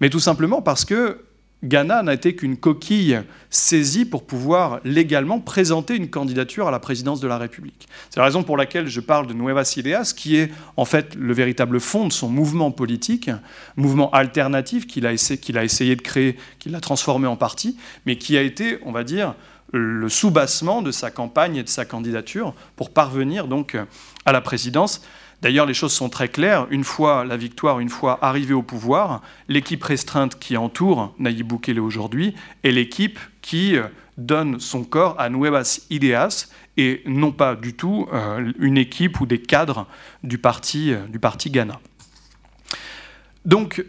[0.00, 1.20] mais tout simplement parce que
[1.64, 7.20] Ghana n'a été qu'une coquille saisie pour pouvoir légalement présenter une candidature à la présidence
[7.20, 7.88] de la République.
[8.10, 11.32] C'est la raison pour laquelle je parle de Nuevas Ideas, qui est en fait le
[11.32, 13.30] véritable fond de son mouvement politique,
[13.76, 18.42] mouvement alternatif qu'il a, essayé, de créer, qu'il a transformé en parti, mais qui a
[18.42, 19.34] été, on va dire,
[19.72, 23.76] le soubassement de sa campagne et de sa candidature pour parvenir donc
[24.24, 25.02] à la présidence.
[25.46, 26.66] D'ailleurs, les choses sont très claires.
[26.70, 31.78] Une fois la victoire, une fois arrivé au pouvoir, l'équipe restreinte qui entoure Nayib Bukele
[31.78, 33.84] aujourd'hui est l'équipe qui euh,
[34.18, 39.26] donne son corps à Nuevas Ideas et non pas du tout euh, une équipe ou
[39.26, 39.86] des cadres
[40.24, 41.06] du parti, euh,
[41.46, 41.78] Ghana.
[43.44, 43.84] Donc,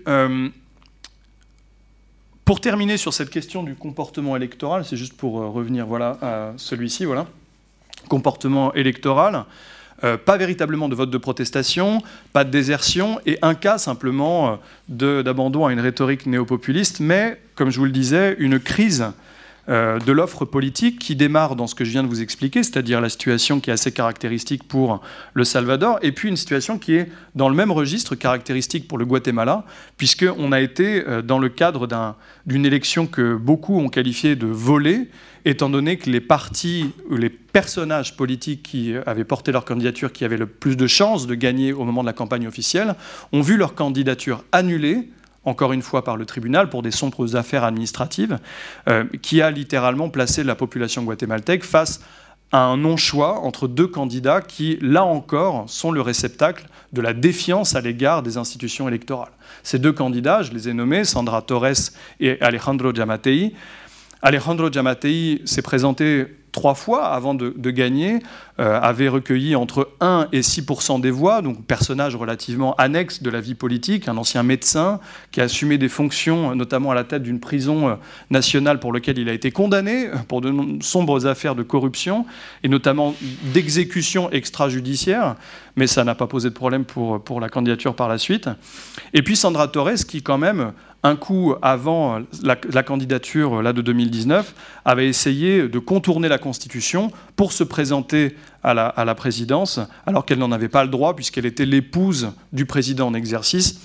[2.46, 7.06] pour terminer sur cette question du comportement électoral, c'est juste pour revenir voilà, à celui-ci,
[7.06, 7.26] voilà,
[8.10, 9.46] comportement électoral.
[10.04, 14.60] Euh, pas véritablement de vote de protestation, pas de désertion, et un cas simplement
[14.90, 19.06] euh, d'abandon à une rhétorique néopopuliste, mais, comme je vous le disais, une crise
[19.70, 23.02] euh, de l'offre politique qui démarre dans ce que je viens de vous expliquer, c'est-à-dire
[23.02, 25.02] la situation qui est assez caractéristique pour
[25.34, 29.06] le Salvador, et puis une situation qui est dans le même registre caractéristique pour le
[29.06, 29.66] Guatemala,
[29.98, 31.88] puisqu'on a été dans le cadre
[32.46, 35.10] d'une élection que beaucoup ont qualifiée de volée,
[35.46, 40.38] étant donné que les partis, les personnages politiques qui avaient porté leur candidature, qui avaient
[40.38, 42.96] le plus de chances de gagner au moment de la campagne officielle,
[43.32, 45.10] ont vu leur candidature annulée
[45.48, 48.38] encore une fois par le tribunal pour des sombres affaires administratives,
[48.90, 52.02] euh, qui a littéralement placé la population guatémaltèque face
[52.52, 57.76] à un non-choix entre deux candidats qui, là encore, sont le réceptacle de la défiance
[57.76, 59.32] à l'égard des institutions électorales.
[59.64, 63.54] Ces deux candidats, je les ai nommés, Sandra Torres et Alejandro Giamatei,
[64.22, 66.26] Alejandro Giammattei s'est présenté
[66.58, 68.18] trois fois avant de, gagner,
[68.60, 70.66] euh, avait recueilli entre 1 et 6
[71.00, 75.00] des voix, donc personnage relativement annexe de la vie politique, un ancien médecin
[75.32, 77.96] qui a assumé des fonctions, notamment à la tête d'une prison euh,
[78.32, 80.52] nationale pour laquelle il a été condamné pour de
[80.82, 82.26] sombres affaires de corruption
[82.64, 83.14] et notamment
[83.54, 85.36] d'exécution extrajudiciaire,
[85.76, 88.50] mais ça n'a pas posé de problème pour, pour la candidature par la suite.
[89.14, 90.74] Et puis Sandra Torres qui quand même
[91.08, 94.54] un coup avant la, candidature là, de 2019,
[94.86, 100.52] avait essayé de contourner la Constitution pour se présenter à la, présidence, alors qu'elle n'en
[100.52, 103.82] avait pas le droit, puisqu'elle était l'épouse du président en exercice.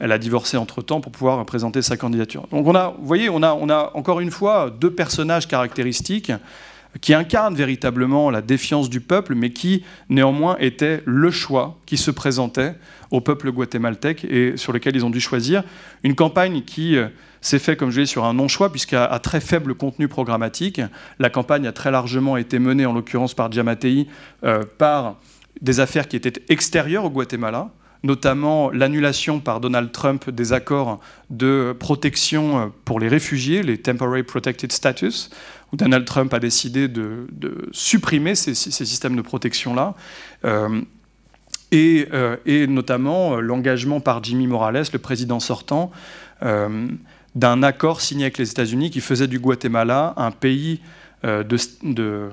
[0.00, 2.46] Elle a divorcé entre-temps pour pouvoir présenter sa candidature.
[2.52, 6.30] Donc on a, vous voyez, on a, on a encore une fois deux personnages caractéristiques
[7.00, 12.10] qui incarne véritablement la défiance du peuple, mais qui néanmoins était le choix qui se
[12.10, 12.74] présentait
[13.10, 15.64] au peuple guatémaltèque et sur lequel ils ont dû choisir.
[16.02, 17.08] Une campagne qui euh,
[17.40, 20.80] s'est faite, comme je l'ai dit, sur un non-choix, puisqu'à très faible contenu programmatique.
[21.18, 24.06] La campagne a très largement été menée, en l'occurrence par Diamatei,
[24.44, 25.16] euh, par
[25.60, 27.70] des affaires qui étaient extérieures au Guatemala,
[28.02, 31.00] notamment l'annulation par Donald Trump des accords
[31.30, 35.30] de protection euh, pour les réfugiés, les Temporary Protected Status,
[35.72, 37.26] où Donald Trump a décidé de,
[37.72, 39.94] supprimer ces, systèmes de protection-là.
[40.44, 40.80] Euh,
[41.74, 45.90] euh, et, notamment l'engagement par Jimmy Morales, le président sortant,
[46.40, 50.80] d'un accord signé avec les États-Unis qui faisait du Guatemala un pays
[51.24, 52.30] euh,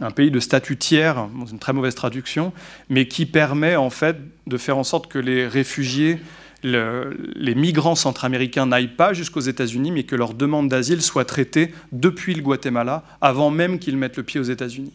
[0.00, 2.52] un pays de statut tiers, une très mauvaise traduction,
[2.88, 6.18] mais qui permet en fait de faire en sorte que les réfugiés,
[6.62, 12.34] les migrants centra-américains n'aillent pas jusqu'aux États-Unis, mais que leur demande d'asile soit traitée depuis
[12.34, 14.92] le Guatemala, avant même qu'ils mettent le pied aux États-Unis.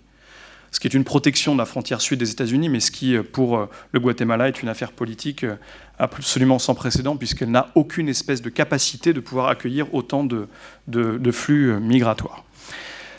[0.71, 3.57] Ce qui est une protection de la frontière sud des États-Unis, mais ce qui, pour
[3.57, 5.55] euh, le Guatemala, est une affaire politique euh,
[5.99, 11.79] absolument sans précédent, puisqu'elle n'a aucune espèce de capacité de pouvoir accueillir autant de flux
[11.79, 12.43] migratoires.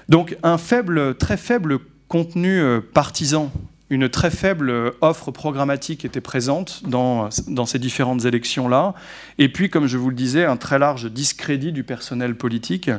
[0.08, 1.78] Donc un faible, très faible
[2.08, 3.50] contenu euh, partisan,
[3.90, 8.94] une très faible euh, offre programmatique était présente dans, ces différentes élections-là.
[9.38, 12.90] Et puis, comme je vous le disais, un très large discrédit du personnel politique.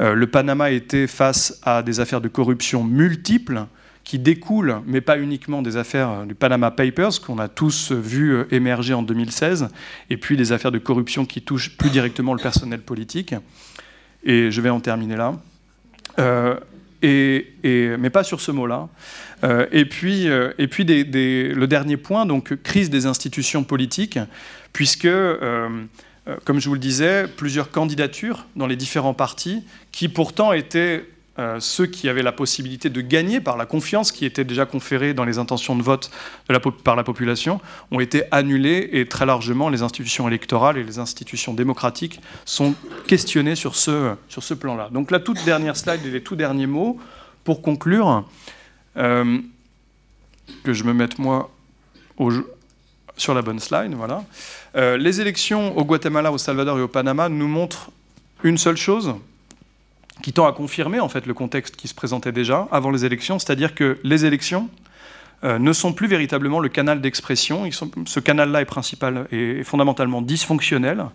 [0.00, 3.66] Euh, le Panama était face à des affaires de corruption multiples
[4.02, 8.94] qui découlent, mais pas uniquement des affaires du Panama Papers qu'on a tous vu émerger
[8.94, 9.68] en 2016,
[10.08, 13.34] et puis des affaires de corruption qui touchent plus directement le personnel politique.
[14.24, 15.34] Et je vais en terminer là.
[16.18, 16.56] Euh,
[17.02, 18.88] et, mais pas sur ce mot-là.
[19.42, 24.18] Euh, et puis, euh, et puis le dernier point, donc crise des institutions politiques,
[24.72, 25.08] puisque,
[26.44, 31.04] comme je vous le disais, plusieurs candidatures dans les différents partis, qui pourtant étaient
[31.58, 35.24] ceux qui avaient la possibilité de gagner par la confiance qui était déjà conférée dans
[35.24, 36.10] les intentions de vote
[36.84, 37.60] par la population
[37.90, 42.74] ont été annulés et très largement les institutions électorales et les institutions démocratiques sont
[43.06, 44.88] questionnées sur ce, sur ce plan-là.
[44.92, 46.98] Donc la toute dernière slide et les tout derniers mots
[47.44, 48.24] pour conclure,
[48.96, 49.38] euh,
[50.64, 51.50] que je me mette moi
[53.16, 54.24] sur la bonne slide, voilà.
[54.76, 57.90] Euh, les élections au Guatemala, au Salvador et au Panama nous montrent
[58.42, 59.14] une seule chose,
[60.20, 63.38] qui tend à confirmer en fait le contexte qui se présentait déjà avant les élections,
[63.38, 64.68] c'est-à-dire que les élections
[65.42, 67.68] euh, ne sont plus véritablement le canal d'expression.
[68.06, 71.06] Ce canal-là est principal et fondamentalement dysfonctionnel.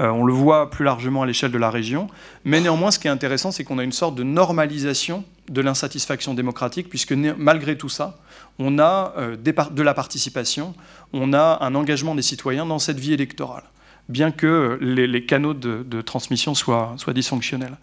[0.00, 2.08] Euh, on le voit plus largement à l'échelle de la région.
[2.44, 6.34] Mais néanmoins, ce qui est intéressant, c'est qu'on a une sorte de normalisation de l'insatisfaction
[6.34, 8.18] démocratique, puisque malgré tout ça,
[8.58, 10.74] on a euh, de la participation,
[11.12, 13.62] on a un engagement des citoyens dans cette vie électorale
[14.08, 17.76] bien que les, canaux de, transmission soient, dysfonctionnels.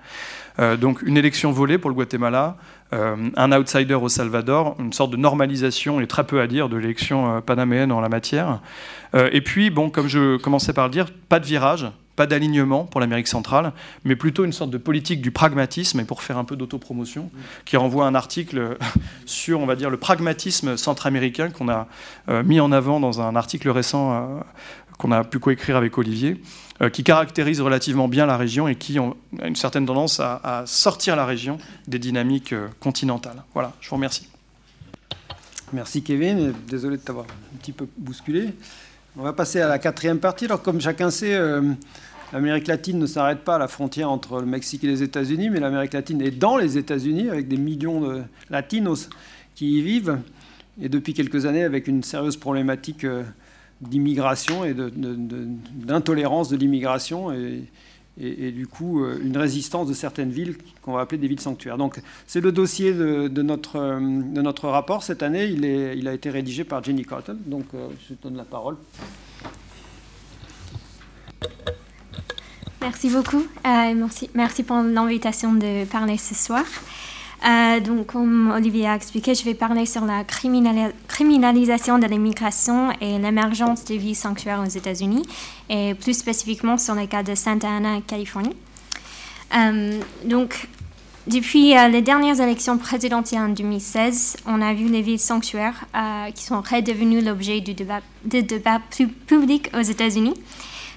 [0.59, 2.57] Euh, donc une élection volée pour le Guatemala,
[2.93, 6.77] euh, un outsider au Salvador, une sorte de normalisation, et très peu à dire, de
[6.77, 8.61] l'élection euh, panaméenne en la matière.
[9.31, 11.87] et puis, bon, comme je commençais par le dire, pas de virage,
[12.17, 13.71] pas d'alignement pour l'Amérique centrale,
[14.03, 17.31] mais plutôt une sorte de politique du pragmatisme, et pour faire un peu d'autopromotion,
[17.63, 18.77] qui renvoie un article
[19.25, 21.87] sur, on va dire, le pragmatisme centra-américain qu'on a
[22.43, 24.43] mis en avant dans un article récent
[24.97, 26.41] qu'on a pu coécrire avec Olivier,
[26.91, 31.25] qui caractérise relativement bien la région et qui ont une certaine tendance à, sortir la
[31.25, 31.57] région
[31.87, 33.43] des dynamiques euh, continentales.
[33.53, 34.27] Voilà, je vous remercie.
[35.73, 38.49] Merci Kevin, désolé de t'avoir un petit peu bousculé.
[39.17, 40.45] On va passer à la quatrième partie.
[40.45, 41.61] Alors comme chacun sait, euh,
[42.33, 45.59] l'Amérique latine ne s'arrête pas à la frontière entre le Mexique et les États-Unis, mais
[45.59, 49.09] l'Amérique latine est dans les États-Unis avec des millions de latinos
[49.55, 50.19] qui y vivent
[50.81, 53.05] et depuis quelques années avec une sérieuse problématique
[53.81, 60.93] d'immigration et d'intolérance de, l'immigration et, du coup euh, une résistance de certaines villes qu'on
[60.93, 61.77] va appeler des villes sanctuaires.
[61.77, 65.45] Donc c'est le dossier de, notre, euh, de notre rapport cette année.
[65.45, 67.37] Il, est, il a été rédigé par Jenny Carlton.
[67.45, 68.77] Donc euh, je donne la parole.
[72.81, 73.45] Merci beaucoup.
[73.63, 76.63] merci, merci pour l'invitation de parler ce soir.
[77.43, 83.19] Euh, donc, comme Olivier a expliqué, je vais parler sur la criminalisation de l'immigration et
[83.19, 85.23] l'émergence des villes sanctuaires aux États-Unis,
[85.69, 88.55] et plus spécifiquement sur le cas de Santa Ana, Californie.
[89.55, 90.67] Euh, donc,
[91.27, 95.85] depuis euh, les dernières élections présidentielles en 2016, on a vu les villes sanctuaires
[96.33, 98.79] qui sont redevenues l'objet du débat, de débat
[99.27, 100.35] public aux États-Unis.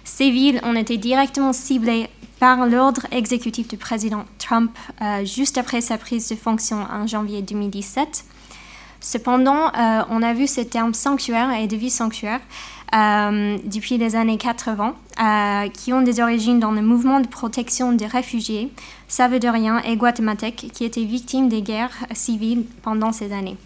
[0.05, 2.09] Ces villes ont été directement ciblées
[2.39, 7.43] par l'ordre exécutif du président Trump euh, juste après sa prise de fonction en janvier
[7.43, 8.25] 2017.
[9.01, 12.41] Cependant, euh, on a vu ce terme sanctuaire et de vie sanctuaire
[12.91, 14.95] depuis les années 80
[15.75, 18.73] qui ont des origines dans le mouvement de protection des réfugiés
[19.09, 23.59] salvadoriens et guatémaltèques qui étaient victimes des guerres civiles pendant ces années.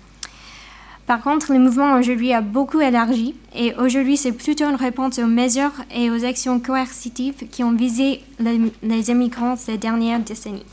[1.13, 5.27] Par contre, le mouvement aujourd'hui a beaucoup élargi et aujourd'hui c'est plutôt une réponse aux
[5.27, 10.65] mesures et aux actions coercitives qui ont visé les, immigrants ces dernières décennies.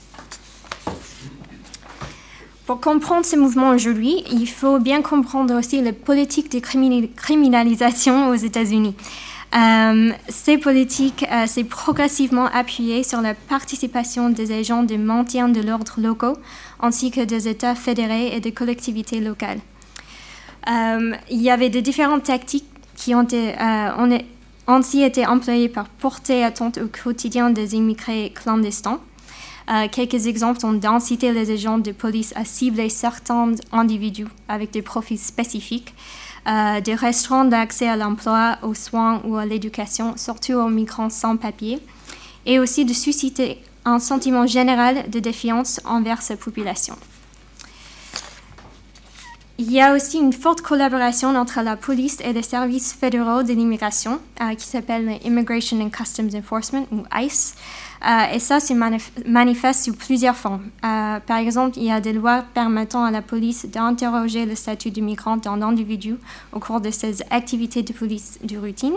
[2.65, 8.35] Pour comprendre ce mouvement aujourd'hui, il faut bien comprendre aussi les politiques de criminalisation aux
[8.35, 8.95] États-Unis.
[9.57, 15.59] Euh, ces politiques euh, s'est progressivement appuyées sur la participation des agents de maintien de
[15.59, 16.37] l'ordre locaux,
[16.79, 19.59] ainsi que des États fédérés et des collectivités locales.
[20.67, 22.65] Euh, il y avait de différentes tactiques
[22.95, 23.53] qui ont été,
[23.97, 24.19] ont
[24.67, 28.99] ainsi été employées pour porter atteinte au quotidien des immigrés clandestins.
[29.69, 34.81] Euh, quelques exemples sont d'inciter les agents de police à cibler certains individus avec des
[34.81, 35.93] profils spécifiques,
[36.47, 41.37] euh, de restreindre l'accès à l'emploi, aux soins ou à l'éducation, surtout aux migrants sans
[41.37, 41.79] papier,
[42.47, 46.95] et aussi de susciter un sentiment général de défiance envers cette population.
[49.61, 53.51] Il y a aussi une forte collaboration entre la police et les services fédéraux de
[53.51, 57.55] l'immigration euh, qui s'appelle Immigration and Customs Enforcement ou ICE.
[58.07, 58.71] Euh, et ça se
[59.27, 60.63] manifeste sous plusieurs formes.
[60.85, 64.91] Euh, par exemple, il y a des lois permettant à la police d'interroger le statut
[64.91, 66.15] du migrant d'un individu
[66.53, 68.95] au cours de ses activités de police de routine.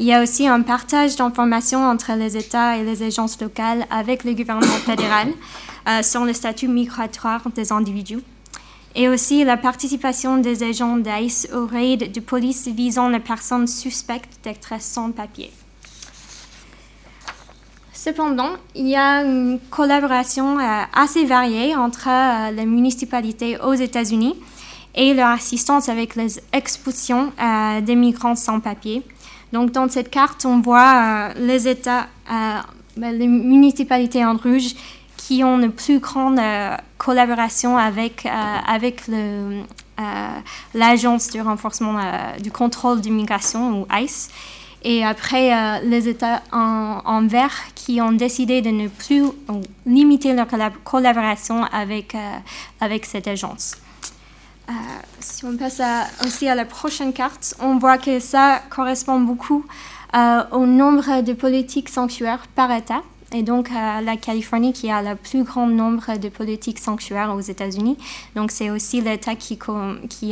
[0.00, 4.24] Il y a aussi un partage d'informations entre les États et les agences locales avec
[4.24, 5.28] le gouvernement fédéral
[6.02, 8.18] sur le statut migratoire des individus.
[8.94, 14.38] Et aussi la participation des agents d'ICE aux raids de police visant les personnes suspectes
[14.42, 15.52] d'être sans papier.
[18.08, 24.36] Cependant, il y a une collaboration euh, assez variée entre euh, les municipalités aux États-Unis
[24.94, 29.02] et leur assistance avec les expulsions euh, des migrants sans papier.
[29.52, 32.06] Donc, dans cette carte, on voit les États,
[32.96, 34.74] ben, les municipalités en rouge
[35.28, 36.40] qui ont une plus grande
[36.96, 38.26] collaboration avec,
[38.66, 39.02] avec
[40.72, 42.00] l'Agence du renforcement
[42.40, 44.30] du contrôle d'immigration ou ICE
[44.82, 49.24] et après euh, les États en, vert qui ont décidé de ne plus
[49.86, 50.46] limiter leur
[50.84, 52.36] collaboration avec, euh,
[52.80, 53.76] avec cette agence.
[54.68, 54.72] Euh,
[55.18, 55.80] si on passe
[56.24, 59.64] aussi à la prochaine carte, on voit que ça correspond beaucoup
[60.52, 63.02] au nombre de politiques sanctuaires par État.
[63.34, 67.40] Et donc, euh, la Californie qui a le plus grand nombre de politiques sanctuaires aux
[67.40, 67.98] États-Unis.
[68.34, 69.58] Donc, c'est aussi l'État qui,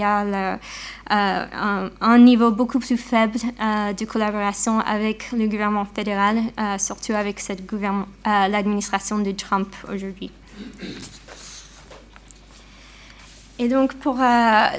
[0.03, 6.39] a euh, un, niveau beaucoup plus faible euh, de collaboration avec le gouvernement fédéral,
[6.79, 7.43] surtout avec
[8.25, 10.31] l'administration de Trump aujourd'hui.
[13.59, 14.17] Et donc, pour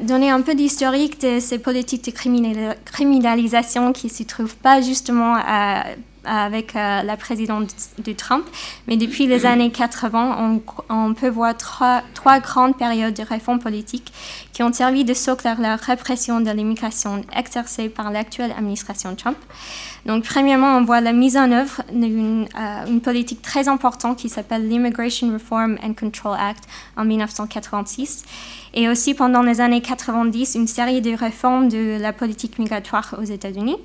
[0.02, 5.35] donner un peu d'historique de ces politiques de criminalisation qui ne se trouvent pas justement
[6.28, 8.45] avec euh, la présidente de Trump.
[8.88, 10.60] Mais depuis les années 80,
[10.90, 14.12] on, peut voir trois, trois, grandes périodes de réformes politiques
[14.54, 19.38] qui ont servi de socle à la répression de l'immigration exercée par l'actuelle administration Trump.
[20.06, 24.68] Donc, premièrement, on voit la mise en œuvre d'une euh, politique très importante qui s'appelle
[24.68, 26.64] l'Immigration Reform and Control Act
[26.95, 28.24] en 1986.
[28.74, 33.24] Et aussi, pendant les années 90, une série de réformes de la politique migratoire aux
[33.24, 33.78] États-Unis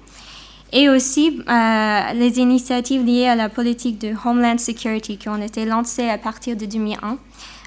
[0.72, 5.66] et aussi euh, les initiatives liées à la politique de Homeland Security qui ont été
[5.66, 7.18] lancées à partir de 2001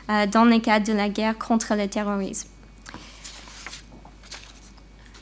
[0.09, 2.49] euh, dans le cadre de la guerre contre le terrorisme.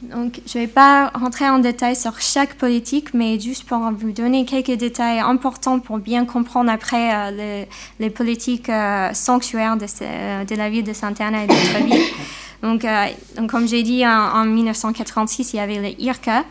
[0.01, 4.11] Donc, je ne vais pas rentrer en détail sur chaque politique, mais juste pour vous
[4.11, 7.65] donner quelques détails importants pour bien comprendre après euh,
[7.99, 8.69] les, politiques
[9.13, 9.85] sanctuaires de,
[10.45, 12.13] de, la ville de Santana et d'autres villes.
[12.61, 12.85] Donc,
[13.49, 16.43] comme j'ai dit, en, en, 1986, il y avait le IRCA,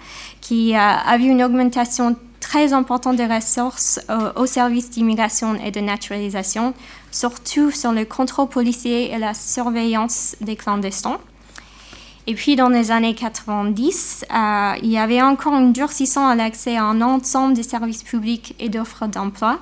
[0.52, 3.98] qui a vu une augmentation très importante des ressources
[4.36, 6.74] au, service d'immigration et de naturalisation,
[7.10, 11.18] surtout sur le contrôle policier et la surveillance des clandestins.
[12.26, 16.76] Et puis, dans les années 90, euh, il y avait encore un durcissant à l'accès
[16.76, 19.58] à un ensemble des services publics et d'offres d'emploi.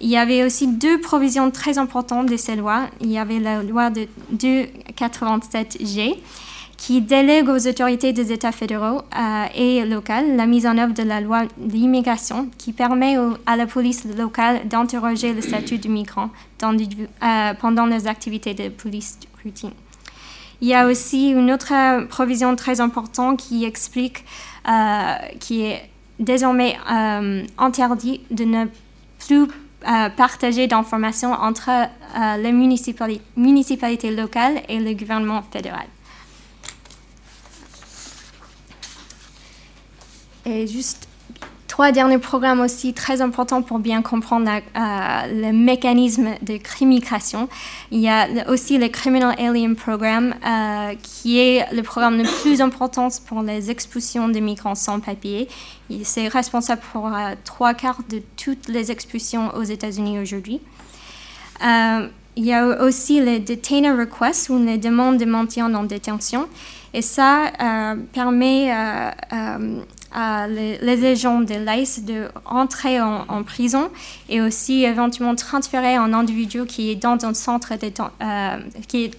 [0.00, 2.84] Il y avait aussi deux provisions très importantes de ces lois.
[3.00, 4.06] Il y avait la loi de
[4.36, 6.16] 287G
[6.80, 11.02] qui délègue aux autorités des États fédéraux euh, et locales la mise en œuvre de
[11.02, 16.30] la loi d'immigration qui permet à la police locale d'interroger le statut du migrant
[16.62, 19.72] euh, pendant les activités de police routine.
[20.62, 24.24] Il y a aussi une autre provision très importante qui explique
[24.66, 25.82] euh, qui est
[26.18, 26.76] désormais
[27.58, 28.64] interdit de ne
[29.26, 29.48] plus
[30.16, 31.70] partager d'informations entre
[32.38, 35.86] les municipalités locales et le gouvernement fédéral.
[40.66, 41.08] Juste
[41.80, 44.60] trois derniers programmes aussi très importants pour bien comprendre euh,
[45.32, 47.48] le mécanisme de crimigration.
[47.90, 52.60] Il y a aussi le Criminal Alien Program, euh, qui est le programme le plus
[52.60, 55.48] important pour les expulsions de migrants sans papier.
[56.02, 60.60] C'est responsable pour euh, trois quarts de toutes les expulsions aux États-Unis aujourd'hui.
[61.62, 66.46] il y a aussi le Detainer Request, ou les demandes de maintien en détention.
[66.92, 67.52] Et ça
[68.12, 68.72] permet
[70.14, 73.90] les, agents de l'ICE de rentrer en, prison
[74.28, 77.92] et aussi éventuellement transférer un individu qui est dans un centre de,
[78.22, 78.56] euh,
[78.88, 79.10] qui est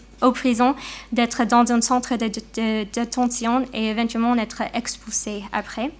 [1.11, 5.91] d'être dans un centre de, détention et éventuellement d'être expulsé après.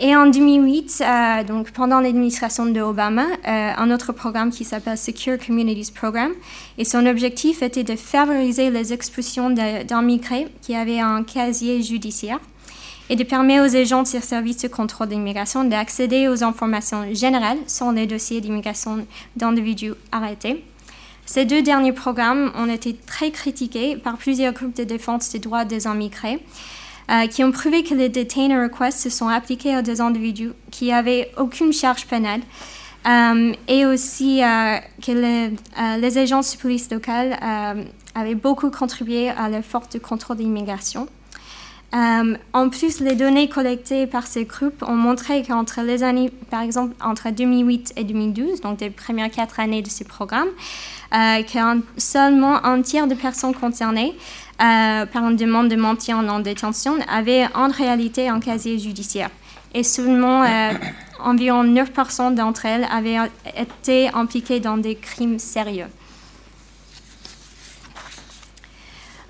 [0.00, 4.96] Et en 2008, euh, donc pendant l'administration de Obama, euh, un autre programme qui s'appelle
[4.96, 6.30] Secure Communities Program,
[6.76, 12.38] et son objectif était de favoriser les expulsions d'immigrés qui avaient un casier judiciaire
[13.10, 17.90] et de permettre aux agents de services de contrôle d'immigration d'accéder aux informations générales sur
[17.92, 19.06] les dossiers d'immigration
[19.36, 20.64] d'individus arrêtés.
[21.26, 25.64] Ces deux derniers programmes ont été très critiqués par plusieurs groupes de défense des droits
[25.64, 26.40] des immigrés.
[27.10, 30.88] Euh, qui ont prouvé que les detainer requests se sont appliqués à des individus qui
[30.88, 32.42] n'avaient aucune charge pénale
[33.06, 35.12] euh, et aussi euh, que
[35.98, 37.38] les agences de police locales
[38.14, 41.08] avaient beaucoup contribué à l'effort de contrôle d'immigration.
[41.94, 46.60] Euh, en plus, les données collectées par ces groupes ont montré qu'entre les années, par
[46.60, 50.48] exemple, entre 2008 et 2012, donc les premières quatre années de ce programme,
[51.14, 54.14] euh, que seulement un tiers de personnes concernées
[54.60, 59.30] euh, par une demande de maintien en détention avaient en réalité un casier judiciaire.
[59.72, 60.44] Et seulement
[61.20, 63.18] environ 9% d'entre elles avaient
[63.54, 65.88] été impliquées dans des crimes sérieux.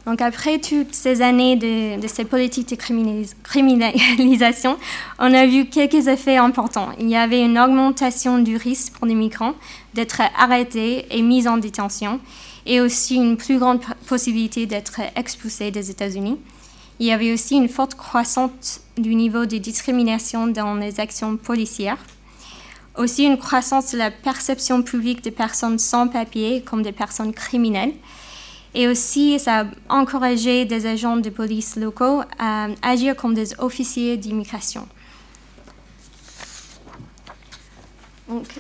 [0.08, 2.76] Donc après toutes ces années de, ces politiques de
[3.42, 4.78] criminalisation,
[5.18, 6.88] on a vu quelques effets importants.
[6.98, 9.52] Il y avait une augmentation du risque pour les migrants
[9.92, 12.20] d'être arrêtés et mis en détention,
[12.64, 16.38] et aussi une plus grande possibilité d'être expulsés des États-Unis.
[17.00, 21.98] Il y avait aussi une forte croissance du niveau de discrimination dans les actions policières.
[22.96, 27.92] Aussi une croissance de la perception publique des personnes sans papier comme des personnes criminelles
[28.78, 34.16] et aussi, ça a encouragé des agents de police locaux à agir comme des officiers
[34.16, 34.86] d'immigration.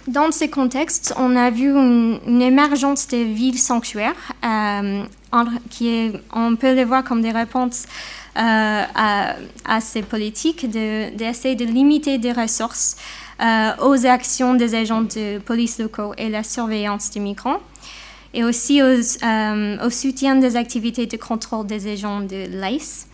[0.06, 4.14] dans ces contextes, on a vu une, émergence des villes sanctuaires,
[4.44, 5.04] euh,
[5.70, 7.84] qui est, on peut les voir comme des réponses
[8.38, 12.96] euh, à, ces politiques, d'essayer de, limiter des ressources
[13.40, 17.60] euh, aux actions des agents de police locaux et la surveillance des migrants
[18.38, 23.08] et aussi euh, au soutien des activités de contrôle des agents de l'ICE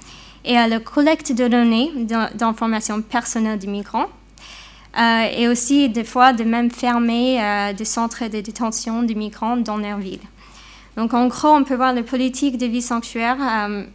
[0.45, 1.91] et à la collecte de données
[2.35, 4.09] d'informations personnelles des migrants.
[4.99, 9.57] Euh, et aussi des fois de même fermer euh, des centres de détention des migrants
[9.57, 10.21] dans leur ville.
[10.99, 13.39] Donc en gros, on peut voir les politiques de vie sanctuaire,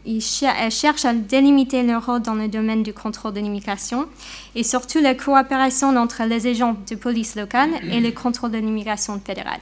[0.05, 4.07] ils cherchent à délimiter leur rôle dans le domaine du contrôle de l'immigration
[4.55, 9.21] et surtout la coopération entre les agents de police locale et le contrôle de l'immigration
[9.25, 9.61] fédérale.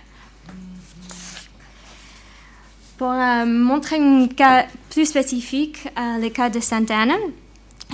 [2.97, 7.13] Pour euh, montrer un cas plus spécifique, euh, le cas de Santa Ana,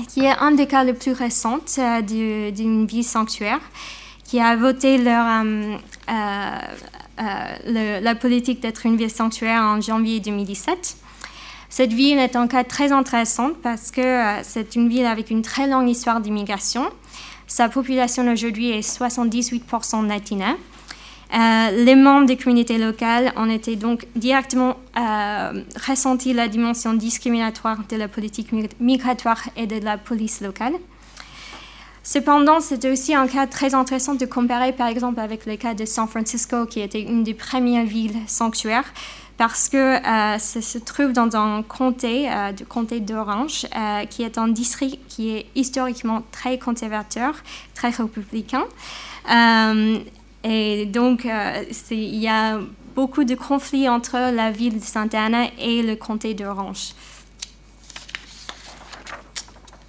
[0.07, 2.01] qui est un des cas les plus récents euh,
[2.51, 3.59] d'une ville sanctuaire,
[4.23, 5.75] qui a voté la
[8.15, 10.95] politique d'être une ville sanctuaire en janvier 2017.
[11.67, 15.67] Cette ville est un cas très intéressant parce que c'est une ville avec une très
[15.67, 16.85] longue histoire d'immigration.
[17.45, 20.55] Sa population aujourd'hui est 78% latina.
[21.33, 27.79] Euh, les membres des communautés locales ont été donc directement euh, ressenti la dimension discriminatoire
[27.89, 30.73] de la politique migratoire et de la police locale.
[32.03, 35.85] Cependant, c'était aussi un cas très intéressant de comparer par exemple avec le cas de
[35.85, 38.93] San Francisco, qui était une des premières villes sanctuaires,
[39.37, 43.65] parce que euh, ça se trouve dans un comté, euh, du comté d'Orange,
[44.11, 47.33] qui est un district qui est historiquement très conservateur,
[47.73, 48.65] très républicain.
[50.43, 52.59] Et donc, euh, il y a
[52.95, 56.93] beaucoup de conflits entre la ville de Santa Ana et le comté d'Orange.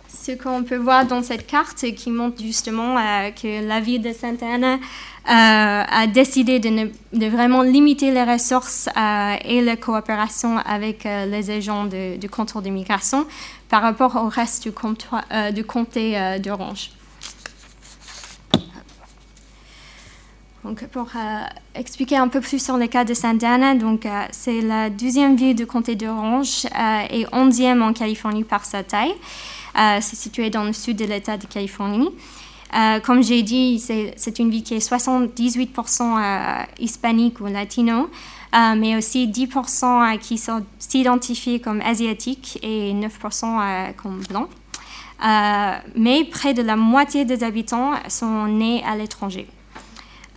[0.08, 4.12] Ce qu'on peut voir dans cette carte qui montre justement euh, que la ville de
[4.12, 4.78] Santa Ana euh,
[5.26, 8.88] a décidé de, de, vraiment limiter les ressources
[9.44, 13.26] et la coopération avec les agents de, de contrôle d'immigration
[13.68, 14.72] par rapport au reste du,
[15.52, 16.90] du comté d'Orange.
[20.64, 21.42] Donc, pour euh,
[21.74, 25.36] expliquer un peu plus sur le cas de Santa Ana, donc, euh, c'est la deuxième
[25.36, 29.14] ville du comté d'Orange euh, et onzième en Californie par sa taille.
[29.76, 32.10] c'est situé dans le sud de l'État de Californie.
[33.04, 38.08] comme j'ai dit, c'est une ville qui est 78% hispanique ou latino,
[38.52, 40.40] mais aussi 10% qui
[40.78, 44.48] s'identifient comme asiatiques et 9% comme blancs.
[45.96, 49.48] mais près de la moitié des habitants sont nés à l'étranger.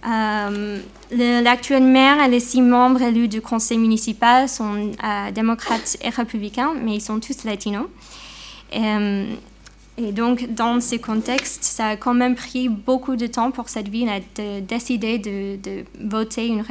[0.05, 0.79] Euh,
[1.11, 6.73] l'actuel maire et les six membres élus du conseil municipal sont euh, démocrates et républicains,
[6.81, 7.87] mais ils sont tous latinos.
[8.75, 9.25] Euh,
[9.97, 13.89] et donc, dans ce contexte, ça a quand même pris beaucoup de temps pour cette
[13.89, 16.63] ville de décider de, voter une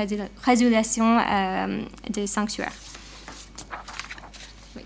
[0.44, 1.18] résolution
[2.08, 2.72] de sanctuaire.
[4.76, 4.82] Oui.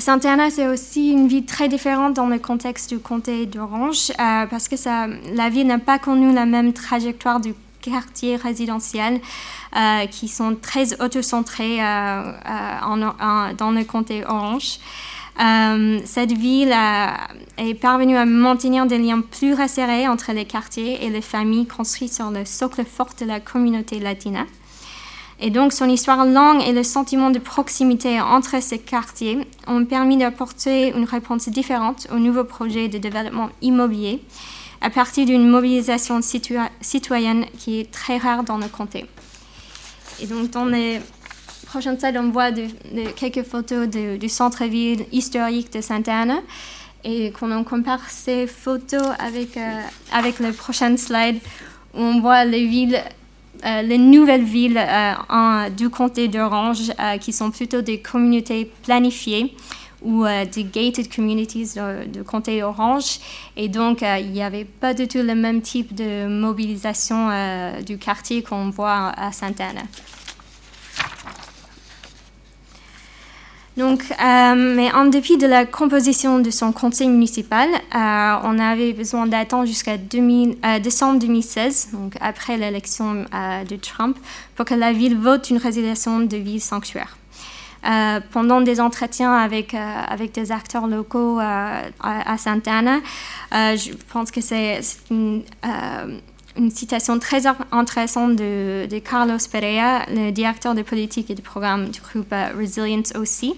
[0.00, 4.68] Santana, c'est aussi une ville très différente dans le contexte du comté d'Orange euh, parce
[4.68, 4.76] que
[5.34, 9.20] la ville n'a pas connu la même trajectoire du quartier résidentiel
[9.76, 12.32] euh, qui sont très autocentrés euh,
[13.56, 14.78] dans le comté Orange.
[16.04, 16.74] cette ville
[17.56, 22.12] est parvenue à maintenir des liens plus resserrés entre les quartiers et les familles construites
[22.12, 24.44] sur le socle fort de la communauté latina.
[25.40, 29.38] Et donc, son histoire longue et le sentiment de proximité entre ces quartiers
[29.68, 34.20] ont permis d'apporter une réponse différente aux nouveaux projets de développement immobilier
[34.80, 39.06] à partir d'une mobilisation citoyenne qui est très rare dans le comté.
[40.20, 41.00] Et donc, dans les
[41.66, 42.50] prochaines slides, on voit
[43.14, 46.40] quelques photos du centre-ville historique de Sainte-Anne.
[47.04, 49.80] Et quand on compare ces photos avec, euh,
[50.12, 51.38] avec les prochaines slides,
[51.94, 53.00] on voit les villes
[53.64, 59.54] euh, les nouvelles villes euh, du comté d'Orange, euh, qui sont plutôt des communautés planifiées
[60.00, 60.24] ou
[60.54, 61.74] des gated communities
[62.06, 63.18] du comté Orange.
[63.56, 67.30] Et donc, il n'y avait pas du tout le même type de mobilisation
[67.84, 69.82] du quartier qu'on voit à Sainte-Anne.
[73.78, 78.92] Donc, euh, mais en dépit de la composition de son conseil municipal, euh, on avait
[78.92, 84.18] besoin d'attendre jusqu'à euh, décembre 2016, donc après l'élection de Trump,
[84.56, 87.16] pour que la ville vote une résolution de ville sanctuaire.
[88.32, 92.98] pendant des entretiens avec, avec des acteurs locaux à, à Santana,
[93.52, 95.42] je pense que c'est une
[96.58, 102.00] une citation très intéressante de, Carlos Pereira, le directeur de politique et de programme du
[102.00, 103.54] groupe euh, Resilience aussi,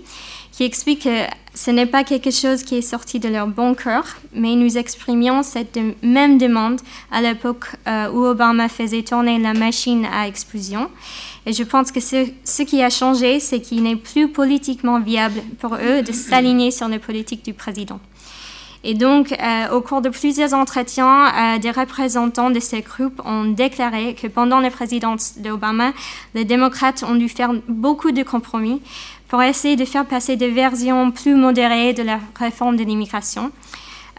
[0.52, 1.24] qui explique que
[1.54, 4.04] ce n'est pas quelque chose qui est sorti de leur bon cœur,
[4.34, 10.06] mais nous exprimions cette même demande à l'époque euh, où Obama faisait tourner la machine
[10.12, 10.90] à explosion.
[11.46, 15.40] Et je pense que ce, ce qui a changé, c'est qu'il n'est plus politiquement viable
[15.58, 17.98] pour eux de s'aligner sur les politiques du président.
[18.82, 23.44] Et donc, euh, au cours de plusieurs entretiens, euh, des représentants de ces groupes ont
[23.44, 25.92] déclaré que pendant la présidence d'Obama,
[26.34, 28.80] les démocrates ont dû faire beaucoup de compromis
[29.28, 33.52] pour essayer de faire passer des versions plus modérées de la réforme de l'immigration,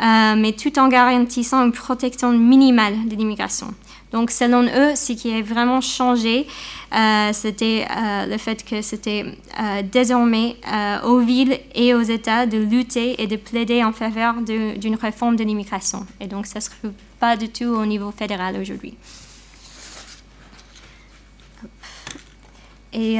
[0.02, 3.74] euh, mais tout en garantissant une protection minimale de l'immigration.
[4.12, 6.46] Donc, selon eux, ce qui a vraiment changé,
[6.94, 9.24] euh, c'était euh, le fait que c'était
[9.60, 10.58] euh, désormais
[11.06, 15.44] aux villes et aux États de lutter et de plaider en faveur d'une réforme de
[15.44, 16.06] l'immigration.
[16.20, 18.96] Et donc, ça ne se trouve pas du tout au niveau fédéral aujourd'hui.
[22.94, 23.18] Et,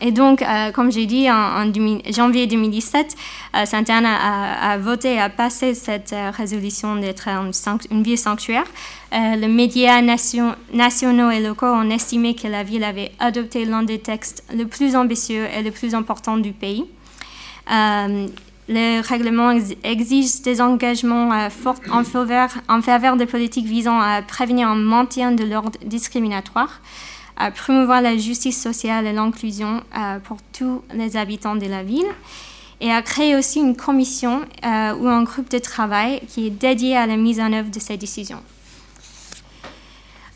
[0.00, 0.44] et, donc,
[0.74, 1.72] comme j'ai dit, en,
[2.10, 3.16] janvier 2017,
[3.64, 7.28] Santana a, voté, a passé cette résolution d'être
[7.90, 8.66] une, ville sanctuaire.
[9.12, 13.98] Euh, les médias nationaux et locaux ont estimé que la ville avait adopté l'un des
[13.98, 16.84] textes les plus ambitieux et les plus importants du pays.
[17.70, 18.26] Euh,
[18.68, 19.50] le règlement
[19.82, 24.74] exige des engagements euh, forts en faveur, en faveur des politiques visant à prévenir un
[24.74, 26.80] maintien de l'ordre discriminatoire,
[27.38, 29.82] à promouvoir la justice sociale et l'inclusion
[30.24, 32.10] pour tous les habitants de la ville
[32.80, 37.06] et à créer aussi une commission ou un groupe de travail qui est dédié à
[37.06, 38.42] la mise en œuvre de ces décisions.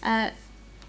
[0.05, 0.29] Euh,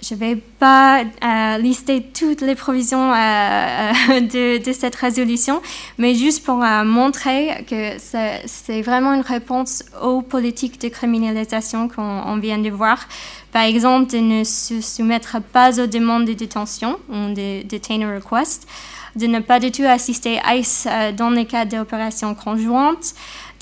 [0.04, 4.20] je ne vais pas euh, lister toutes les provisions euh,
[4.60, 5.62] de, cette résolution,
[5.98, 12.58] mais juste pour montrer que c'est vraiment une réponse aux politiques de criminalisation qu'on vient
[12.58, 13.08] de voir.
[13.52, 18.68] Par exemple, de ne se soumettre pas aux demandes de détention ou de detainer request,
[19.16, 23.14] de ne pas du tout assister ICE dans les cas d'opérations conjointes,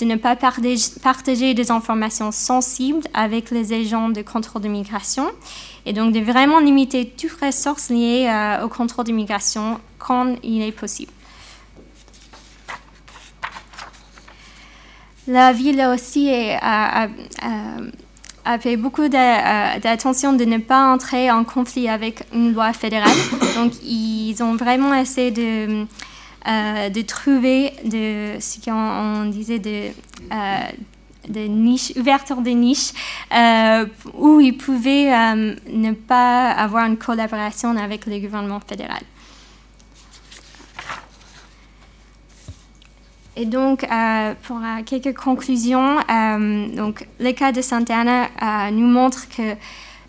[0.02, 5.28] de ne pas partager des informations sensibles avec les agents de contrôle de migration
[5.86, 10.64] et donc de vraiment limiter toutes ressources liées euh, au contrôle de migration quand il
[10.64, 11.12] est possible.
[15.28, 16.30] La ville aussi
[16.62, 17.08] a,
[18.60, 23.12] fait beaucoup euh, d'attention de ne pas entrer en conflit avec une loi fédérale.
[23.56, 25.86] Donc, ils ont vraiment essayé de
[26.46, 29.90] de trouver ce qu'on disait de,
[31.30, 32.94] de niche, ouverture de niches
[34.14, 39.02] où ils pouvaient ne pas avoir une collaboration avec le gouvernement fédéral.
[43.36, 48.28] Et donc, euh, pour euh, quelques conclusions, euh, donc, le cas de Santana
[48.72, 49.56] nous montre que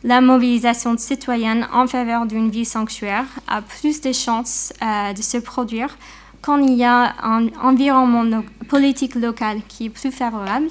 [0.03, 5.97] la mobilisation citoyenne en faveur d'une vie sanctuaire a plus de chances de se produire
[6.43, 10.67] quand il y a un environnement politique local qui est plus favorable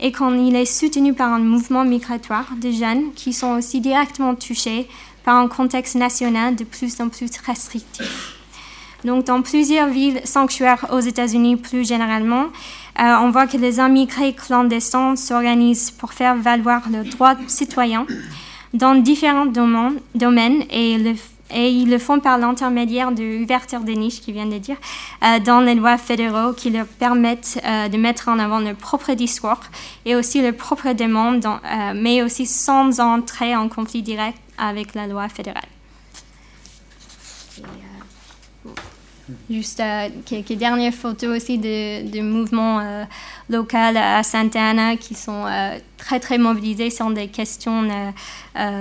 [0.00, 4.34] et quand il est soutenu par un mouvement migratoire de jeunes qui sont aussi directement
[4.34, 4.88] touchés
[5.24, 8.34] par un contexte national de plus en plus restrictif.
[9.04, 12.46] Donc, dans plusieurs villes sanctuaires aux États-Unis plus généralement,
[12.98, 18.06] euh, on voit que les immigrés clandestins s'organisent pour faire valoir leurs droits citoyens
[18.74, 21.14] dans différents domaines et,
[21.54, 24.76] ils le font par l'intermédiaire de l'ouverture des niches, qui vient de dire,
[25.22, 29.12] euh, dans les lois fédéraux qui leur permettent euh, de mettre en avant leur propre
[29.12, 29.60] discours
[30.04, 31.46] et aussi leurs propres demandes,
[31.94, 35.62] mais aussi sans entrer en conflit direct avec la loi fédérale.
[39.50, 43.04] Juste euh, quelques dernières photos aussi de, mouvements euh,
[43.50, 47.88] locaux à Santa Ana qui sont euh, très très mobilisés sur des questions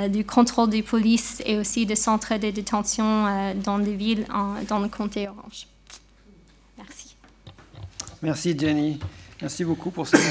[0.09, 4.25] du contrôle des polices et aussi de centres de détention dans des villes
[4.67, 5.67] dans le comté Orange.
[6.77, 7.15] Merci.
[8.21, 8.99] Merci Jenny.
[9.41, 10.21] Merci beaucoup pour cette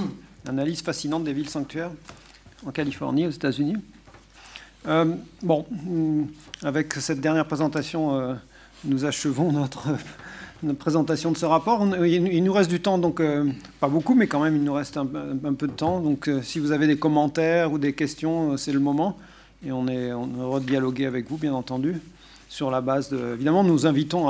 [0.48, 1.90] analyse fascinante des villes sanctuaires
[2.66, 3.76] en Californie, aux États-Unis.
[5.42, 6.24] bon, mm,
[6.62, 8.38] avec cette dernière présentation
[8.84, 9.88] nous achevons notre,
[10.78, 11.86] présentation de ce rapport.
[12.04, 13.44] Il, nous reste du temps, donc euh,
[13.80, 16.00] pas beaucoup, mais quand même, il nous reste un, peu de temps.
[16.00, 19.16] Donc euh, si vous avez des commentaires ou des questions, euh, c'est le moment.
[19.64, 22.00] Et on est, heureux de dialoguer avec vous, bien entendu,
[22.48, 23.34] sur la base de...
[23.34, 24.28] Évidemment, nous, vous invitons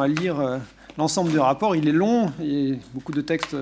[0.00, 0.60] à lire
[0.96, 1.76] l'ensemble du rapport.
[1.76, 3.54] Il est long, et beaucoup de textes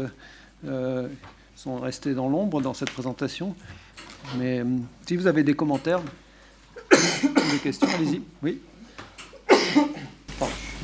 [1.56, 3.56] sont restés dans l'ombre dans cette présentation.
[4.39, 4.62] Mais
[5.05, 6.01] si vous avez des commentaires,
[6.93, 8.22] des questions, allez-y.
[8.40, 8.60] Oui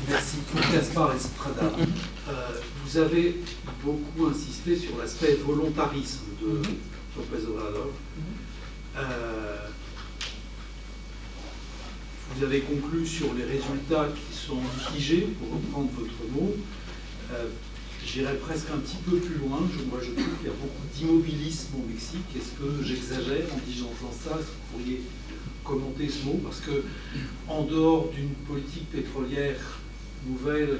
[0.07, 0.37] Merci.
[0.71, 1.71] Gaspard Estrada.
[2.29, 2.31] Euh,
[2.85, 3.35] vous avez
[3.83, 6.75] beaucoup insisté sur l'aspect volontarisme de mhm.
[7.17, 7.87] Lopez Obrador.
[7.87, 8.23] Mhm.
[8.97, 9.67] Euh,
[12.35, 16.55] vous avez conclu sur les résultats qui sont mitigés, pour reprendre votre mot.
[17.33, 17.47] Euh,
[18.05, 19.59] J'irai presque un petit peu plus loin.
[19.73, 22.23] Je, moi, je trouve qu'il y a beaucoup d'immobilisme au Mexique.
[22.37, 23.91] Est-ce que j'exagère en disant
[24.23, 25.01] ça Est-ce que vous pourriez
[25.65, 26.39] commenter ce mot?
[26.41, 26.85] Parce que,
[27.49, 29.59] en dehors d'une politique pétrolière
[30.25, 30.79] nouvelle.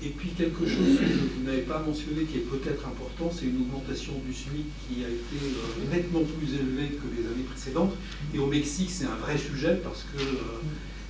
[0.00, 3.62] Et puis quelque chose que vous n'avez pas mentionné qui est peut-être important, c'est une
[3.62, 7.94] augmentation du SMIC qui a été euh, nettement plus élevée que les années précédentes.
[8.32, 10.62] Et au Mexique, c'est un vrai sujet parce que euh,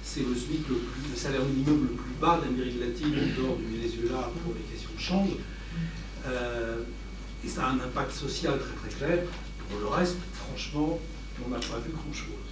[0.03, 3.57] c'est le SMIC, le, plus, le, salaire minimum le plus bas d'Amérique latine, en dehors
[3.57, 5.36] du Venezuela pour les questions de change.
[6.27, 6.81] Euh,
[7.45, 9.24] et ça a un impact social très très clair.
[9.69, 10.99] Pour le reste, franchement,
[11.45, 12.49] on n'a pas vu grand-chose.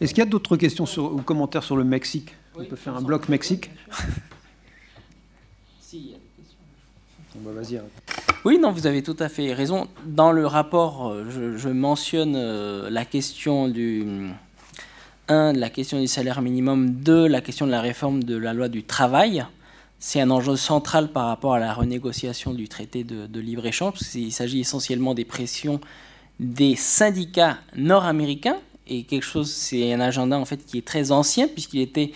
[0.00, 2.34] Est-ce qu'il y a d'autres questions sur, ou commentaires sur le Mexique?
[2.58, 3.70] On peut faire un bloc Mexique
[7.36, 7.82] bah, hein.
[8.44, 9.88] Oui, non, vous avez tout à fait raison.
[10.04, 14.30] Dans le rapport, euh, je, mentionne euh, la question du
[15.28, 18.68] un, la question du salaire minimum, deux, la question de la réforme de la loi
[18.68, 19.44] du travail.
[19.98, 24.08] C'est un enjeu central par rapport à la renégociation du traité de, de libre-échange, parce
[24.08, 25.80] qu'il s'agit essentiellement des pressions
[26.40, 31.48] des syndicats nord-américains, et quelque chose, c'est un agenda en fait qui est très ancien,
[31.48, 32.12] puisqu'il était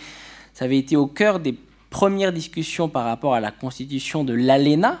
[0.53, 1.55] ça avait été au cœur des
[1.89, 4.99] premières discussions par rapport à la constitution de l'ALENA,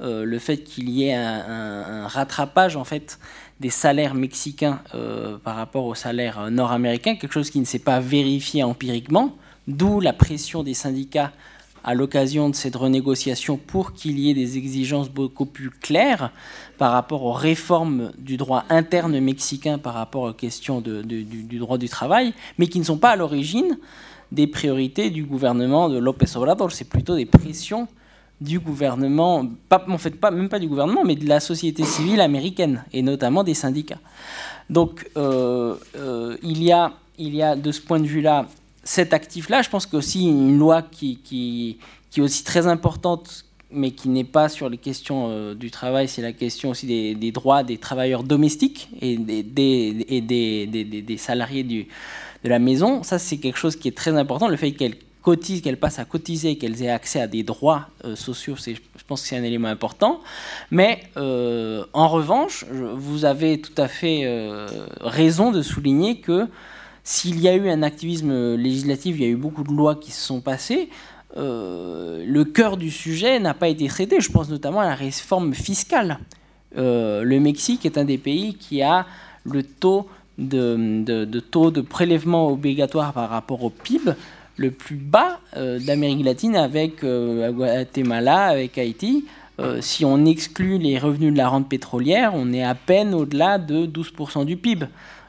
[0.00, 3.18] euh, le fait qu'il y ait un, rattrapage en fait
[3.60, 8.00] des salaires mexicains euh, par rapport aux salaires nord-américains, quelque chose qui ne s'est pas
[8.00, 9.36] vérifié empiriquement,
[9.68, 11.32] d'où la pression des syndicats
[11.84, 16.30] à l'occasion de cette renégociation pour qu'il y ait des exigences beaucoup plus claires
[16.78, 21.88] par rapport aux réformes du droit interne mexicain par rapport aux questions du, droit du
[21.88, 23.78] travail, mais qui ne sont pas à l'origine
[24.32, 27.88] des priorités du gouvernement de López Obrador, c'est plutôt des pressions
[28.40, 32.20] du gouvernement, pas, en fait pas, même pas du gouvernement, mais de la société civile
[32.20, 33.98] américaine, et notamment des syndicats.
[34.70, 38.46] Donc euh, euh, il, y a, il y a de ce point de vue-là
[38.82, 39.60] cet actif-là.
[39.62, 41.78] Je pense qu'aussi une loi qui, qui,
[42.10, 46.08] qui, est aussi très importante, mais qui n'est pas sur les questions euh, du travail,
[46.08, 51.62] c'est la question aussi des, droits des travailleurs domestiques et des, des, et des salariés
[51.62, 51.88] du,
[52.44, 53.02] de la maison.
[53.02, 54.48] Ça, c'est quelque chose qui est très important.
[54.48, 58.16] Le fait qu'elles cotisent, qu'elles passent à cotiser, qu'elles aient accès à des droits euh,
[58.16, 58.74] sociaux, je
[59.06, 60.20] pense que c'est un élément important.
[60.70, 64.66] Mais euh, en revanche, vous avez tout à fait euh,
[65.00, 66.46] raison de souligner que
[67.04, 70.10] s'il y a eu un activisme législatif, il y a eu beaucoup de lois qui
[70.10, 70.88] se sont passées,
[71.36, 74.20] le cœur du sujet n'a pas été traité.
[74.20, 76.18] Je pense notamment à la réforme fiscale.
[76.76, 79.06] Le Mexique est un des pays qui a
[79.44, 80.08] le taux
[80.40, 84.12] de, taux de prélèvement obligatoire par rapport au PIB
[84.56, 89.26] le plus bas euh, d'Amérique latine avec Guatemala, avec Haïti.
[89.80, 93.86] si on exclut les revenus de la rente pétrolière, on est à peine au-delà de
[93.86, 94.86] 12% du PIB.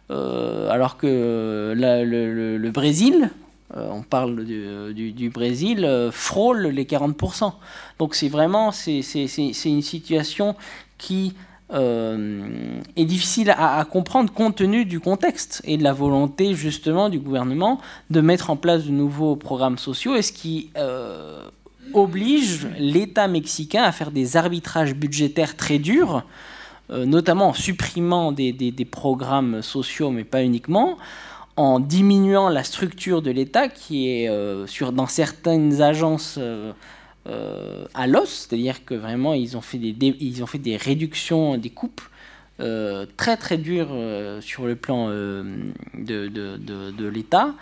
[0.09, 3.29] alors que le, Brésil,
[3.77, 7.53] euh, on parle du, Brésil, euh, frôle les 40%.
[7.99, 9.01] Donc c'est vraiment c'est,
[9.65, 10.55] une situation
[10.97, 11.33] qui
[11.73, 17.19] euh, est difficile à, comprendre compte tenu du contexte et de la volonté justement du
[17.19, 17.79] gouvernement
[18.09, 20.71] de mettre en place de nouveaux programmes sociaux et ce qui
[21.93, 26.23] oblige l'État mexicain à faire des arbitrages budgétaires très durs,
[26.89, 30.97] notamment en supprimant des, des, programmes sociaux, mais pas uniquement,
[31.57, 36.39] en diminuant la structure de l'État qui est euh, sur, dans certaines agences
[37.27, 42.01] euh, euh, à l'os, c'est-à-dire que vraiment ils ont fait des, réductions, des coupes
[43.17, 43.89] très très dures
[44.41, 45.51] sur le plan de,
[47.07, 47.53] l'État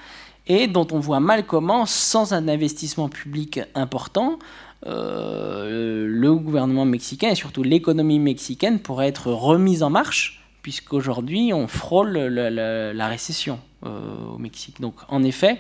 [0.48, 4.40] et dont on voit mal comment, sans un investissement public important,
[4.86, 12.18] le gouvernement mexicain et surtout l'économie mexicaine pourrait être remise en marche, puisqu'aujourd'hui on frôle
[12.18, 13.60] la récession.
[13.86, 14.82] Euh, au Mexique.
[14.82, 15.58] Donc en effet,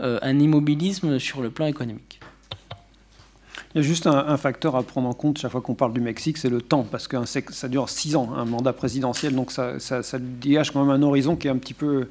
[0.00, 2.18] euh, un immobilisme sur le plan économique.
[3.74, 6.00] Il y a juste un, facteur à prendre en compte chaque fois qu'on parle du
[6.00, 9.78] Mexique, c'est le temps, parce que ça dure six ans, un mandat présidentiel, donc ça,
[9.80, 12.08] ça, dégage quand même un horizon qui est un petit peu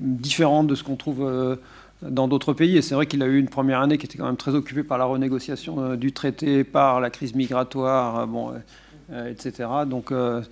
[0.00, 1.56] différent de ce qu'on trouve euh,
[2.02, 2.76] dans d'autres pays.
[2.76, 4.82] Et c'est vrai qu'il a eu une première année qui était quand même très occupée
[4.82, 8.26] par la renégociation du traité, par la crise migratoire.
[8.26, 8.52] Bon,
[9.10, 9.66] euh, etc.
[9.86, 10.42] Donc, euh,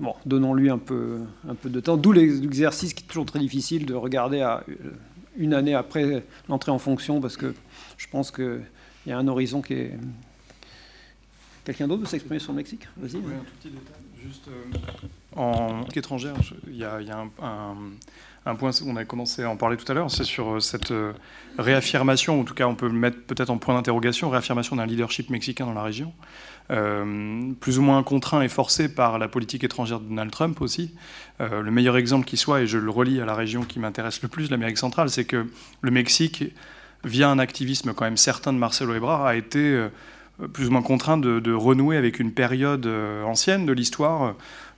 [0.00, 1.18] bon, donnons-lui un peu,
[1.48, 1.96] un peu de temps.
[1.96, 4.74] D'où l'exercice qui est toujours très difficile de regarder à euh,
[5.36, 7.54] une année après l'entrée en fonction, parce que
[7.98, 8.32] je pense
[9.02, 9.98] qu'il y a un horizon qui est.
[11.64, 13.16] Quelqu'un d'autre veut s'exprimer sur le Mexique Vas-y.
[13.16, 14.00] Oui, un tout petit détail.
[14.22, 14.48] Juste
[15.34, 16.34] en étrangère,
[16.66, 16.98] il y a,
[17.42, 17.74] un,
[18.44, 20.92] un, point, on a commencé à en parler tout à l'heure, c'est sur cette
[21.56, 25.30] réaffirmation, en tout cas on peut le mettre peut-être en point d'interrogation, réaffirmation d'un leadership
[25.30, 26.12] mexicain dans la région.
[26.70, 30.94] Euh, plus ou moins contraint et forcé par la politique étrangère de Donald Trump aussi.
[31.40, 34.22] Euh, le meilleur exemple qui soit, et je le relie à la région qui m'intéresse
[34.22, 35.46] le plus, l'Amérique centrale, c'est que
[35.80, 36.44] le Mexique,
[37.04, 39.88] via un activisme quand même certain de Marcelo Ebrard, a été euh,
[40.52, 42.88] plus ou moins contraint de, renouer avec une période
[43.26, 44.34] ancienne de l'histoire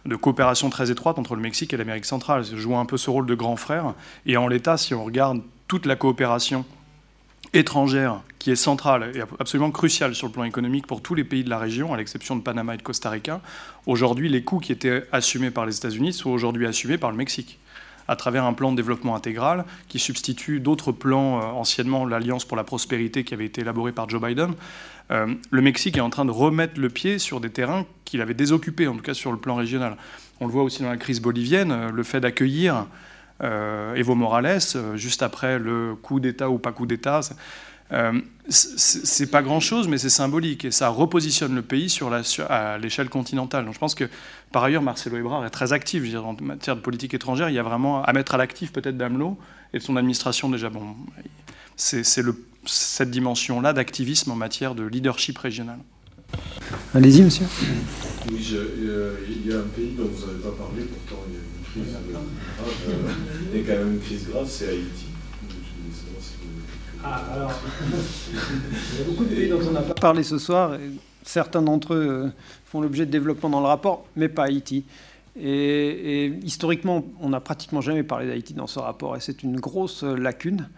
[0.06, 3.26] de coopération très étroite entre le Mexique et l'Amérique centrale, jouant un peu ce rôle
[3.26, 3.94] de grand frère.
[4.26, 6.64] Et en l'état, si on regarde toute la coopération
[7.52, 11.44] étrangère qui est centrale et absolument cruciale sur le plan économique pour tous les pays
[11.44, 13.40] de la région, à l'exception de Panama et de Costa Rica,
[13.86, 17.60] aujourd'hui, les coûts qui étaient assumés par les États-Unis sont aujourd'hui assumés par le Mexique
[18.12, 22.58] à travers un plan de développement intégral qui substitue d'autres plans, euh, anciennement l'Alliance pour
[22.58, 24.52] la prospérité qui avait été élaboré par Joe Biden.
[25.10, 28.34] Euh, le Mexique est en train de remettre le pied sur des terrains qu'il avait
[28.34, 29.96] désoccupés, en tout cas sur le plan régional.
[30.40, 32.86] On le voit aussi dans la crise bolivienne, euh, le fait d'accueillir
[33.96, 34.60] Evo Morales,
[34.94, 37.22] juste après le coup d'État ou pas coup d'État.
[38.48, 42.12] C'est pas grand-chose, mais c'est symbolique et ça repositionne le pays sur
[42.48, 43.64] à l'échelle continentale.
[43.64, 44.08] Donc je pense que
[44.52, 47.48] par ailleurs, Marcelo Ebrard est très actif dire, en matière de politique étrangère.
[47.48, 49.38] Il y a vraiment à mettre à l'actif peut-être d'AMLO
[49.72, 50.68] et de son administration déjà.
[50.68, 50.94] Bon,
[51.76, 55.78] c'est cette dimension-là d'activisme en matière de leadership régional.
[56.94, 57.46] Allez-y, monsieur.
[58.30, 58.56] Oui,
[59.28, 61.84] il y a un pays dont vous n'avez pas parlé, pourtant il y a une
[61.84, 62.22] crise grave.
[62.88, 65.06] Euh, et quand même une crise grave, c'est Haïti.
[67.04, 67.50] Ah, alors,
[68.92, 70.74] il y a beaucoup de pays dont on n'a pas parlé ce soir.
[70.74, 70.90] Et
[71.22, 72.28] certains d'entre eux euh,
[72.64, 74.84] font l'objet de développement dans le rapport, mais pas Haïti.
[75.40, 80.02] Et, historiquement, on n'a pratiquement jamais parlé d'Haïti dans ce rapport, et c'est une grosse
[80.02, 80.68] lacune,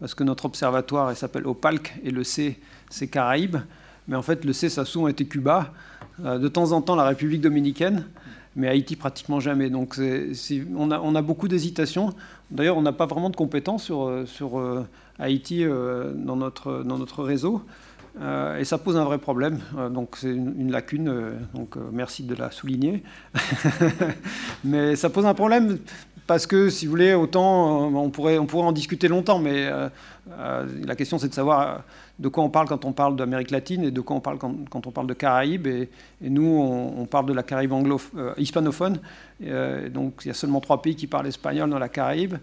[0.00, 2.58] parce que notre observatoire s'appelle OPALC, et le C,
[2.88, 3.58] c'est Caraïbes.
[4.06, 5.72] Mais en fait, le C, ça a souvent été Cuba,
[6.24, 8.06] euh, de temps en temps la République dominicaine,
[8.56, 9.70] mais Haïti pratiquement jamais.
[9.70, 10.00] Donc
[10.76, 12.14] on, a, beaucoup d'hésitations.
[12.50, 14.82] D'ailleurs, on n'a pas vraiment de compétences sur, euh, euh,
[15.18, 17.62] Haïti dans notre réseau.
[18.58, 19.60] Et ça pose un vrai problème.
[19.90, 21.12] donc c'est une, lacune.
[21.54, 23.02] donc merci de la souligner.
[24.64, 25.78] mais ça pose un problème
[26.26, 29.70] parce que, si vous voulez, autant on pourrait, on pourrait en discuter longtemps, mais
[30.36, 31.84] la question c'est de savoir
[32.18, 34.86] de quoi on parle quand on parle d'Amérique latine et de quoi on parle quand,
[34.86, 35.66] on parle de Caraïbes.
[35.66, 35.88] Et,
[36.20, 38.98] nous, on, parle de la Caraïbe anglo, euh, hispanophone.
[39.44, 42.34] Euh, donc il y a seulement trois pays qui parlent espagnol dans la Caraïbe.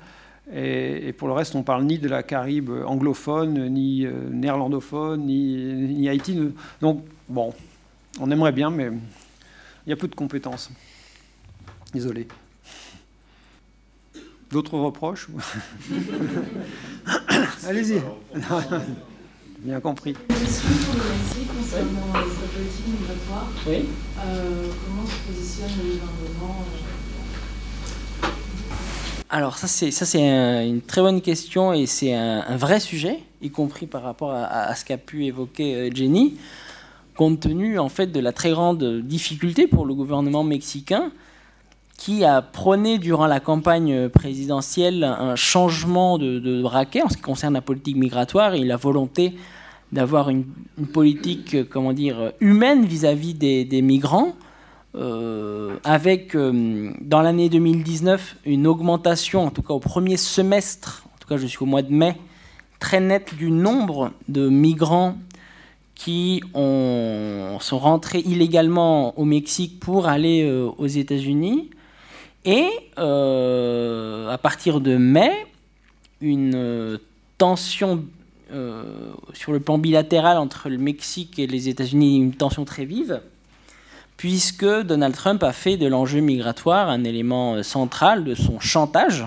[0.53, 5.55] Et, pour le reste, on parle ni de la Caraïbe anglophone, ni euh, néerlandophone, ni,
[5.55, 6.37] ni, Haïti.
[6.81, 7.53] Donc bon,
[8.19, 8.91] on aimerait bien, mais
[9.85, 10.69] il y a peu de compétences.
[11.93, 12.27] Désolé.
[14.51, 15.27] D'autres reproches
[17.67, 18.01] Allez-y.
[19.59, 20.13] Bien compris.
[20.13, 23.49] Question pour le Mexique concernant sa politique migratoire.
[23.65, 23.85] Oui.
[24.19, 26.94] Euh, comment se positionne le gouvernement euh,
[29.29, 34.03] Alors ça c'est une très bonne question et c'est un, vrai sujet, y compris par
[34.03, 36.35] rapport à, ce qu'a pu évoquer euh, Jenny,
[37.15, 41.11] compte tenu en fait de la très grande difficulté pour le gouvernement mexicain
[41.97, 47.55] qui a prôné durant la campagne présidentielle un changement de, de en ce qui concerne
[47.55, 49.33] la politique migratoire et la volonté
[49.91, 50.45] d'avoir une,
[50.93, 54.35] politique euh, comment dire humaine vis-à-vis des migrants
[54.97, 61.17] euh, avec euh, dans l'année 2019 une augmentation, en tout cas au premier semestre, en
[61.19, 62.15] tout cas jusqu'au mois de mai,
[62.79, 65.17] très nette du nombre de migrants
[65.95, 71.71] qui ont, sont rentrés illégalement au Mexique pour aller euh, aux États-Unis.
[72.45, 75.31] Et à partir de mai,
[76.21, 76.99] une
[77.39, 78.05] tension
[79.33, 83.19] sur le plan bilatéral entre le Mexique et les États-Unis, une tension très vive
[84.17, 89.25] puisque Donald Trump a fait de l'enjeu migratoire un élément euh, central de son chantage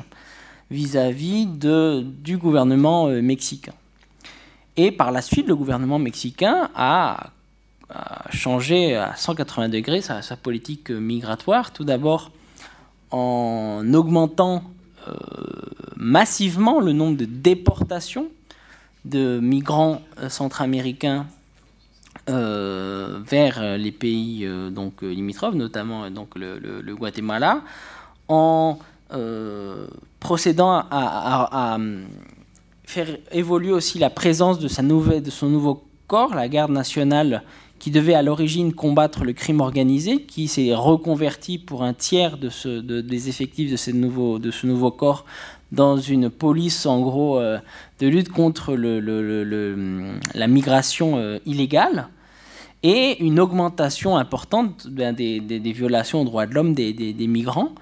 [0.71, 3.75] vis-à-vis du gouvernement euh, mexicain.
[4.77, 7.31] Et par la suite, le gouvernement mexicain a,
[8.31, 12.31] changé à 180 degrés sa, politique euh, migratoire, tout d'abord
[13.11, 14.63] en augmentant
[15.97, 18.29] massivement le nombre de déportations
[19.07, 21.25] de migrants centra-américains
[22.29, 27.63] vers euh, les pays euh, donc euh, limitrophes, notamment euh, donc le, Guatemala,
[28.29, 28.79] en
[29.13, 29.87] euh,
[30.21, 32.05] procédant à, hum,
[32.85, 37.43] faire évoluer aussi la présence de, sa nouvelle, de son nouveau corps, la garde nationale,
[37.79, 42.49] qui devait à l'origine combattre le crime organisé, qui s'est reconverti pour un tiers de
[42.49, 45.25] ce, de- des effectifs de, de ce nouveau corps
[45.71, 47.59] dans une police en gros euh,
[48.01, 49.01] de lutte contre le-
[50.35, 52.09] la migration euh, illégale
[52.83, 56.93] et une augmentation importante ben, des, des- violations aux droits de l'homme des,
[57.27, 57.73] migrants.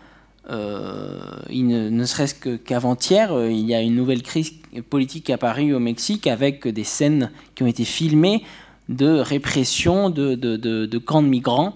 [0.48, 1.18] Euh,
[1.51, 4.52] ne, serait-ce qu'avant-hier, euh, il y a une nouvelle crise
[4.89, 8.44] politique apparue au Mexique avec des scènes qui ont été filmées
[8.89, 11.74] de répression de, de- de- camps de migrants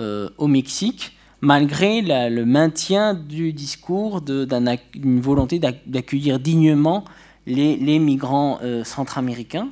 [0.00, 7.04] euh, au Mexique, malgré le maintien du discours d'une volonté d'ac- d'accueillir dignement
[7.46, 9.68] les, les migrants centra-américains.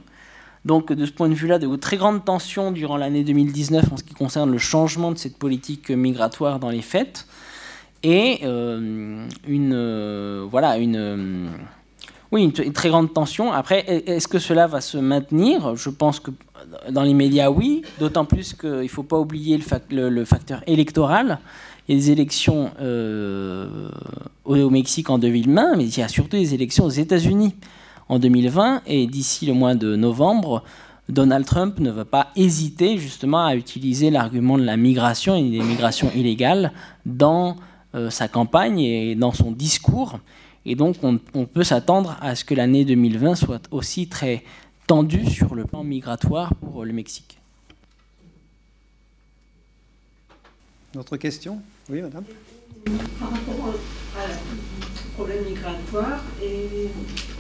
[0.65, 4.03] Donc de ce point de vue-là, de très grandes tensions durant l'année 2019 en ce
[4.03, 7.27] qui concerne le changement de cette politique migratoire dans les faits
[8.03, 11.47] et euh, une euh, voilà une euh,
[12.33, 13.53] oui une, très grande tension.
[13.53, 15.75] Après, est- est-ce que cela va se maintenir?
[15.77, 16.31] Je pense que
[16.91, 17.83] dans les médias, oui.
[17.99, 21.39] D'autant plus qu'il ne faut pas oublier le, fac- le- le facteur électoral.
[21.89, 22.71] Il y a des élections
[24.45, 27.55] au, au Mexique en 2020, mais il y a surtout des élections aux États-Unis
[28.09, 28.83] en 2020.
[28.87, 30.63] Et d'ici le mois de novembre,
[31.09, 35.61] Donald Trump ne va pas hésiter justement à utiliser l'argument de la migration et des
[35.61, 36.73] migrations illégales
[37.07, 37.57] dans
[37.95, 40.19] euh, sa campagne et dans son discours.
[40.67, 44.45] Et donc on, on peut s'attendre à ce que l'année 2020 soit aussi très
[44.87, 47.39] tendue sur le plan migratoire pour le Mexique.
[50.93, 51.61] D'autres questions?
[51.89, 52.25] Oui, madame?
[53.19, 54.39] Par rapport au, à-
[55.15, 56.21] problème migratoire,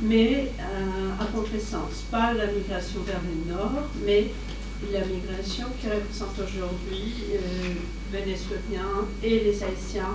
[0.02, 2.02] mais euh, à contresens.
[2.10, 3.70] Pas la migration vers le nord,
[4.04, 4.26] mais
[4.92, 7.38] la migration qui représente aujourd'hui euh,
[8.12, 10.14] Vénézuéliens et les Haïtiens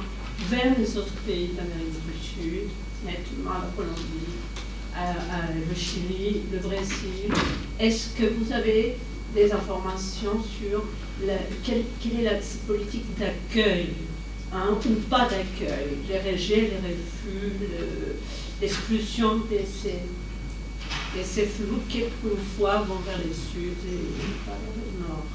[0.50, 2.70] vers les autres pays d'Amérique du Sud,
[3.06, 4.34] nettement la Colombie,
[4.94, 7.32] à- à le Chili, le Brésil.
[7.80, 8.98] Est-ce que vous avez
[9.34, 10.84] des informations sur
[11.64, 11.80] quelle
[12.20, 13.94] est la politique d'accueil
[14.86, 18.16] ou pas d'accueil, les rejets, les refus, le-
[18.62, 20.00] l'exclusion de ces,
[21.18, 21.48] de ces
[21.90, 25.26] qui, une fois, vont vers le sud et pas vers le nord.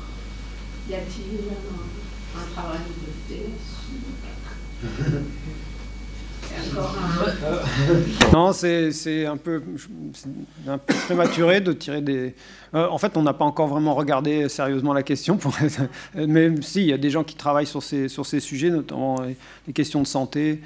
[0.89, 4.01] Y a-t-il un, un travail de fait là-dessus
[4.81, 6.48] C'est encore un...
[8.33, 9.63] Non, c'est un peu,
[10.67, 12.35] un peu prématuré de tirer des.
[12.75, 15.53] Euh, en fait, on n'a pas encore vraiment regardé sérieusement la question, pour
[16.15, 19.21] mais si, il y a des gens qui travaillent sur ces, sur ces sujets, notamment
[19.21, 19.31] euh,
[19.67, 20.61] les questions de santé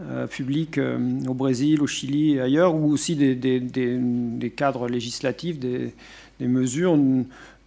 [0.00, 0.80] euh, publique
[1.28, 5.92] au Brésil, au Chili et ailleurs, ou aussi des, des- des- cadres législatifs, des,
[6.40, 6.98] mesures.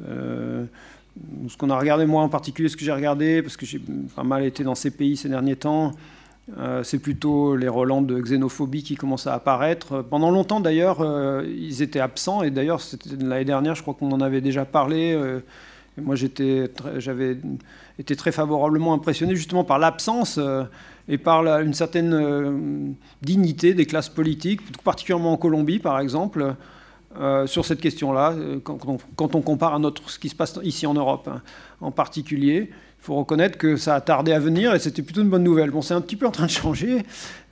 [0.02, 3.80] ce qu'on a regardé, moi en particulier, ce que j'ai regardé, parce que j'ai
[4.16, 5.94] pas mal été dans ces pays ces derniers temps,
[6.58, 10.04] euh, c'est plutôt les relents de xénophobie qui commencent à apparaître.
[10.04, 12.44] Pendant longtemps, d'ailleurs, euh, ils étaient absents.
[12.44, 12.82] Et d'ailleurs,
[13.20, 15.14] l'année dernière, je crois qu'on en avait déjà parlé.
[15.14, 15.40] euh,
[15.98, 17.38] moi, j'avais
[17.98, 20.38] été très favorablement impressionné justement par l'absence
[21.08, 26.54] et par une certaine dignité des classes politiques, particulièrement en Colombie, par exemple,
[27.46, 28.36] sur cette question-là,
[28.66, 31.42] quand, on compare à ce qui se passe ici en Europe hein,
[31.80, 32.72] en particulier.
[33.06, 35.70] Faut reconnaître que ça a tardé à venir et c'était plutôt une bonne nouvelle.
[35.70, 37.04] Bon, c'est un petit peu en train de changer,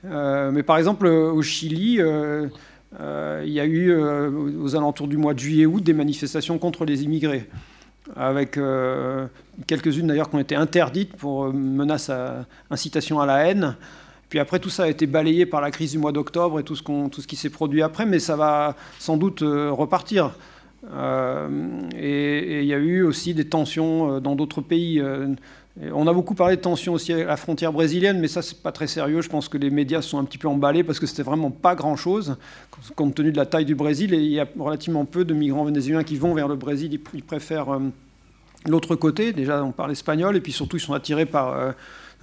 [0.03, 2.01] mais par exemple, au Chili,
[2.99, 4.30] euh, il y a eu euh,
[4.61, 7.49] aux alentours du mois de juillet-août des manifestations contre les immigrés,
[8.15, 9.25] avec euh,
[9.65, 13.75] quelques-unes d'ailleurs qui ont été interdites pour menace à incitation à la haine.
[14.30, 16.75] Puis après, tout ça a été balayé par la crise du mois d'octobre et tout
[16.75, 20.31] ce, tout ce qui s'est produit après, mais ça va sans doute repartir.
[20.85, 25.01] Et il y a eu aussi des tensions dans d'autres pays
[25.91, 28.72] on a beaucoup parlé de tensions aussi à la frontière brésilienne, mais ça, c'est pas
[28.72, 29.22] très sérieux.
[29.22, 31.73] Je pense que les médias sont un petit peu emballés parce que c'était vraiment pas
[31.73, 32.38] grand-chose,
[32.95, 34.14] compte tenu de la taille du Brésil.
[34.14, 36.99] Il y a relativement peu de migrants vénézuéliens qui vont vers le Brésil.
[37.14, 37.80] Ils préfèrent euh,
[38.68, 39.34] l'autre côté.
[39.34, 41.72] Déjà, on parle espagnol, et puis surtout, ils sont attirés par euh,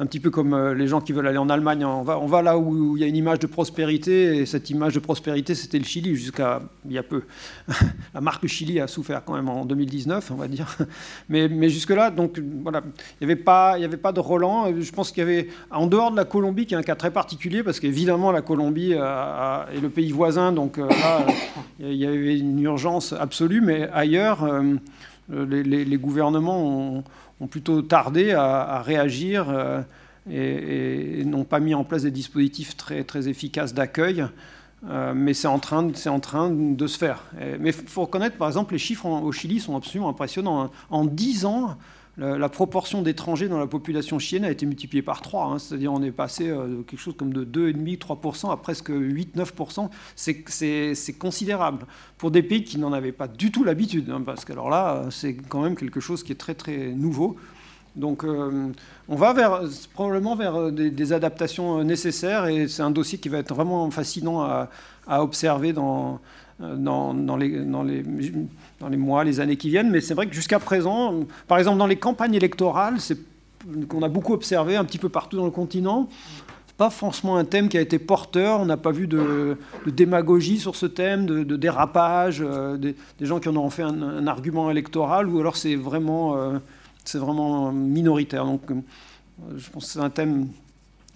[0.00, 1.84] un petit peu comme euh, les gens qui veulent aller en Allemagne.
[1.84, 4.98] On va, là où il y a une image de prospérité, et cette image de
[4.98, 7.24] prospérité, c'était le Chili jusqu'à il y a peu.
[8.14, 10.74] La marque Chili a souffert quand même en 2019, on va dire.
[11.28, 12.80] Mais, jusque-là, donc voilà,
[13.20, 14.72] il n'y avait, pas, de Roland.
[14.80, 17.10] Je pense qu'il y avait, en dehors de la Colombie, qui est un cas très
[17.10, 21.26] particulier, parce qu'évidemment, la Colombie est le pays voisin, donc euh, là,
[21.78, 24.48] il y avait une urgence absolue, mais ailleurs,
[25.32, 27.04] euh, les, gouvernements ont
[27.40, 29.82] ont plutôt tardé à, réagir euh,
[30.30, 34.24] et, n'ont pas mis en place des dispositifs très, très efficaces d'accueil.
[34.88, 37.24] Euh, mais c'est en, train, en train de se faire.
[37.58, 40.70] mais il faut reconnaître, par exemple, les chiffres au Chili sont absolument impressionnants.
[40.88, 41.76] En 10 ans,
[42.20, 45.46] la, proportion d'étrangers dans la population chilienne a été multipliée par 3.
[45.46, 45.58] Hein.
[45.58, 49.88] C'est-à-dire on est passé euh, de quelque chose comme de 2,5-3% à presque 8-9%.
[50.14, 51.86] C'est considérable
[52.18, 54.10] pour des pays qui n'en avaient pas du tout l'habitude.
[54.10, 57.36] Hein, parce que alors là, c'est quand même quelque chose qui est très très nouveau.
[57.96, 58.68] Donc euh,
[59.08, 59.34] on va
[59.94, 64.42] probablement vers euh, des, adaptations nécessaires et c'est un dossier qui va être vraiment fascinant
[64.42, 64.68] à,
[65.08, 66.20] observer dans
[66.60, 68.04] les
[68.80, 69.90] dans les mois, les années qui viennent.
[69.90, 72.96] Mais c'est vrai que jusqu'à présent, par exemple dans les campagnes électorales,
[73.88, 76.08] qu'on a beaucoup observé un petit peu partout dans le continent,
[76.80, 78.58] pas franchement un thème qui a été porteur.
[78.58, 83.50] On n'a pas vu de, démagogie sur ce thème, de, dérapage, euh, des, gens qui
[83.50, 86.58] en ont fait un, argument électoral, ou alors c'est vraiment, euh,
[87.12, 88.46] vraiment minoritaire.
[88.46, 88.76] Donc, euh,
[89.58, 90.48] je pense que c'est un thème,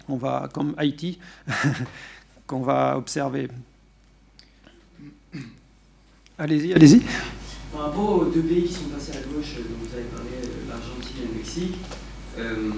[0.07, 1.19] on va comme Haïti,
[2.47, 3.49] qu'on va observer.
[6.37, 7.01] Allez-y, allez-y.
[7.75, 10.69] Par rapport aux deux pays qui sont passés à gauche, dont vous avez parlé, euh,
[10.69, 11.75] l'Argentine et le Mexique,
[12.39, 12.71] euh,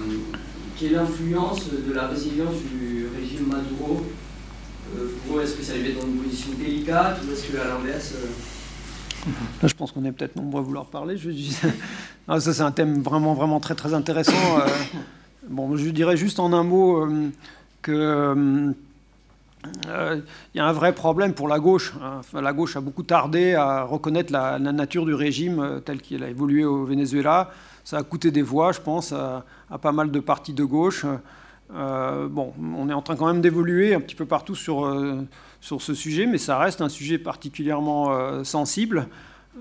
[0.75, 4.03] quelle est l'influence de la résilience du régime Maduro
[4.95, 7.57] euh, Pour eux, est-ce que ça les met dans une position délicate ou est-ce que
[7.59, 8.15] à l'inverse
[9.63, 11.17] je pense qu'on est peut-être nombreux à vouloir parler.
[11.17, 11.29] Je,
[12.39, 14.61] ça, c'est un thème vraiment, vraiment très, très intéressant.
[15.49, 17.05] bon, je dirais juste en un mot
[17.81, 18.73] que
[19.87, 20.21] euh,
[20.53, 21.93] il y a un vrai problème pour la gauche.
[22.01, 22.21] Hein.
[22.39, 26.29] la gauche a beaucoup tardé à reconnaître la, nature du régime euh, tel qu'il a
[26.29, 27.51] évolué au Venezuela.
[27.83, 29.45] Ça a coûté des voix, je pense, à,
[29.81, 31.05] pas mal de partis de gauche.
[31.73, 34.93] Euh, bon, on est en train quand même d'évoluer un petit peu partout sur,
[35.61, 39.07] sur ce sujet, mais ça reste un sujet particulièrement sensible.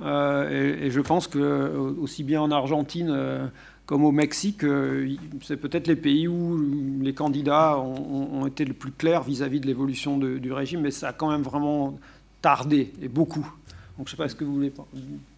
[0.04, 3.50] Et, et, je pense que aussi bien en Argentine
[3.86, 6.60] comme au Mexique, euh, c'est peut-être les pays où
[7.00, 11.12] les candidats ont, été le plus clairs vis-à-vis de l'évolution du régime, mais ça a
[11.12, 11.98] quand même vraiment
[12.42, 13.48] tardé, et beaucoup.
[13.96, 14.72] Donc je ne sais pas, est-ce que vous voulez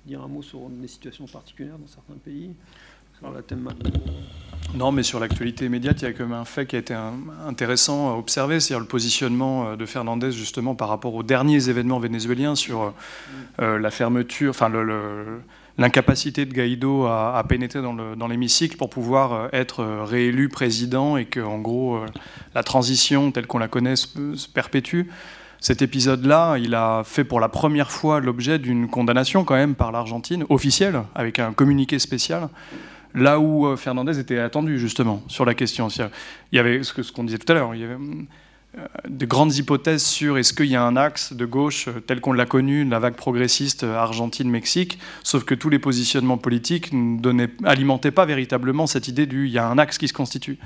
[0.06, 2.50] dire un mot sur des situations particulières dans certains pays
[4.74, 6.94] non, mais sur l'actualité immédiate, il y a quand même un fait qui a été
[7.46, 11.98] intéressant à observer, c'est-à-dire le positionnement euh, de Fernandez justement par rapport aux derniers événements
[11.98, 12.94] vénézuéliens sur
[13.60, 15.40] euh, la fermeture, enfin le
[15.78, 21.24] l'incapacité de Guaido à, pénétrer dans l'hémicycle pour pouvoir euh, être euh, réélu président et
[21.24, 22.06] que, en gros, euh,
[22.54, 24.08] la transition telle qu'on la connaît se,
[24.52, 25.02] perpétue.
[25.60, 29.92] Cet épisode-là, il a fait pour la première fois l'objet d'une condamnation quand même par
[29.92, 32.48] l'Argentine, officielle, avec un communiqué spécial,
[33.14, 35.88] là où Fernandez était attendu justement sur la question.
[35.88, 37.72] Il y avait ce qu'on disait tout à l'heure,
[39.08, 42.32] de grandes hypothèses sur est-ce qu'il y a un axe de gauche euh, tel qu'on
[42.32, 48.26] l'a connu, la vague progressiste euh, Argentine-Mexique, sauf que tous les positionnements politiques n'alimentaient pas
[48.26, 50.58] véritablement cette idée du il y a un axe qui se constitue.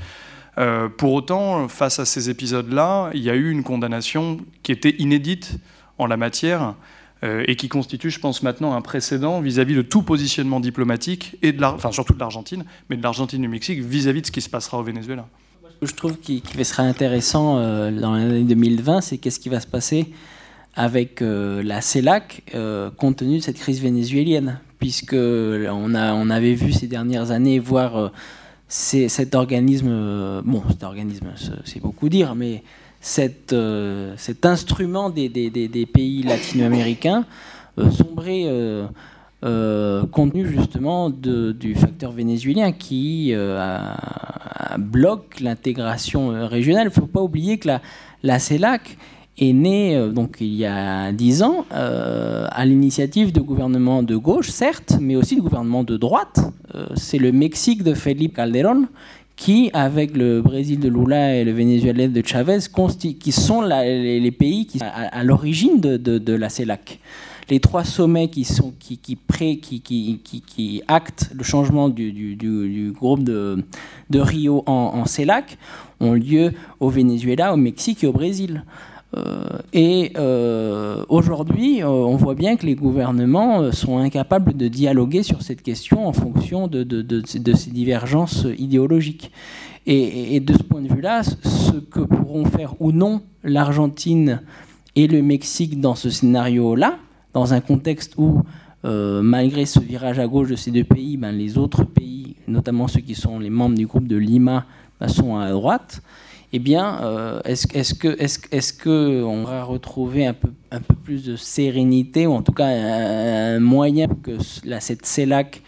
[0.98, 5.56] pour autant, face à ces épisodes-là, il y a eu une condamnation qui était inédite
[5.98, 6.74] en la matière
[7.22, 11.64] et qui constitue, je pense, maintenant un précédent vis-à-vis de tout positionnement diplomatique, et de
[11.64, 14.50] enfin, surtout de l'Argentine, mais de l'Argentine du Mexique vis-à-vis -vis de ce qui se
[14.50, 15.26] passera au Venezuela
[15.82, 20.12] je trouve qui, sera intéressant euh, dans l'année 2020, c'est qu'est-ce qui va se passer
[20.74, 26.30] avec euh, la CELAC euh, compte tenu de cette crise vénézuélienne, puisque on, a, on
[26.30, 28.12] avait vu ces dernières années voir
[28.68, 31.26] cet organisme, bon, cet organisme,
[31.64, 32.62] c'est beaucoup dire, mais
[33.00, 33.54] cet,
[34.16, 37.26] cet instrument des, des, des pays latino-américains
[37.90, 38.46] sombrer
[39.44, 43.59] euh, compte tenu justement du facteur vénézuélien qui euh,
[44.78, 46.85] bloque l'intégration euh, régionale.
[46.85, 47.82] Il ne faut pas oublier que la,
[48.23, 48.97] la CELAC
[49.39, 54.98] est née donc il y a dix ans à l'initiative de gouvernements de gauche, certes,
[55.01, 56.40] mais aussi de gouvernements de droite.
[56.97, 58.89] C'est le Mexique de Felipe Calderón
[59.35, 62.59] qui, avec le Brésil de Lula et le Venezuela de Chavez,
[63.19, 67.01] qui sont les, pays qui, à, l'origine de, de, la CELAC
[67.48, 68.47] les trois sommets qui,
[69.16, 73.64] pré, qui, actent le changement du, groupe de,
[74.14, 75.59] Rio en, CELAC
[76.01, 78.64] ont lieu au Venezuela, au Mexique et au Brésil.
[79.14, 79.44] Euh,
[79.74, 85.43] et euh, aujourd'hui, euh, on voit bien que les gouvernements sont incapables de dialoguer sur
[85.43, 89.31] cette question en fonction de, ces divergences idéologiques.
[89.85, 94.40] Et, de ce point de vue-là, ce que pourront faire ou non l'Argentine
[94.94, 96.98] et le Mexique dans ce scénario-là,
[97.32, 98.42] dans un contexte où,
[98.84, 102.88] euh, malgré ce virage à gauche de ces deux pays, ben, les autres pays, notamment
[102.88, 104.66] ceux qui sont les membres du groupe de Lima,
[105.00, 106.02] ben, sont à droite,
[106.52, 110.94] eh bien, euh, est-ce est que est que on va retrouver un peu un peu
[110.94, 114.32] plus de sérénité ou en tout cas un, moyen pour que
[114.80, 115.62] cette CELAC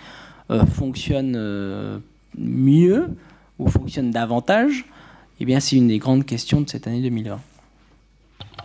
[0.50, 2.02] euh, fonctionne
[2.36, 3.08] mieux
[3.58, 4.84] ou fonctionne davantage?
[5.40, 7.40] Eh bien, c'est une des grandes questions de cette année 2020.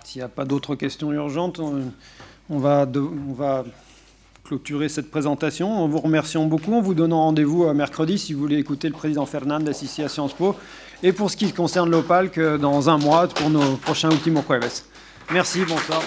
[0.04, 1.62] S'il n'y a pas d'autres questions urgentes.
[2.58, 3.64] Va, on va
[4.44, 8.40] clôturer cette présentation en vous remerciant beaucoup, en vous donnant rendez-vous euh, mercredi si vous
[8.40, 10.56] voulez écouter le président Fernandez ici à Sciences Po.
[11.04, 14.82] Et pour ce qui concerne l'OPAL, dans un mois pour nos prochains Ultimo Jueves.
[15.32, 16.02] Merci, bonsoir.